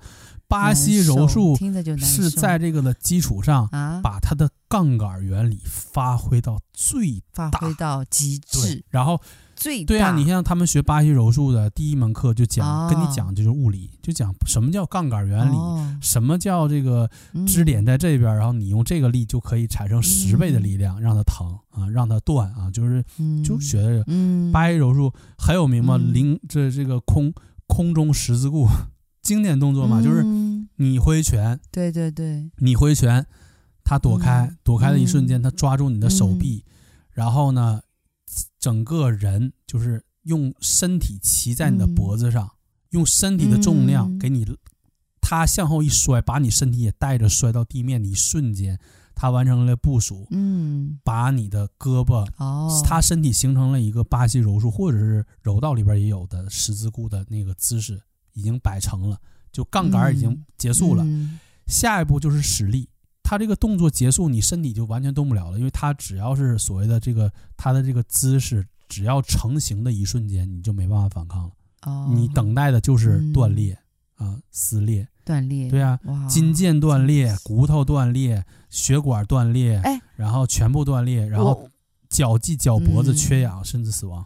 [0.48, 1.58] 巴西柔术
[1.98, 3.68] 是在这个的基础上，
[4.04, 9.20] 把它的杠杆原理发挥到最大，发挥到极致，然后。
[9.60, 15.56] 最对啊，你像他们学巴西柔术的第一门课就讲，跟你讲就是物理，就讲什么叫杠杆原理，
[16.02, 17.10] 什么叫这个
[17.46, 23.04] 支点在这边，然后你用这个力就可以产生十倍的力量，让它疼啊，让它断啊，就是
[23.44, 24.52] 就学的这个。
[24.54, 27.34] 巴西柔术很有名嘛，零这这个空
[27.68, 28.66] 空中十字固，
[29.22, 30.24] 经典动作嘛，就是
[30.78, 33.26] 你挥拳，对对对，你挥拳，
[33.84, 36.64] 他躲开，躲开的一瞬间，他抓住你的手臂，
[37.12, 37.82] 然后呢。
[38.60, 42.52] 整个人就是用身体骑在你的脖子上，嗯、
[42.92, 44.46] 用身体的重量给你，
[45.22, 48.80] 他向后一摔，把你身体也带着摔到地面的一瞬间，
[49.16, 58.02] 他完成了部署，嗯，把你的胳膊，哦，他身体形成了一个巴西柔术或者是柔道里边也有的十字固的那个姿势，
[58.34, 59.20] 已经摆成了，
[59.52, 62.88] 就杠杆已经结束了，嗯嗯、下一步就是使力。
[63.30, 71.52] 他这个动作结束，你身体就完全动不了了，因为他只要是所谓的这个他的这个姿势，只要成型的一瞬间，你就没办法反抗了。
[71.84, 73.78] 哦，你等待的就是断裂、
[74.18, 75.70] 嗯、啊，撕裂，断裂。
[75.70, 81.70] 对啊，筋腱断裂，骨头断裂，血管断裂，哎，然后全部断裂，然后
[82.10, 84.26] 脚际脚脖子缺氧，甚至死亡。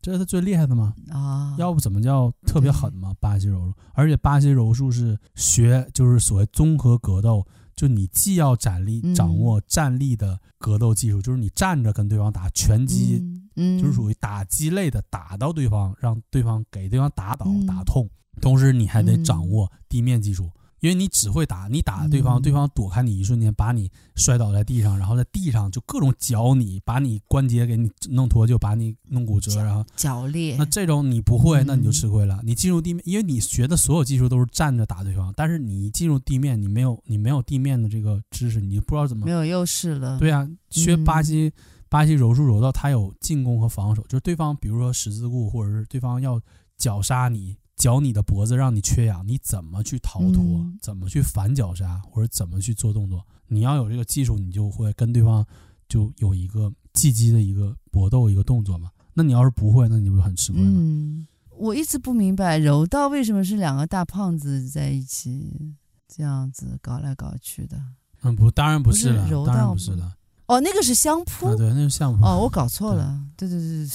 [0.00, 0.94] 这是他最厉害的吗？
[1.10, 3.12] 啊，要不怎么叫特别狠吗？
[3.18, 7.44] 巴西柔术，而且巴西柔术是学就是所谓综合格斗。
[7.82, 13.20] 就你既要展力掌握站立的格斗技术，嗯、就是你站着跟对方打拳击，
[13.56, 18.08] 嗯，就是属于打击类的，打到对方，让对方给对方打倒、嗯、打痛，
[18.40, 20.48] 同时你还得掌握地面技术。
[20.82, 30.56] 因为你只会打，你打对方，对方躲开你一瞬间，把你摔倒在地上，然后在地上就各种绞你，把你关节给你弄脱就，把你弄骨折，然后绞裂。
[30.56, 32.40] 那这种你不会，那你就吃亏了。
[32.42, 40.18] 你进入地面，因为你学的所有技术都是站着打对方，但是你一进入地面，你没有你没有地面的这个知识，你就不知道怎么没有优势了。
[40.18, 41.52] 对啊，学巴西
[41.88, 46.40] 巴西柔术柔道，它有进攻和防守，就是对方比如说十字固，或者是对方要
[46.76, 47.56] 绞杀你。
[47.82, 50.40] 绞你的脖子，让你缺氧，你怎么去逃脱？
[50.40, 53.26] 嗯、怎么去反绞杀，或者怎么去做动作？
[53.48, 55.44] 你要有这个技术，你就会跟对方
[55.88, 58.88] 就有一个技击的一个搏斗一个动作嘛。
[59.14, 60.68] 那你要是不会，那你就会很吃亏了。
[60.68, 61.26] 嗯，
[61.58, 65.74] 我一直不明白柔道为什么是两个大胖子在一起
[66.06, 67.82] 这样子搞来搞去的。
[68.22, 70.14] 嗯，不，当然不是了，是柔道当然不是了。
[70.46, 72.24] 哦，那个是相扑，啊、对，那是相扑。
[72.24, 73.88] 哦，我搞错了，对对对对，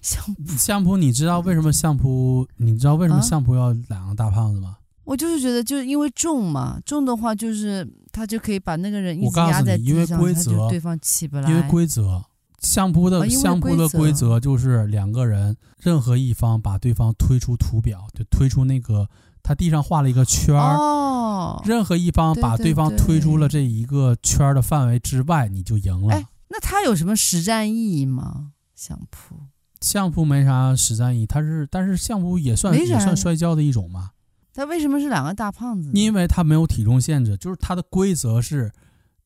[0.00, 2.46] 相扑相扑，你知道为什么相扑？
[2.56, 4.76] 你知道为什么相扑要两个大胖子吗？
[4.78, 11.48] 啊、我就是觉得，就是因为重嘛，重的话就是他就可以把那个人一直压在地上，因为规则，对方起不来。
[11.48, 12.24] 因为规则，
[12.60, 19.06] 相扑的、哦、相扑的规则就是两个人，任何一方把对方推出图表，就推出那个
[19.44, 20.76] 他地上画了一个圈儿。
[20.76, 26.14] 哦任何一方把对方推出了这一个圈的范围之外，你就赢了。
[26.14, 28.52] 哎，那它有什么实战意义吗？
[28.74, 29.36] 相扑，
[29.80, 34.10] 相扑没啥实战意义，它是，但是相扑也算也算摔跤的一种嘛。
[34.52, 35.90] 它为什么是两个大胖子？
[35.92, 38.72] 因为他没有体重限制，就是它的规则是，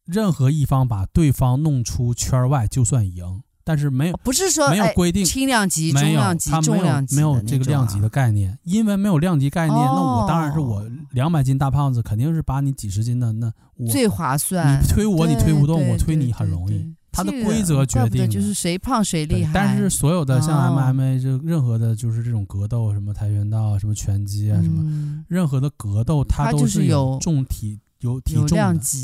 [0.04, 3.42] 任何一方把对方弄出圈外就算赢。
[3.68, 14.82] 但是没有，不是说没有规定轻量级、重量级、重量级，没有这个量级的概念，因为没有量级概念，那我当然是我两百斤大胖子，肯定是把你几十斤的那我最划算。
[14.82, 16.94] 你推我你推不动，我推你很容易。
[17.12, 19.52] 它的规则决定就是谁胖谁厉害。
[19.52, 28.46] 但是所有的像 MMA 就任何的，就是这种格斗，什么跆拳道、什么拳击啊，什么任何的格斗，它都是有重体有体重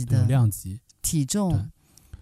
[0.06, 1.68] 的，有量级体重。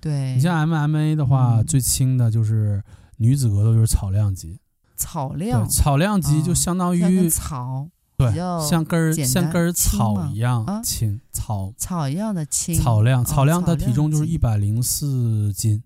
[0.03, 2.83] 对，你像 MMA 的话，嗯、最轻的就是
[3.19, 4.59] 女子格斗就是草量级，
[4.97, 8.35] 草量，草量级就相当于、哦、草，对，
[8.69, 15.81] 像根儿像根儿草一样轻，草草一样的轻，草量，草量的体重就是一百零四斤，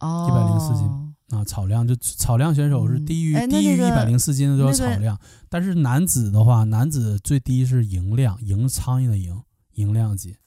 [0.00, 9.40] 哦，一百零四斤啊，草量就草量选手是低于、嗯、低于一百零四斤的都是草量，那个、但是男子的话，男子最低是营量，营苍蝇的营，
[9.74, 10.38] 营量级。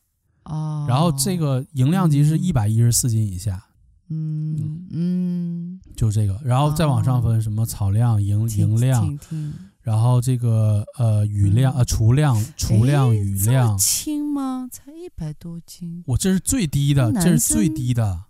[0.47, 3.63] 哦，然后这个营量级是一百一十四斤以下，
[4.09, 9.17] 嗯嗯，就这个，然后再往上分什么草量、营营量，
[9.81, 14.67] 然后这个呃雨量呃厨量、厨量、雨量，轻吗？
[14.71, 18.23] 才一百多斤，我这是最低的，这是最低的，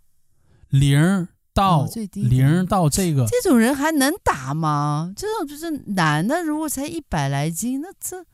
[0.69, 5.11] 零到零到这个，这种人还能打吗？
[5.15, 8.26] 这种就是男的，如果才一百来斤，那这。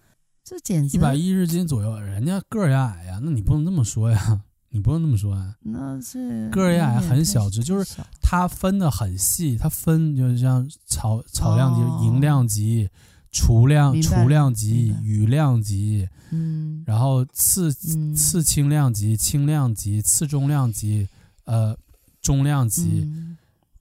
[0.44, 4.41] 这简直一百一十斤左右，人家个儿也矮呀，那你不能这么说呀，
[4.72, 5.56] 你不能这么说呀。
[5.61, 12.90] 那是个儿也矮，很小只，就是它分的很细，它分就是像草草量级、营量级、
[13.32, 17.72] 厨量、厨量级、羽量级，嗯，然后次
[18.14, 21.07] 次轻量级、轻量级、次中量级，
[21.45, 21.78] 呃，
[22.22, 23.10] 中量级，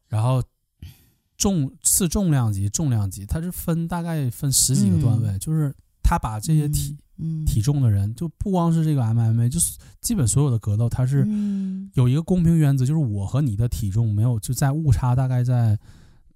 [0.07, 0.41] 然后
[1.37, 5.75] 重次重量级、重量级，它是分大概分十几个段位，就是。
[6.13, 6.95] 他把这些体、
[7.47, 11.27] 体重的人，就不光是这个 MMA，就是基本所有的格斗，它是
[11.95, 15.79] 有一个公平原则，就是我和你的体重没有就在误差大概在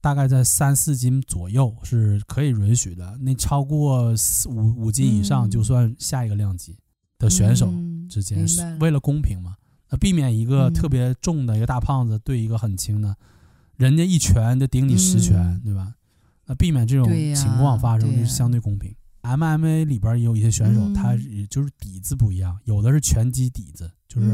[0.01, 3.19] 大概在三四斤左右是可以允许的。
[3.20, 6.74] 那超过四五五斤以上，就算下一个量级
[7.19, 7.70] 的选手
[8.09, 9.57] 之间，嗯、为了公平嘛，
[9.90, 13.15] 那避免一个特别重的一个大胖子对一个很轻的，
[13.77, 15.93] 人家一拳就顶你十拳，嗯、对吧？
[16.47, 18.94] 那避免这种情况发生就是相对公平。
[19.27, 24.28] 啊、MMA 里边也有一些选手，嗯、他也就是底子不一样，有的是拳击底子，就是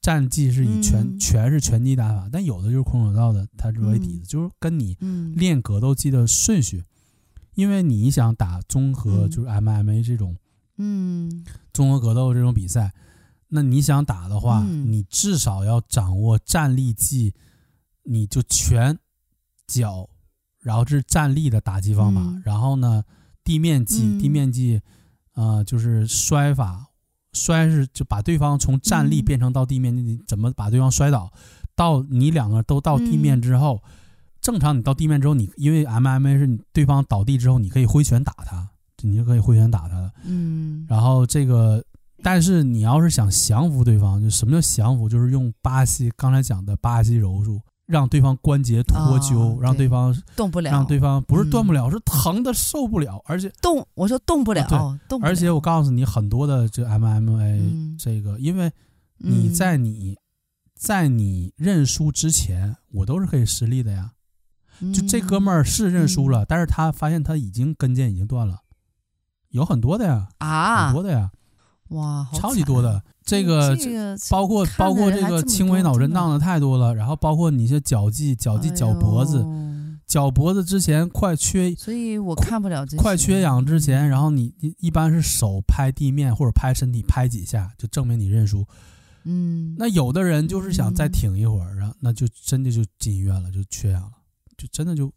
[0.00, 4.96] 战绩是以拳、嗯、全是拳击打法，但有的就是空手道的，他作为底子，嗯、就是跟你
[5.36, 6.84] 练格斗技的顺序。
[7.54, 10.34] 因为你想打综合，就是 MMA 这种，
[10.78, 12.94] 嗯，综合格斗这种比赛，
[13.48, 17.34] 那你想打的话，嗯、你至少要掌握站立技，
[18.04, 18.98] 你就拳、
[19.66, 20.08] 脚，
[20.60, 23.04] 然后这是站立的打击方法，嗯、然后呢，
[23.44, 24.80] 地面技，嗯、地面技，
[25.34, 26.86] 呃，就是摔法，
[27.32, 31.32] 摔是就把对方从站立变成到地面，你、嗯、怎么把对方摔倒，
[31.74, 33.82] 到你两个都到地面之后。
[33.84, 33.88] 嗯
[34.42, 38.68] 正常，你到地面之后，你因为 MMA 是你对方倒地之后，你可以挥拳打他，
[39.02, 40.10] 你就可以挥拳打他了。
[40.24, 40.84] 嗯。
[40.88, 41.80] 然后这个，
[42.24, 45.08] 但是你要是想降服对方，就什么叫降服？
[45.08, 54.78] 就是用巴西刚才讲的巴西柔术，让对方关节脱臼，哦、让对方动不了，让对方不是断不了，嗯、是疼的受不了，而且动，我说动不了，对
[55.08, 55.30] 动不了。
[55.30, 58.72] 而且我告诉你，很多的这 MMA、嗯、这个，因为
[59.18, 60.16] 你在你、嗯、
[60.74, 64.12] 在你认输之前，我都是可以失利的呀。
[64.92, 68.62] 就这哥们儿是认输了，嗯、但是他发现他已经跟腱已经断了，
[69.50, 71.30] 有很多的呀，啊，很多的呀，
[71.92, 73.76] 哇，超级多的，这个
[74.30, 79.46] 包括包括这个轻微脑震荡的太多了，然后包括你一些脚技、脚技、脚脖子、
[80.06, 88.66] 脚脖子之前快缺，所以我看不了这快缺氧之前，然后你一般是手拍地面或者拍身体拍几下，就证明你认输。
[89.24, 94.12] 嗯，那有的人就是想再挺一会儿，然后那就真的就进医院了，就缺氧了。
[94.58, 95.10] 就真的就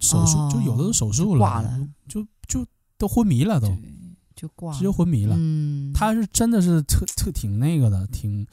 [0.00, 1.78] 手术，哦、就有的都手术了，挂了，
[2.08, 2.66] 就就
[2.98, 3.68] 都昏迷了，都
[4.40, 5.34] 就挂，直接昏迷了。
[5.38, 8.46] 嗯，他是真的是特特挺那个的，挺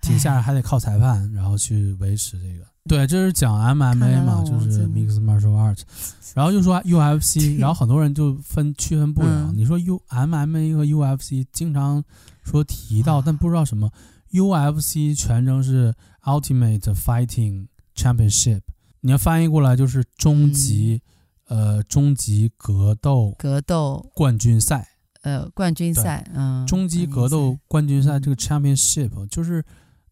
[0.00, 2.64] 挺吓人，还得靠裁判然后去维持这个。
[2.88, 5.82] 对，这是讲 MMA 嘛，就是 Mixed Martial Arts，
[6.34, 9.50] 然后就说 UFC，然后很多人就分区分不了。
[9.50, 12.02] 嗯、你说 U MMA 和 UFC 经常
[12.42, 13.90] 说提到，但不知道什么。
[14.30, 15.94] UFC 全称是
[16.24, 18.60] Ultimate Fighting Championship。
[19.00, 21.00] 你要翻译过来就是终极，嗯、
[21.46, 24.10] 呃，终极格斗格斗。
[24.14, 24.88] 冠军赛，
[25.22, 28.18] 呃，冠军赛，嗯，终极格斗冠军赛。
[28.18, 29.64] 这个 championship 就是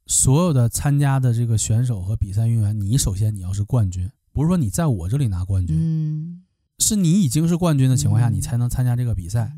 [0.06, 6.42] 所有的参加的这个选手和比赛运动员，你首先你要是冠军，不是说你在我这里拿冠军，嗯，
[6.78, 9.52] 是你已经是冠军的情况下，你才能参加这个比赛，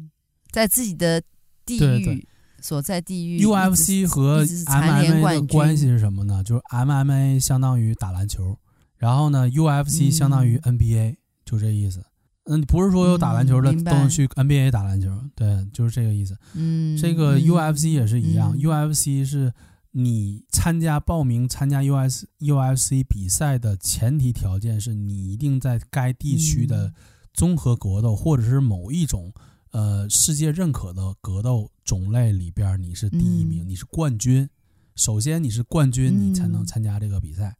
[0.50, 1.22] 在自己的
[1.64, 2.26] 地域
[2.62, 6.42] 所在地域，UFC 和 MMA 的关系是什么呢？
[6.42, 8.58] 就是 MMA 相当于打篮球。
[8.96, 11.16] 然后呢，UFC 相当于 NBA，、嗯、
[11.46, 12.04] 就这意思。
[12.44, 16.36] 嗯，不是说有打篮球的、嗯、都能去 NBA 打篮球，对，就是这个意思。
[16.54, 19.52] 嗯，这个 UFC 也是一样、嗯、，UFC 是
[19.92, 26.92] 你参加报名参加 US UFC 比赛的前提条件是你一定在该地区的
[27.34, 29.32] 综合格斗、嗯、或者是某一种
[29.72, 34.48] 呃世界认可的格斗种类里边你是第一名，嗯、你是冠军。
[34.94, 37.56] 首先你是冠军，你才能参加这个比赛。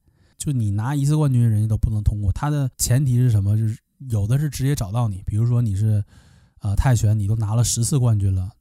[0.46, 2.30] 就你拿一次冠军，人家都不能通过。
[2.30, 3.56] 他的前提是什么？
[3.56, 3.76] 就是
[4.10, 6.04] 有的是直接找到你，比如说你是，
[6.60, 8.52] 呃，泰拳，你都拿了十次冠军了，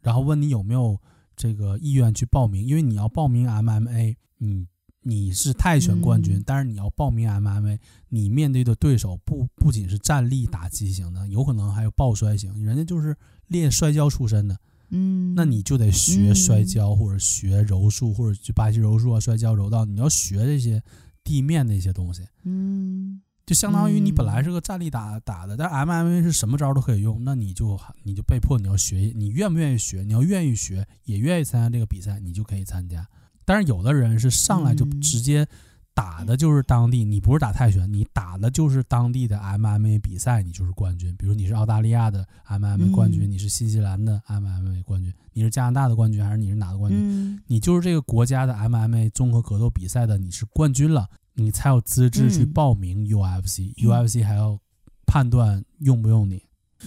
[0.00, 0.98] 然后问你有没有
[1.36, 4.66] 这个意愿去报名，因为你要报名 MMA，你
[5.02, 13.14] 你是泰拳冠军，嗯、但是你要报名 MMA，你面对的对手不不仅是站立打击型的，有可能还有抱摔型，人家就是
[13.48, 14.56] 练摔跤出身的，
[14.88, 20.82] 嗯，那你就得学摔跤或者学柔术或者去巴西柔术啊、摔跤、柔道，你要学这些。
[21.24, 30.02] 地面的一些东西，嗯，就相当于你本来是个站立打打的，但 MMA 是什么招都可以用，那你就你就被迫你要学，你愿不愿意学？
[30.02, 33.06] 你要愿意学，也愿意参加这个比赛，你就可以参加。
[33.46, 35.46] 但是有的人是上来就直接
[35.94, 41.14] 打的就是当地，你不是打泰拳，你打的就是当地的 MMA 比赛，你就是冠军。
[41.16, 47.40] 比如你是澳大利亚的 MMA 冠军，你是新西兰的 MMA 冠军，你是加拿大的冠军，还是你是哪个冠军？
[47.46, 51.08] 你就是这个国家的 MMA 综合格斗比赛的，你是冠军了。
[51.36, 54.58] 你才有资质去报名 UFC，UFC、嗯、还要
[55.04, 56.42] 判断用不用你，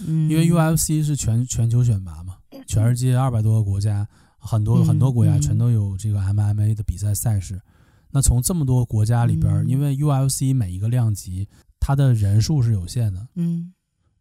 [0.06, 2.36] 嗯、因为 UFC 是全全球选拔嘛，
[2.66, 4.08] 全世界二百多个国家，
[4.38, 7.60] 很多很多国家全都有这个 MMA 的比赛赛事。
[8.08, 11.48] 嗯、那从这么多国家里边，嗯、因为 UFC 每一个量级
[11.78, 13.72] 它的人数是有限的，嗯，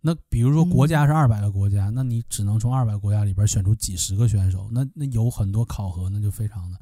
[0.01, 6.77] 那比如说国家是二百个国家，嗯、那你只能从二百个国家里边选出几十个选手，那那有很多考核，那就非常的，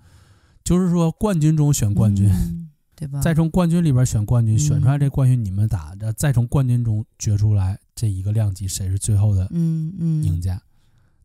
[0.64, 2.30] 就是说冠军中选冠军。
[2.34, 2.62] 嗯
[2.98, 3.20] 对吧？
[3.20, 10.56] 再从冠军里边选冠军，选出来这冠军你们打，再从冠军中决出来这一个量级谁是最后的赢家。
[10.56, 10.62] 嗯嗯，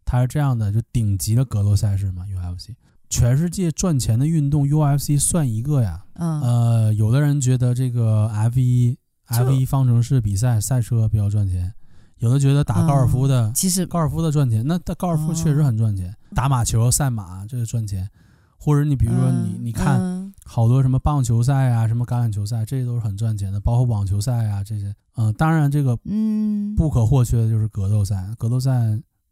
[0.04, 2.74] 他是这样的，就顶级的格斗赛事嘛，UFC。
[3.10, 6.04] 全世界赚钱的运动，UFC 算一个呀。
[6.14, 8.96] 嗯，呃，有的人觉得这个 F 一
[9.26, 11.74] F 一方程式比赛赛车比较赚钱，
[12.18, 18.08] 有的觉得打高尔夫的，嗯、其实高尔夫的赚钱，那打高尔夫确实很赚钱，哦、打马球、赛马这个赚钱，
[18.56, 24.94] 或者你比如说你、嗯、你看好多什么棒球赛啊，什么橄榄球赛，这些都是很赚钱的，包括网球赛啊这些。
[25.16, 28.72] 嗯，当然这个嗯不可或缺的就是格斗赛，格斗赛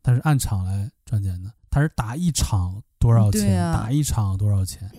[0.02, 2.82] 它是按场来赚钱的，它是打一场。
[3.14, 3.64] 多少钱？
[3.64, 4.90] 啊、打一场多少钱？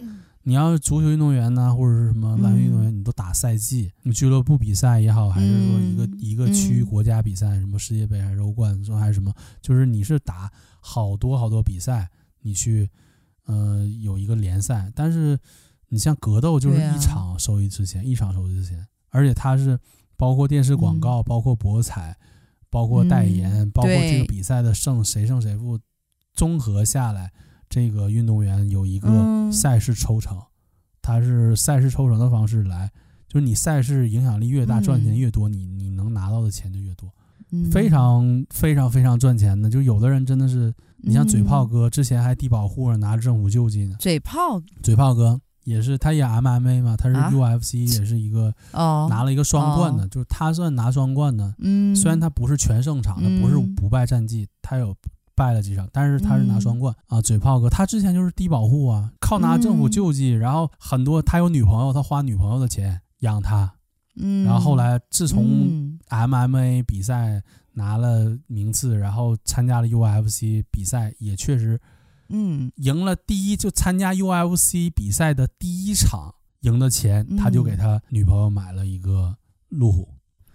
[0.43, 3.91] 你要是足球运动员呢，或者是什么篮球运动员，你都打赛季。
[4.01, 9.31] 你俱乐部比赛也好，还是说一个、嗯、一个区国家比赛，什么世界杯还是欧冠，说还是什么，
[9.61, 12.09] 就是你是打好多好多比赛，
[12.41, 12.89] 你去
[13.45, 14.91] 呃有一个联赛。
[14.95, 15.37] 但是
[15.89, 19.77] 你像格斗，就是一场收一次钱，啊、一场收一次钱，而且它是
[20.17, 22.17] 包括电视广告、嗯、包括博彩、
[22.71, 25.77] 包括代言、嗯、包括这个比赛的胜谁胜谁负，
[26.33, 27.31] 综合下来。
[27.69, 30.35] 这个运动员有一个赛事抽成，
[31.03, 32.89] 他、嗯、是赛事抽成的方式来，
[33.27, 37.07] 就是你赛事影响力越大，赚钱越多，你你能拿到的钱就越多，
[37.51, 39.69] 嗯、非常非常非常赚钱的。
[39.69, 43.95] 就有的人真的是，你像嘴炮哥，之前还低保户拿着政府救济呢。
[43.99, 51.53] 嘴炮，嘴炮哥也是，他也 MMA 嘛，他是 UFC，也是一个拿了一个双冠的，啊、就是他算拿双冠的。
[51.59, 54.95] 嗯，虽然他不是全胜场他，不是不败战绩，他有。
[55.39, 57.21] 败了几场，但是他是拿双冠、嗯、啊！
[57.21, 63.73] 嘴炮哥，他之前就是低保户啊，靠拿政府救济，嗯、然后很多他有女朋友，他花女朋友的钱养他，
[64.17, 67.41] 嗯，然后后来自从 MMA 比赛
[67.71, 71.79] 拿了名次，然后参加了 UFC 比赛，也确实，
[72.27, 79.37] 嗯，赢了第一就参加 UFC 比赛的第一场赢的钱，嗯、他就给他女朋友买了一个
[79.69, 80.09] 路虎，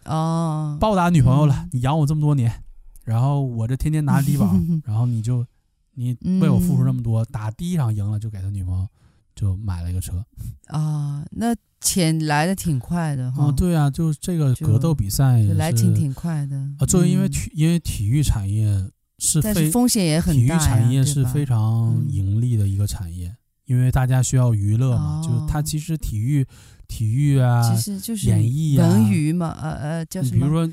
[0.05, 2.64] 哦，报答女朋友了，嗯、你养我这么多年。
[3.05, 4.55] 然后我这天天拿低保，
[4.85, 5.47] 然后你就
[5.95, 8.89] 你为我付出那么多，嗯、打第一场赢了就给他女朋友
[9.35, 10.25] 就买了一个车
[10.67, 13.45] 啊，那钱来的挺快的哈。
[13.45, 16.87] 哦，对啊，就这个格斗比赛来挺挺快的啊。
[16.87, 23.37] 作为因为体、嗯、因为体育产业是非是风险也很大，体育产业是非常盈利的一个产业，嗯、
[23.67, 26.47] 因为大家需要娱乐嘛，哦、就是它其实体育。
[26.87, 30.47] 体育啊，其实就是演艺啊，文娱嘛，呃呃，叫什么？
[30.47, 30.73] 比如说，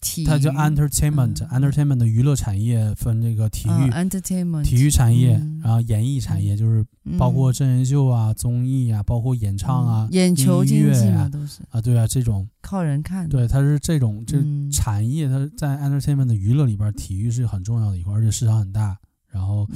[0.00, 4.62] 体它叫 entertainment，entertainment 的娱乐产业分这个体育，entertainment。
[4.62, 5.32] 体育产业，
[5.62, 6.84] 然后演艺产业就是
[7.18, 11.60] 包括真人秀啊、综艺啊，包括演唱啊、眼球经济啊，都是。
[11.70, 12.48] 啊，对啊，这种。
[12.60, 13.28] 靠人看。
[13.28, 14.38] 对，它是这种这
[14.70, 18.96] 产业，它在 entertainment 的娱乐里边，体育是很重要的一块，而且市场很大。
[19.32, 19.66] 然后，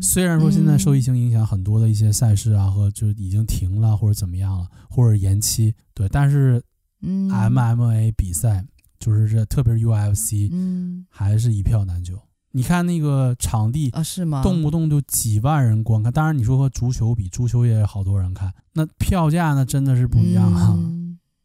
[0.00, 6.62] 虽然说现在受疫情影响，很多的一些赛事啊，和就已经停了或者怎么样了，或者延期，对，但是
[7.02, 8.64] ，MMA 比赛
[8.98, 12.16] 就是这，特别是 UFC，嗯还是一票难求。
[12.52, 14.42] 你看那个场地啊，是吗？
[14.42, 16.12] 动不动就几万人观看。
[16.12, 20.78] 当然，你说和足球比，足球也有好多人看，那票价那真的是不一样啊。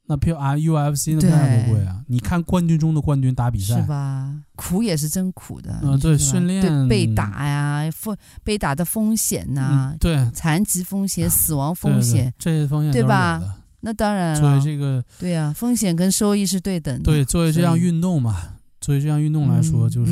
[0.07, 2.03] 那票啊，UFC 那票价多贵啊！
[2.07, 4.31] 你看冠军中的冠军打比赛，是吧？
[4.55, 5.79] 苦也是真苦的。
[5.81, 13.41] 嗯，对，训练对被打呀，风被打的风险呐，对，残疾风险、死亡风险，这些风险对吧？
[13.81, 14.39] 那当然了。
[14.39, 17.03] 作为这个，对呀，风险跟收益是对等的。
[17.03, 18.35] 对，作为这项运动嘛，
[18.79, 20.11] 作为这项运动来说，就是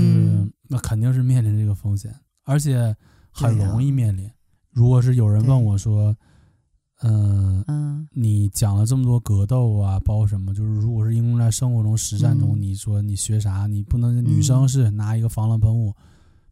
[0.69, 2.11] 那肯定是面临这个风险，
[2.45, 2.95] 而且
[3.31, 4.27] 很容易面临。
[4.71, 6.17] 如果是有人问我说。
[7.03, 10.53] 嗯嗯，你讲了这么多格斗啊，包括什么？
[10.53, 13.67] 就是如果是应用在生活中实战中，你说你学啥？
[13.67, 15.93] 你不能女生是拿一个防狼喷雾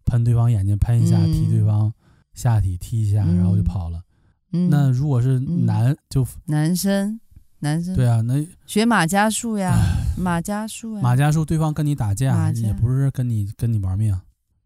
[0.06, 1.94] 喷对方眼睛，喷一下踢对方
[2.34, 4.02] 下体，踢一下，然后就跑了。
[4.70, 7.20] 那如果是男就男生
[7.60, 7.96] 男生。
[7.96, 9.74] 对啊，那学马家术 呀，
[10.18, 14.14] 马家术呀，马家术，对方跟你打架也不是跟你跟你玩命，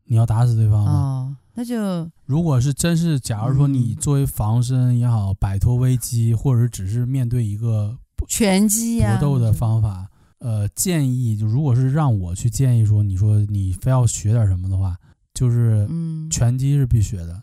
[0.06, 1.38] 你要打死对方吗？
[1.54, 10.10] 那就如果是真是，假如说你作为防身也好，摆脱危机，或者是只是面对一个拳击呀搏斗的方法，
[10.40, 14.98] 呃，建议就如果是让我去建议说，你说你非要学点什么的话，
[15.34, 15.88] 就是
[16.30, 17.42] 拳击是必学的，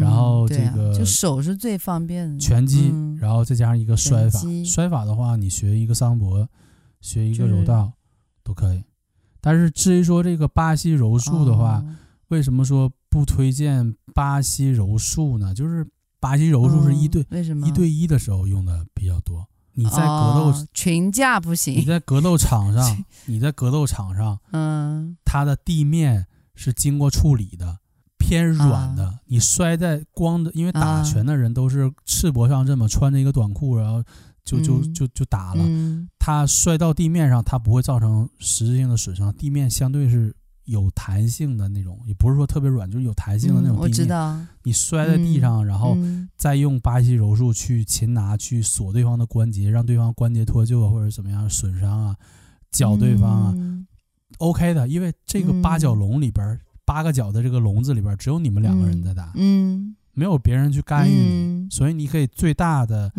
[0.00, 2.38] 然后这个就手是最方便的。
[2.38, 6.48] 拳击，然后再加上一个摔法，摔法的话，你学一个桑博，
[7.00, 7.92] 学一个柔道
[8.44, 8.84] 都可以。
[9.40, 11.84] 但是至于说这个巴西柔术的话，
[12.28, 12.90] 为什么说？
[13.10, 15.88] 不推荐巴西柔术呢，就是
[16.20, 17.66] 巴西柔术是一对、为什么？
[17.66, 19.48] 一对一的时候用的比较多。
[19.72, 27.78] 你在格斗群架不行，你在格斗场 上，你在格斗场上，嗯，它的地面是经过处理的，
[28.18, 29.20] 偏软的。
[29.24, 34.04] 你摔在光的，因为打拳的人都是赤膊上这么穿着一个短裤，然后
[34.48, 35.64] 就就就就打了。
[36.18, 40.34] 他摔到地面上，它不会造成实质性的损伤，地面相对是。
[40.68, 43.80] 有弹性的那种，也不是说特别软，就是有弹性的那种地面。
[43.80, 44.38] 嗯、我知道。
[44.64, 45.96] 你摔在地上，嗯、然后
[46.36, 52.16] 再用巴西柔术去擒拿、去锁对方的关节，让对方关节脱臼或者怎么样损伤啊，
[52.70, 53.86] 绞对方啊、嗯、
[54.36, 54.86] ，OK 的。
[54.88, 63.12] 因为这个八角笼里边、嗯，八个角的这个笼子里边，只有你们两个人在打，嗯，没有别人去干预你、嗯，所以你可以最大的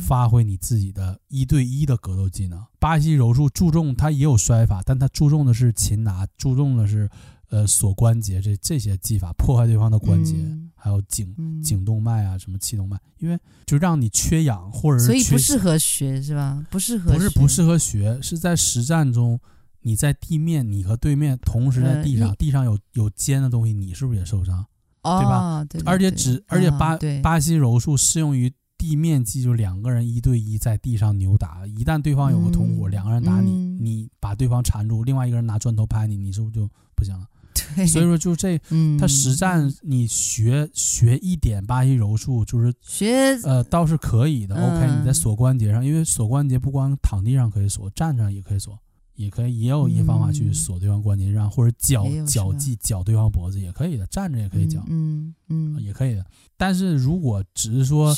[0.00, 2.64] 发挥你自己的一对一的格斗技能。
[2.78, 7.10] 巴西柔术注重它也有摔法，但它注重的是擒拿，注重的是。
[7.48, 16.66] 呃，锁关节这这些技法破坏对方的关节，嗯、还有颈颈动脉啊，什么气动脉，因为就让你缺氧或者是缺，所以不适合学是吧？
[16.72, 19.38] 不适合，不是不适合学，是在实战中，
[19.82, 24.66] 你在地面，你和对面同时在地上，呃、地上有有尖的东西，你是不是也受伤？
[25.06, 25.64] 哦、对吧？
[25.64, 37.26] 对对对，而且只而且巴、哦、巴西柔术适用于地面技，就两个人一对一在地上扭打，一旦对方有个同伙，嗯、两个人打你，嗯，你把对方缠住，另外一个人拿砖头拍你，你是不是就不行了？
[37.88, 44.54] 所以说，就这，嗯，他实战你学学一点巴西柔术，就是学，呃，倒是可以的。
[44.54, 48.78] 嗯、OK，你在锁关节上，因为锁关节不光躺地上可以锁，站上也可以锁，
[49.16, 56.24] 也可以，也有一些方法去锁对方关节让，嗯、或者绞绞技绞对方脖子也可以的，站着也可以绞，嗯嗯，嗯，也可以的。
[56.56, 58.14] 但是如果只是说，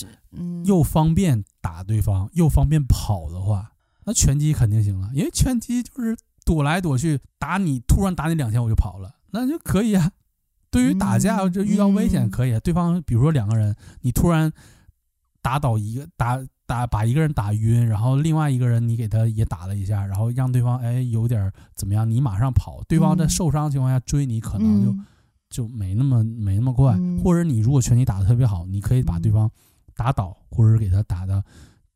[0.64, 3.72] 又方便打对方又方便跑的话，
[4.04, 9.16] 那拳击肯定行了，因为拳击就是躲来躲去，打你突然打你两下我就跑了。
[9.30, 10.10] 那就可以啊，
[10.70, 12.58] 对于打架就遇到危险可以、啊。
[12.58, 14.50] 嗯，对方比如说两个人，你突然
[15.42, 25.04] 打倒一个打打把一个人打晕，然后另外一个人你给他也打了一下，然后让对方哎有点怎么样，你马上跑，对方在受伤情况下追你可能就、嗯、
[25.48, 29.50] 就没那么没那么快、嗯，或者你如果拳击打的特别好，你可以把对方
[29.96, 31.42] 打倒，或者给他打的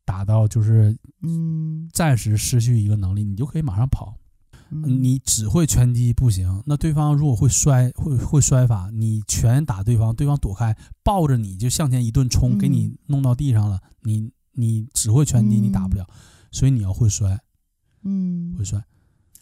[0.03, 1.87] 打到就是嗯。
[1.93, 4.15] 暂时失去一个能力，你就可以马上跑。
[4.69, 13.79] 你只会拳击不行，那对方如果会摔会会摔法，你拳打对方，对方躲开，抱着你就向前一顿冲，给你弄到地上了。
[14.01, 16.07] 你你只会拳击，你打不了，
[16.51, 17.39] 所以你要会摔，
[18.03, 18.83] 嗯，会摔。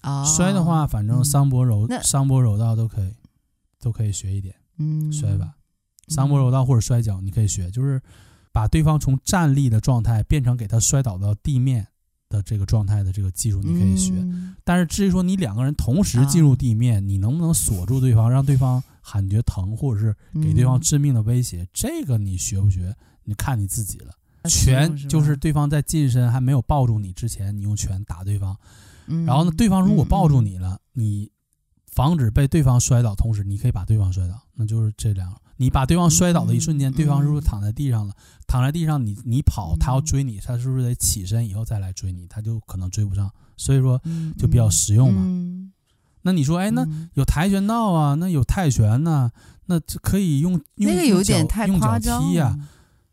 [0.01, 3.13] 啊，摔的话，反正桑博柔桑博柔道都可以，
[3.79, 4.55] 都可以学一点。
[4.77, 5.55] 嗯，摔吧，
[6.07, 8.01] 桑博柔道或者摔跤，你可以学，就是
[8.51, 11.87] 把对方从站立的状态变成给他摔倒到地面。
[12.31, 24.13] 的这个状态的这个技术你可以学，嗯、但是至于说你两个人同时进入地面，啊、你能不能锁住对方，让对方感觉疼，或者是给对方致命的威胁，嗯、这个你学不学，你看你自己了。
[24.49, 28.57] 拳就是对方在近身还没有抱住你之前，你用拳打对方，
[29.07, 31.31] 嗯、然后呢，对方如果抱住你了，嗯、你
[31.91, 35.35] 防止被对方摔倒，同时你可以把对方摔倒，那就是这两。
[35.57, 38.13] 你把对方摔倒的一瞬间，嗯、对方是不是躺在地上了？
[38.13, 42.25] 嗯、躺在地上你，你你跑，他要追你，他是不是得起身以后再来追你？
[42.27, 44.01] 他就可能追不上，所以说
[44.39, 45.21] 就比较实用嘛。
[45.23, 45.71] 嗯、
[46.23, 49.31] 那你说，哎，那有跆拳道啊，那有泰拳呐、啊，
[49.67, 52.69] 那就可以用用那个有点太用脚夸张踢呀、啊。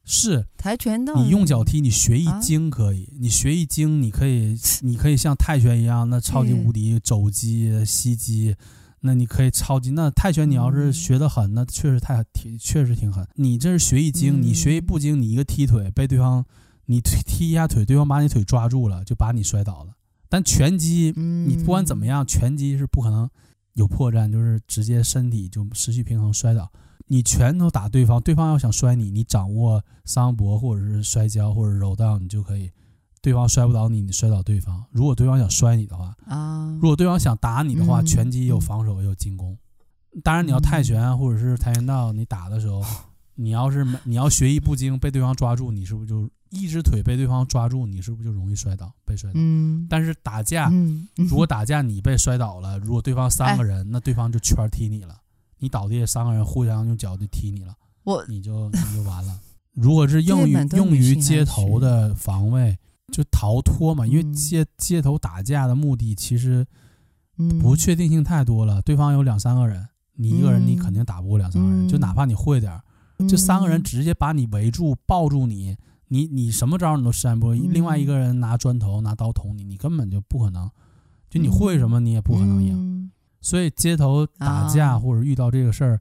[0.09, 8.57] 是跆拳道，你用脚踢，你学一精可以，啊、你学一精，你可以， 你可以像泰拳一样，那超级无敌肘击、膝击。
[9.01, 13.25] 那你可以超级那泰拳，你要是学得狠，那确实太挺，确实挺狠。
[13.35, 16.45] 你这是学一精，你学一不精，你一个踢腿被对方，
[16.87, 19.93] 你踢踢一下腿，对方把你腿抓住了，就把你摔倒了。
[20.29, 23.31] 但拳击，你不管怎么样，拳击是不可能
[23.75, 26.69] 有破绽，就是直接身体就失去平衡摔倒。
[27.09, 32.71] 你拳头打对方，对方要想摔你，你掌握桑博或者是摔跤或者柔道，你就可以。
[33.21, 34.85] 对方摔不倒你，你摔倒对方。
[34.93, 39.59] 如果对方想摔你的话，啊，如果对方想打你的话，嗯、拳击有防守也有进攻。
[40.23, 42.81] 当然，你要泰拳或者是跆拳道，你打的时候，
[43.35, 49.35] 你要是你要学艺不精，被对方抓住，你是不是就一只腿被对方抓住，你是不是就容易摔倒，被摔倒？
[49.41, 49.87] 嗯。
[49.91, 55.17] 但是打架，嗯、如果打架你被摔倒了，如果对方三个人，哎、那对方就圈踢你了，
[55.59, 57.75] 你倒地三个人互相用脚就踢你了，
[58.05, 59.39] 我你就 你就完了。
[59.73, 62.79] 如果是用于用于街头的防卫。
[63.11, 66.67] 就逃脱嘛，因为街街头打架的目的其实
[67.59, 68.83] 不确定性太多了。
[68.83, 71.89] 对方有两三个人，你一个人你肯定打不过两三个人。
[71.89, 72.83] 就哪怕你会点儿，
[73.27, 75.75] 就三个人直接把你围住抱住你，
[76.09, 77.55] 你你什么招你都施展不过。
[77.55, 80.71] 另外一个人拿砖头拿刀捅你，你根本就不可能。
[81.31, 83.11] 就你会什么你也不可能赢。
[83.41, 86.01] 所以街头打架或者遇到这个事儿，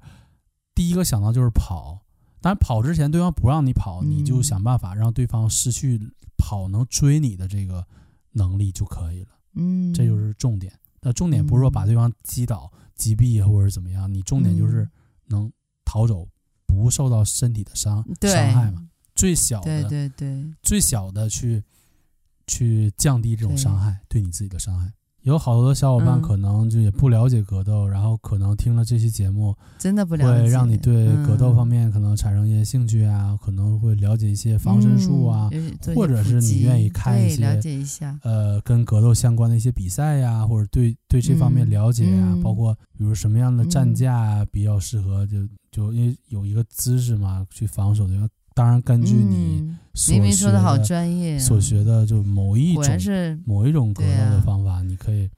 [0.76, 2.00] 第一个想到就是跑。
[2.40, 6.00] 但是跑之前对方不让你跑，你就想办法让对方失去。
[6.40, 7.86] 跑能追你的这个
[8.32, 10.72] 能力就可以了，嗯，这就是重点。
[11.02, 14.88] 那重点不是说把对方击倒、击毙或者怎么样，你重点就是
[15.26, 15.52] 能
[15.84, 16.26] 逃走，
[16.68, 18.88] 不受到身体的伤伤害嘛。
[19.16, 21.62] 最小的，对对对，最小的去
[22.46, 24.94] 去降低这种伤害，对你自己的伤害。
[25.28, 26.22] 有好多的小伙伴嗯。
[26.22, 42.40] 可能就也不了解格斗，然后可能听了这期节目，真的不了解，会让你对格斗方面面可能产生一些兴趣啊，可能会了解一些防身术啊，嗯或者是你愿意看一些了解一下，呃，跟格斗相关的一些比赛呀，或者对对这方面了解呀，嗯。
[42.40, 45.38] 嗯包括比如什么样的战架啊比较适合，就
[45.70, 48.14] 就因为有一个姿势嘛，去防守的。
[48.58, 55.30] 当然，根据你嗯所学明明说的好专业啊，所学的就某一种是某一种格斗的方法，你可以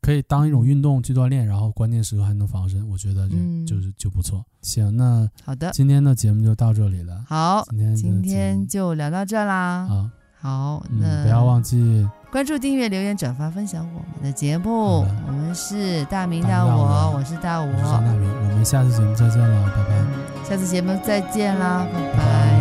[0.00, 4.44] 可以当一种运动去锻炼，然后关键时刻还能防身，我觉得就嗯就是就不错。
[4.62, 7.24] 行，那好的，今天的节目就到这里了。
[7.26, 9.86] 好，今天今天就聊到这啦。
[9.88, 10.10] 好，
[10.40, 15.04] 好，嗯，那不要忘记关注、订阅、留言、转发、分享我们的节目。
[15.26, 18.00] 我们是大明大我我，是大我是大。
[18.00, 20.46] 明，我们下次节目再见了，拜拜。
[20.48, 22.59] 下次节目再见啦，拜拜拜